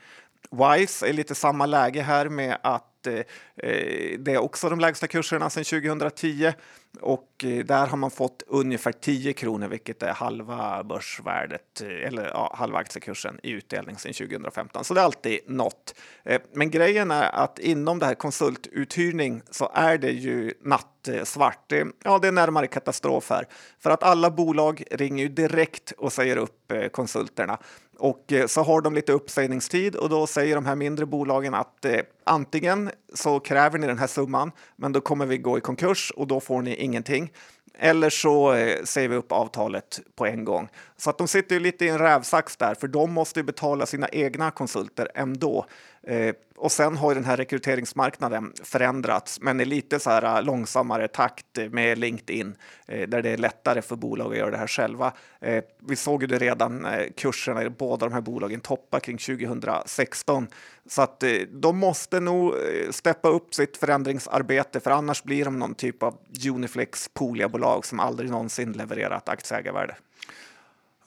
Wise 0.51 1.09
är 1.09 1.13
lite 1.13 1.35
samma 1.35 1.65
läge 1.65 2.01
här 2.01 2.29
med 2.29 2.57
att 2.63 2.88
Eh, 3.09 3.69
eh, 3.69 4.19
det 4.19 4.33
är 4.33 4.37
också 4.37 4.69
de 4.69 4.79
lägsta 4.79 5.07
kurserna 5.07 5.49
sedan 5.49 5.63
2010 5.63 6.53
och 7.01 7.43
eh, 7.43 7.65
där 7.65 7.87
har 7.87 7.97
man 7.97 8.11
fått 8.11 8.43
ungefär 8.47 8.91
10 8.91 9.33
kronor, 9.33 9.67
vilket 9.67 10.03
är 10.03 10.13
halva 10.13 10.83
börsvärdet 10.83 11.81
eh, 11.81 12.07
eller 12.07 12.25
ja, 12.25 12.55
halva 12.57 12.77
aktiekursen 12.77 13.39
i 13.43 13.51
utdelning 13.51 13.97
sedan 13.97 14.13
2015. 14.13 14.83
Så 14.83 14.93
det 14.93 15.01
är 15.01 15.05
alltid 15.05 15.39
något. 15.47 15.95
Eh, 16.23 16.41
men 16.53 16.71
grejen 16.71 17.11
är 17.11 17.35
att 17.35 17.59
inom 17.59 17.99
det 17.99 18.05
här 18.05 18.15
konsultuthyrning 18.15 19.41
så 19.51 19.71
är 19.73 19.97
det 19.97 20.11
ju 20.11 20.53
nattsvart. 20.61 21.63
Det, 21.67 21.87
ja, 22.03 22.19
det 22.19 22.27
är 22.27 22.31
närmare 22.31 22.67
katastrof 22.67 23.29
här 23.29 23.47
för 23.79 23.89
att 23.89 24.03
alla 24.03 24.31
bolag 24.31 24.83
ringer 24.91 25.23
ju 25.23 25.29
direkt 25.29 25.91
och 25.91 26.13
säger 26.13 26.37
upp 26.37 26.71
konsulterna 26.91 27.57
och 27.97 28.33
så 28.47 28.63
har 28.63 28.81
de 28.81 28.93
lite 28.93 29.11
uppsägningstid 29.11 29.95
och 29.95 30.09
då 30.09 30.27
säger 30.27 30.55
de 30.55 30.65
här 30.65 30.75
mindre 30.75 31.05
bolagen 31.05 31.53
att 31.53 31.85
antingen 32.29 32.91
så 33.13 33.39
kräver 33.39 33.79
ni 33.79 33.87
den 33.87 33.99
här 33.99 34.07
summan, 34.07 34.51
men 34.75 34.91
då 34.91 35.01
kommer 35.01 35.25
vi 35.25 35.37
gå 35.37 35.57
i 35.57 35.61
konkurs 35.61 36.11
och 36.15 36.27
då 36.27 36.39
får 36.39 36.61
ni 36.61 36.75
ingenting. 36.75 37.31
Eller 37.77 38.09
så 38.09 38.53
eh, 38.53 38.83
säger 38.83 39.09
vi 39.09 39.15
upp 39.15 39.31
avtalet 39.31 39.99
på 40.15 40.25
en 40.25 40.45
gång. 40.45 40.69
Så 40.97 41.09
att 41.09 41.17
de 41.17 41.27
sitter 41.27 41.55
ju 41.55 41.59
lite 41.59 41.85
i 41.85 41.89
en 41.89 41.99
rävsax 41.99 42.57
där, 42.57 42.75
för 42.75 42.87
de 42.87 43.13
måste 43.13 43.43
betala 43.43 43.85
sina 43.85 44.09
egna 44.09 44.51
konsulter 44.51 45.07
ändå. 45.15 45.65
Eh, 46.09 46.33
och 46.57 46.71
sen 46.71 46.97
har 46.97 47.15
den 47.15 47.25
här 47.25 47.37
rekryteringsmarknaden 47.37 48.53
förändrats, 48.63 49.41
men 49.41 49.61
i 49.61 49.65
lite 49.65 49.99
så 49.99 50.09
här 50.09 50.37
äh, 50.37 50.43
långsammare 50.43 51.07
takt 51.07 51.57
med 51.71 51.97
LinkedIn, 51.97 52.55
eh, 52.87 53.09
där 53.09 53.21
det 53.21 53.29
är 53.29 53.37
lättare 53.37 53.81
för 53.81 53.95
bolag 53.95 54.31
att 54.31 54.37
göra 54.37 54.51
det 54.51 54.57
här 54.57 54.67
själva. 54.67 55.13
Eh, 55.39 55.63
vi 55.87 55.95
såg 55.95 56.21
ju 56.21 56.27
det 56.27 56.37
redan 56.37 56.87
kurserna 57.17 57.63
i 57.63 57.69
båda 57.69 58.05
de 58.05 58.13
här 58.13 58.21
bolagen 58.21 58.59
toppa 58.59 58.99
kring 58.99 59.17
2016. 59.17 60.47
Så 60.87 61.01
att 61.01 61.23
de 61.49 61.77
måste 61.77 62.19
nog 62.19 62.53
steppa 62.89 63.29
upp 63.29 63.53
sitt 63.53 63.77
förändringsarbete, 63.77 64.79
för 64.79 64.91
annars 64.91 65.23
blir 65.23 65.45
de 65.45 65.59
någon 65.59 65.75
typ 65.75 66.03
av 66.03 66.17
Uniflex 66.49 67.09
Poliabolag 67.13 67.85
som 67.85 67.99
aldrig 67.99 68.29
någonsin 68.29 68.71
levererat 68.71 69.29
aktieägarvärde. 69.29 69.95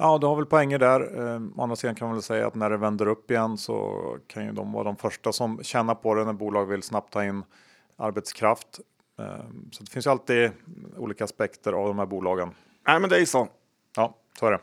Ja, 0.02 0.18
du 0.18 0.26
har 0.26 0.36
väl 0.36 0.46
poänger 0.46 0.78
där. 0.78 1.00
Eh, 1.00 1.40
å 1.56 1.62
andra 1.62 1.76
sidan 1.76 1.94
kan 1.94 2.08
man 2.08 2.14
väl 2.14 2.22
säga 2.22 2.46
att 2.46 2.54
när 2.54 2.70
det 2.70 2.76
vänder 2.76 3.06
upp 3.06 3.30
igen 3.30 3.58
så 3.58 3.98
kan 4.26 4.44
ju 4.44 4.52
de 4.52 4.72
vara 4.72 4.84
de 4.84 4.96
första 4.96 5.32
som 5.32 5.62
tjänar 5.62 5.94
på 5.94 6.14
det 6.14 6.24
när 6.24 6.32
bolag 6.32 6.66
vill 6.66 6.82
snabbt 6.82 7.12
ta 7.12 7.24
in 7.24 7.44
arbetskraft. 7.96 8.80
Eh, 9.18 9.44
så 9.72 9.84
det 9.84 9.90
finns 9.90 10.06
ju 10.06 10.10
alltid 10.10 10.50
olika 10.96 11.24
aspekter 11.24 11.72
av 11.72 11.88
de 11.88 11.98
här 11.98 12.06
bolagen. 12.06 12.54
Nej, 12.86 13.00
men 13.00 13.10
det 13.10 13.16
är 13.16 13.20
ju 13.20 13.26
så. 13.26 13.48
Ja, 13.96 14.14
så 14.38 14.46
är 14.46 14.50
det. 14.50 14.60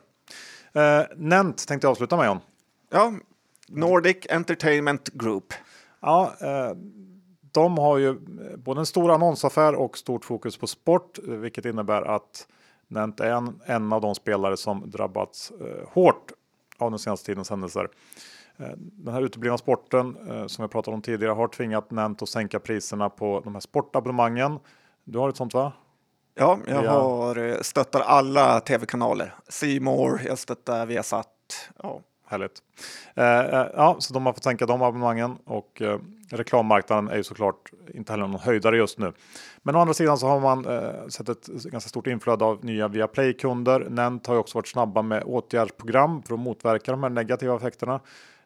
Eh, 0.81 1.05
Nent 1.17 1.67
tänkte 1.67 1.85
jag 1.87 1.91
avsluta 1.91 2.17
med 2.17 2.25
John. 2.25 2.39
Ja, 2.89 3.13
Nordic 3.67 4.17
Entertainment 4.29 5.09
Group. 5.13 5.53
Ja, 5.99 6.33
eh, 6.41 6.71
de 7.51 7.77
har 7.77 7.97
ju 7.97 8.19
både 8.57 8.79
en 8.81 8.85
stor 8.85 9.11
annonsaffär 9.11 9.75
och 9.75 9.97
stort 9.97 10.25
fokus 10.25 10.57
på 10.57 10.67
sport, 10.67 11.19
vilket 11.23 11.65
innebär 11.65 12.01
att 12.01 12.47
Nent 12.89 13.19
är 13.19 13.31
en, 13.31 13.61
en 13.65 13.93
av 13.93 14.01
de 14.01 14.15
spelare 14.15 14.57
som 14.57 14.89
drabbats 14.89 15.51
eh, 15.51 15.89
hårt 15.89 16.31
av 16.77 16.91
den 16.91 16.99
senaste 16.99 17.25
tidens 17.25 17.49
händelser. 17.49 17.89
Eh, 18.57 18.69
den 18.75 19.13
här 19.13 19.21
uteblivna 19.21 19.57
sporten 19.57 20.17
eh, 20.29 20.47
som 20.47 20.61
jag 20.61 20.71
pratade 20.71 20.95
om 20.95 21.01
tidigare 21.01 21.33
har 21.33 21.47
tvingat 21.47 21.91
Nent 21.91 22.21
att 22.21 22.29
sänka 22.29 22.59
priserna 22.59 23.09
på 23.09 23.41
de 23.43 23.55
här 23.55 23.61
sportabonnemangen. 23.61 24.59
Du 25.03 25.19
har 25.19 25.29
ett 25.29 25.37
sånt 25.37 25.53
va? 25.53 25.73
Ja, 26.35 26.59
jag 26.67 26.81
Via... 26.81 26.91
har 26.91 27.37
eh, 27.37 27.59
stöttar 27.61 27.99
alla 27.99 28.59
tv-kanaler. 28.59 29.33
Simor, 29.47 30.21
jag 30.25 30.39
stöttar 30.39 30.85
Viasat. 30.85 31.27
Ja. 31.83 32.01
Härligt. 32.29 32.59
Eh, 33.15 33.39
eh, 33.39 33.67
ja, 33.73 33.95
så 33.99 34.13
de 34.13 34.25
har 34.25 34.33
fått 34.33 34.43
sänka 34.43 34.65
de 34.65 34.81
abonnemangen 34.81 35.37
och 35.45 35.81
eh, 35.81 35.99
reklammarknaden 36.29 37.09
är 37.09 37.15
ju 37.15 37.23
såklart 37.23 37.71
inte 37.93 38.13
heller 38.13 38.27
någon 38.27 38.39
höjdare 38.39 38.77
just 38.77 38.99
nu. 38.99 39.13
Men 39.63 39.75
å 39.75 39.79
andra 39.79 39.93
sidan 39.93 40.17
så 40.17 40.27
har 40.27 40.39
man 40.39 40.65
eh, 40.65 41.07
sett 41.07 41.29
ett 41.29 41.47
ganska 41.47 41.89
stort 41.89 42.07
inflöde 42.07 42.45
av 42.45 42.65
nya 42.65 42.87
Viaplay-kunder. 42.87 43.87
Nent 43.89 44.27
har 44.27 44.33
ju 44.33 44.39
också 44.39 44.57
varit 44.57 44.67
snabba 44.67 45.01
med 45.01 45.23
åtgärdsprogram 45.23 46.23
för 46.23 46.33
att 46.33 46.39
motverka 46.39 46.91
de 46.91 47.03
här 47.03 47.09
negativa 47.09 47.55
effekterna. 47.55 47.99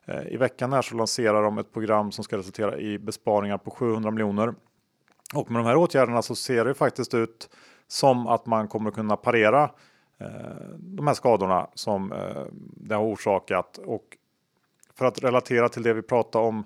Eh, 0.05 0.27
I 0.27 0.37
veckan 0.37 0.73
här 0.73 0.81
så 0.81 0.95
lanserar 0.95 1.43
de 1.43 1.57
ett 1.57 1.73
program 1.73 2.11
som 2.11 2.23
ska 2.23 2.37
resultera 2.37 2.77
i 2.77 2.99
besparingar 2.99 3.57
på 3.57 3.71
700 3.71 4.11
miljoner. 4.11 4.53
Och 5.35 5.51
med 5.51 5.59
de 5.59 5.65
här 5.65 5.75
åtgärderna 5.75 6.21
så 6.21 6.35
ser 6.35 6.65
det 6.65 6.73
faktiskt 6.73 7.13
ut 7.13 7.49
som 7.87 8.27
att 8.27 8.45
man 8.45 8.67
kommer 8.67 8.91
kunna 8.91 9.15
parera 9.15 9.69
Eh, 10.23 10.77
de 10.77 11.07
här 11.07 11.13
skadorna 11.13 11.67
som 11.73 12.11
eh, 12.11 12.43
det 12.75 12.95
har 12.95 13.03
orsakat. 13.03 13.77
Och 13.77 14.17
för 14.95 15.05
att 15.05 15.23
relatera 15.23 15.69
till 15.69 15.83
det 15.83 15.93
vi 15.93 16.01
pratade 16.01 16.45
om 16.45 16.63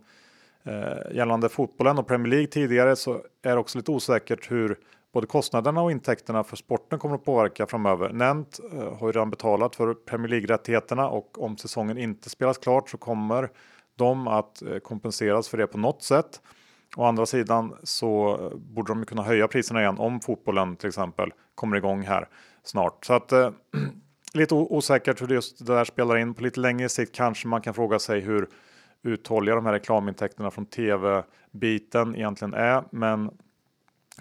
Eh, 0.68 1.16
gällande 1.16 1.49
fotbollen 1.49 1.97
och 1.97 2.08
Premier 2.08 2.30
League 2.30 2.47
tidigare 2.47 2.95
så 2.95 3.14
är 3.41 3.51
det 3.51 3.58
också 3.58 3.78
lite 3.78 3.91
osäkert 3.91 4.51
hur 4.51 4.78
både 5.14 5.28
kostnaderna 5.28 5.82
och 5.82 5.91
intäkterna 5.91 6.43
för 6.43 6.55
sporten 6.55 6.99
kommer 6.99 7.16
att 7.16 7.26
påverka 7.26 7.68
framöver. 7.68 8.10
Nent 8.10 8.60
eh, 8.74 8.97
har 8.97 9.08
ju 9.08 9.12
redan 9.12 9.30
betalat 9.30 9.76
för 9.76 9.93
Premier 9.93 10.28
League-rättigheterna 10.28 11.10
och 11.10 11.43
om 11.43 11.58
säsongen 11.58 11.97
inte 11.97 12.30
spelas 12.30 12.58
klart 12.58 12.89
så 12.89 12.97
kommer 12.97 13.49
de 13.95 14.28
att 14.28 14.62
eh, 14.62 14.78
kompenseras 14.78 15.49
för 15.49 15.58
det 15.58 15.68
på 15.68 15.78
något 15.78 16.03
sätt. 16.03 16.41
Å 16.96 17.06
andra 17.06 17.26
sidan 17.26 17.76
så 17.84 18.40
borde 18.56 18.92
de 18.92 19.06
kunna 19.06 19.24
höja 19.24 19.48
priserna 19.48 19.82
igen 19.82 19.98
om 19.98 20.20
fotbollen 20.20 20.76
till 20.76 20.88
exempel 20.88 21.34
kommer 21.56 21.78
igång 21.78 22.02
här 22.02 22.28
snart. 22.64 23.06
Så 23.06 23.14
att 23.14 23.32
eh, 23.32 23.50
lite 24.34 24.56
osäkert 24.56 25.22
hur 25.22 25.28
just 25.28 25.66
det 25.68 25.74
där 25.74 25.86
spelar 25.86 26.18
in. 26.18 26.34
På 26.34 26.44
lite 26.44 26.60
längre 26.60 26.90
sikt 26.90 27.16
kanske 27.16 27.48
man 27.48 27.62
kan 27.62 27.74
fråga 27.74 28.00
sig 28.00 28.20
hur 28.20 28.48
uthålliga 29.04 29.56
de 29.56 29.66
här 29.66 29.74
reklamintäkterna 29.74 30.52
från 30.52 30.66
tv-biten 30.66 32.16
egentligen 32.16 32.54
är. 32.54 32.84
Men 32.92 33.32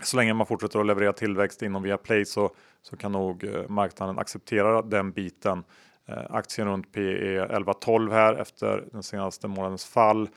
så 0.03 0.17
länge 0.17 0.35
man 0.35 0.47
fortsätter 0.47 0.81
att 0.81 0.87
leverera 0.87 1.13
tillväxt 1.13 1.63
inom 1.63 1.83
Viaplay 1.83 2.25
så, 2.25 2.51
så 2.83 2.97
kan 2.97 3.13
nog 3.13 3.45
eh, 3.45 3.69
marknaden 3.69 4.19
acceptera 4.19 4.83
den 4.83 5.13
biten. 5.13 5.65
Eh, 6.07 6.23
aktien 6.31 6.69
runt 6.69 6.93
PE 6.93 7.47
11-12 7.47 8.13
här 8.13 8.35
efter 8.35 8.85
den 8.93 9.03
senaste 9.03 9.49
månadens 9.49 9.85
fall. 9.85 10.29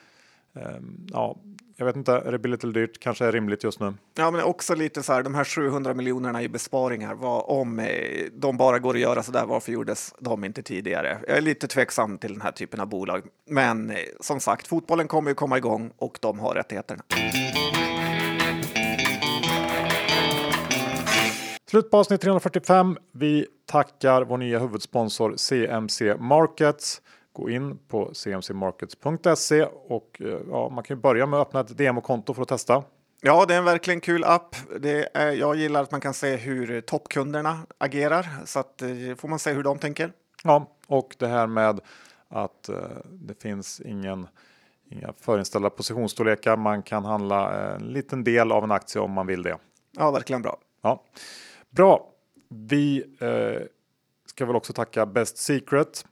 Ehm, 0.55 1.07
ja, 1.11 1.37
jag 1.75 1.85
vet 1.85 1.95
inte, 1.95 2.11
är 2.13 2.31
det 2.31 2.39
billigt 2.39 2.63
eller 2.63 2.73
dyrt? 2.73 2.99
Kanske 2.99 3.25
är 3.25 3.31
rimligt 3.31 3.63
just 3.63 3.79
nu. 3.79 3.93
Ja, 4.15 4.31
men 4.31 4.43
också 4.43 4.75
lite 4.75 5.03
så 5.03 5.13
här, 5.13 5.23
de 5.23 5.35
här 5.35 5.43
700 5.43 5.93
miljonerna 5.93 6.43
i 6.43 6.49
besparingar, 6.49 7.15
vad, 7.15 7.43
om 7.47 7.79
eh, 7.79 8.25
de 8.33 8.57
bara 8.57 8.79
går 8.79 8.93
att 8.93 8.99
göra 8.99 9.23
så 9.23 9.31
där, 9.31 9.45
varför 9.45 9.71
gjordes 9.71 10.15
de 10.19 10.43
inte 10.43 10.63
tidigare? 10.63 11.17
Jag 11.27 11.37
är 11.37 11.41
lite 11.41 11.67
tveksam 11.67 12.17
till 12.17 12.33
den 12.33 12.41
här 12.41 12.51
typen 12.51 12.79
av 12.79 12.87
bolag, 12.87 13.23
men 13.49 13.89
eh, 13.89 13.97
som 14.19 14.39
sagt, 14.39 14.67
fotbollen 14.67 15.07
kommer 15.07 15.31
ju 15.31 15.35
komma 15.35 15.57
igång 15.57 15.91
och 15.97 16.17
de 16.21 16.39
har 16.39 16.55
rättigheterna. 16.55 17.03
Slut 21.69 21.91
på 21.91 21.97
avsnitt 21.97 22.21
345. 22.21 22.97
Vi 23.11 23.45
tackar 23.65 24.21
vår 24.21 24.37
nya 24.37 24.59
huvudsponsor 24.59 25.33
CMC 25.37 26.15
Markets. 26.15 27.01
Gå 27.39 27.49
in 27.49 27.77
på 27.87 28.13
cmcmarkets.se 28.13 29.63
och 29.65 30.21
eh, 30.21 30.39
ja, 30.49 30.69
man 30.69 30.83
kan 30.83 30.97
ju 30.97 31.01
börja 31.01 31.25
med 31.25 31.39
att 31.39 31.47
öppna 31.47 31.59
ett 31.59 31.77
demokonto 31.77 32.33
för 32.33 32.41
att 32.41 32.47
testa. 32.47 32.83
Ja, 33.21 33.45
det 33.45 33.53
är 33.53 33.57
en 33.57 33.65
verkligen 33.65 34.01
kul 34.01 34.23
app. 34.23 34.55
Det 34.79 35.09
är, 35.13 35.31
jag 35.31 35.55
gillar 35.55 35.83
att 35.83 35.91
man 35.91 36.01
kan 36.01 36.13
se 36.13 36.35
hur 36.35 36.81
toppkunderna 36.81 37.59
agerar 37.77 38.27
så 38.45 38.59
att 38.59 38.81
eh, 38.81 38.89
får 39.17 39.27
man 39.27 39.39
se 39.39 39.53
hur 39.53 39.63
de 39.63 39.79
tänker. 39.79 40.11
Ja, 40.43 40.77
och 40.87 41.15
det 41.19 41.27
här 41.27 41.47
med 41.47 41.79
att 42.27 42.69
eh, 42.69 42.75
det 43.05 43.41
finns 43.41 43.81
ingen 43.81 44.27
inga 44.91 45.13
förinställda 45.21 45.69
positionsstorlekar. 45.69 46.57
Man 46.57 46.83
kan 46.83 47.05
handla 47.05 47.73
en 47.75 47.81
liten 47.81 48.23
del 48.23 48.51
av 48.51 48.63
en 48.63 48.71
aktie 48.71 49.01
om 49.01 49.11
man 49.11 49.27
vill 49.27 49.43
det. 49.43 49.57
Ja, 49.91 50.11
verkligen 50.11 50.41
bra. 50.41 50.57
Ja. 50.81 51.03
Bra. 51.69 52.09
Vi 52.49 53.03
eh, 53.19 53.67
ska 54.25 54.45
väl 54.45 54.55
också 54.55 54.73
tacka 54.73 55.05
Best 55.05 55.37
Secret. 55.37 56.05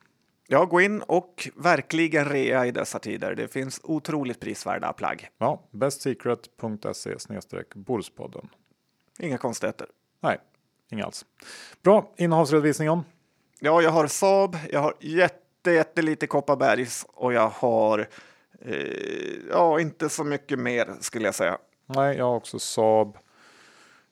Ja, 0.49 0.65
gå 0.65 0.81
in 0.81 1.01
och 1.01 1.49
verkligen 1.55 2.25
rea 2.25 2.65
i 2.65 2.71
dessa 2.71 2.99
tider. 2.99 3.35
Det 3.35 3.47
finns 3.47 3.81
otroligt 3.83 4.39
prisvärda 4.39 4.93
plagg. 4.93 5.29
Ja, 5.37 5.63
bestsecret.se 5.71 7.19
snedstreck 7.19 7.75
Bordspodden. 7.75 8.49
Inga 9.19 9.37
konstigheter. 9.37 9.87
Nej, 10.19 10.37
inga 10.91 11.05
alls. 11.05 11.25
Bra, 11.81 12.13
innehavsredovisningen. 12.17 13.01
Ja, 13.59 13.81
jag 13.81 13.91
har 13.91 14.07
Saab, 14.07 14.57
jag 14.71 14.79
har 14.79 14.93
jätte, 14.99 15.71
jättelite 15.71 16.27
Kopparbergs 16.27 17.05
och 17.13 17.33
jag 17.33 17.49
har 17.49 18.07
eh, 18.61 18.77
ja, 19.49 19.79
inte 19.79 20.09
så 20.09 20.23
mycket 20.23 20.59
mer 20.59 20.95
skulle 20.99 21.25
jag 21.25 21.35
säga. 21.35 21.57
Nej, 21.85 22.17
jag 22.17 22.25
har 22.25 22.35
också 22.35 22.59
Saab. 22.59 23.17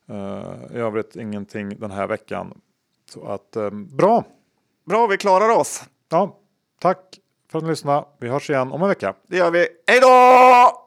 Uh, 0.10 0.76
I 0.76 0.78
övrigt 0.78 1.16
ingenting 1.16 1.80
den 1.80 1.92
här 1.92 2.08
veckan. 2.08 2.62
Så 3.10 3.26
att 3.26 3.56
um, 3.56 3.96
bra. 3.96 4.24
Bra, 4.86 5.08
vi 5.08 5.18
klarar 5.18 5.50
oss. 5.50 5.84
Ja, 6.10 6.40
tack 6.80 7.20
för 7.52 7.58
att 7.58 7.64
ni 7.64 7.70
lyssnade. 7.70 8.06
Vi 8.20 8.30
hörs 8.30 8.50
igen 8.50 8.72
om 8.72 8.82
en 8.82 8.88
vecka. 8.88 9.16
Det 9.28 9.38
gör 9.38 9.52
vi. 9.52 9.68
Hej 9.88 10.00
då! 10.00 10.85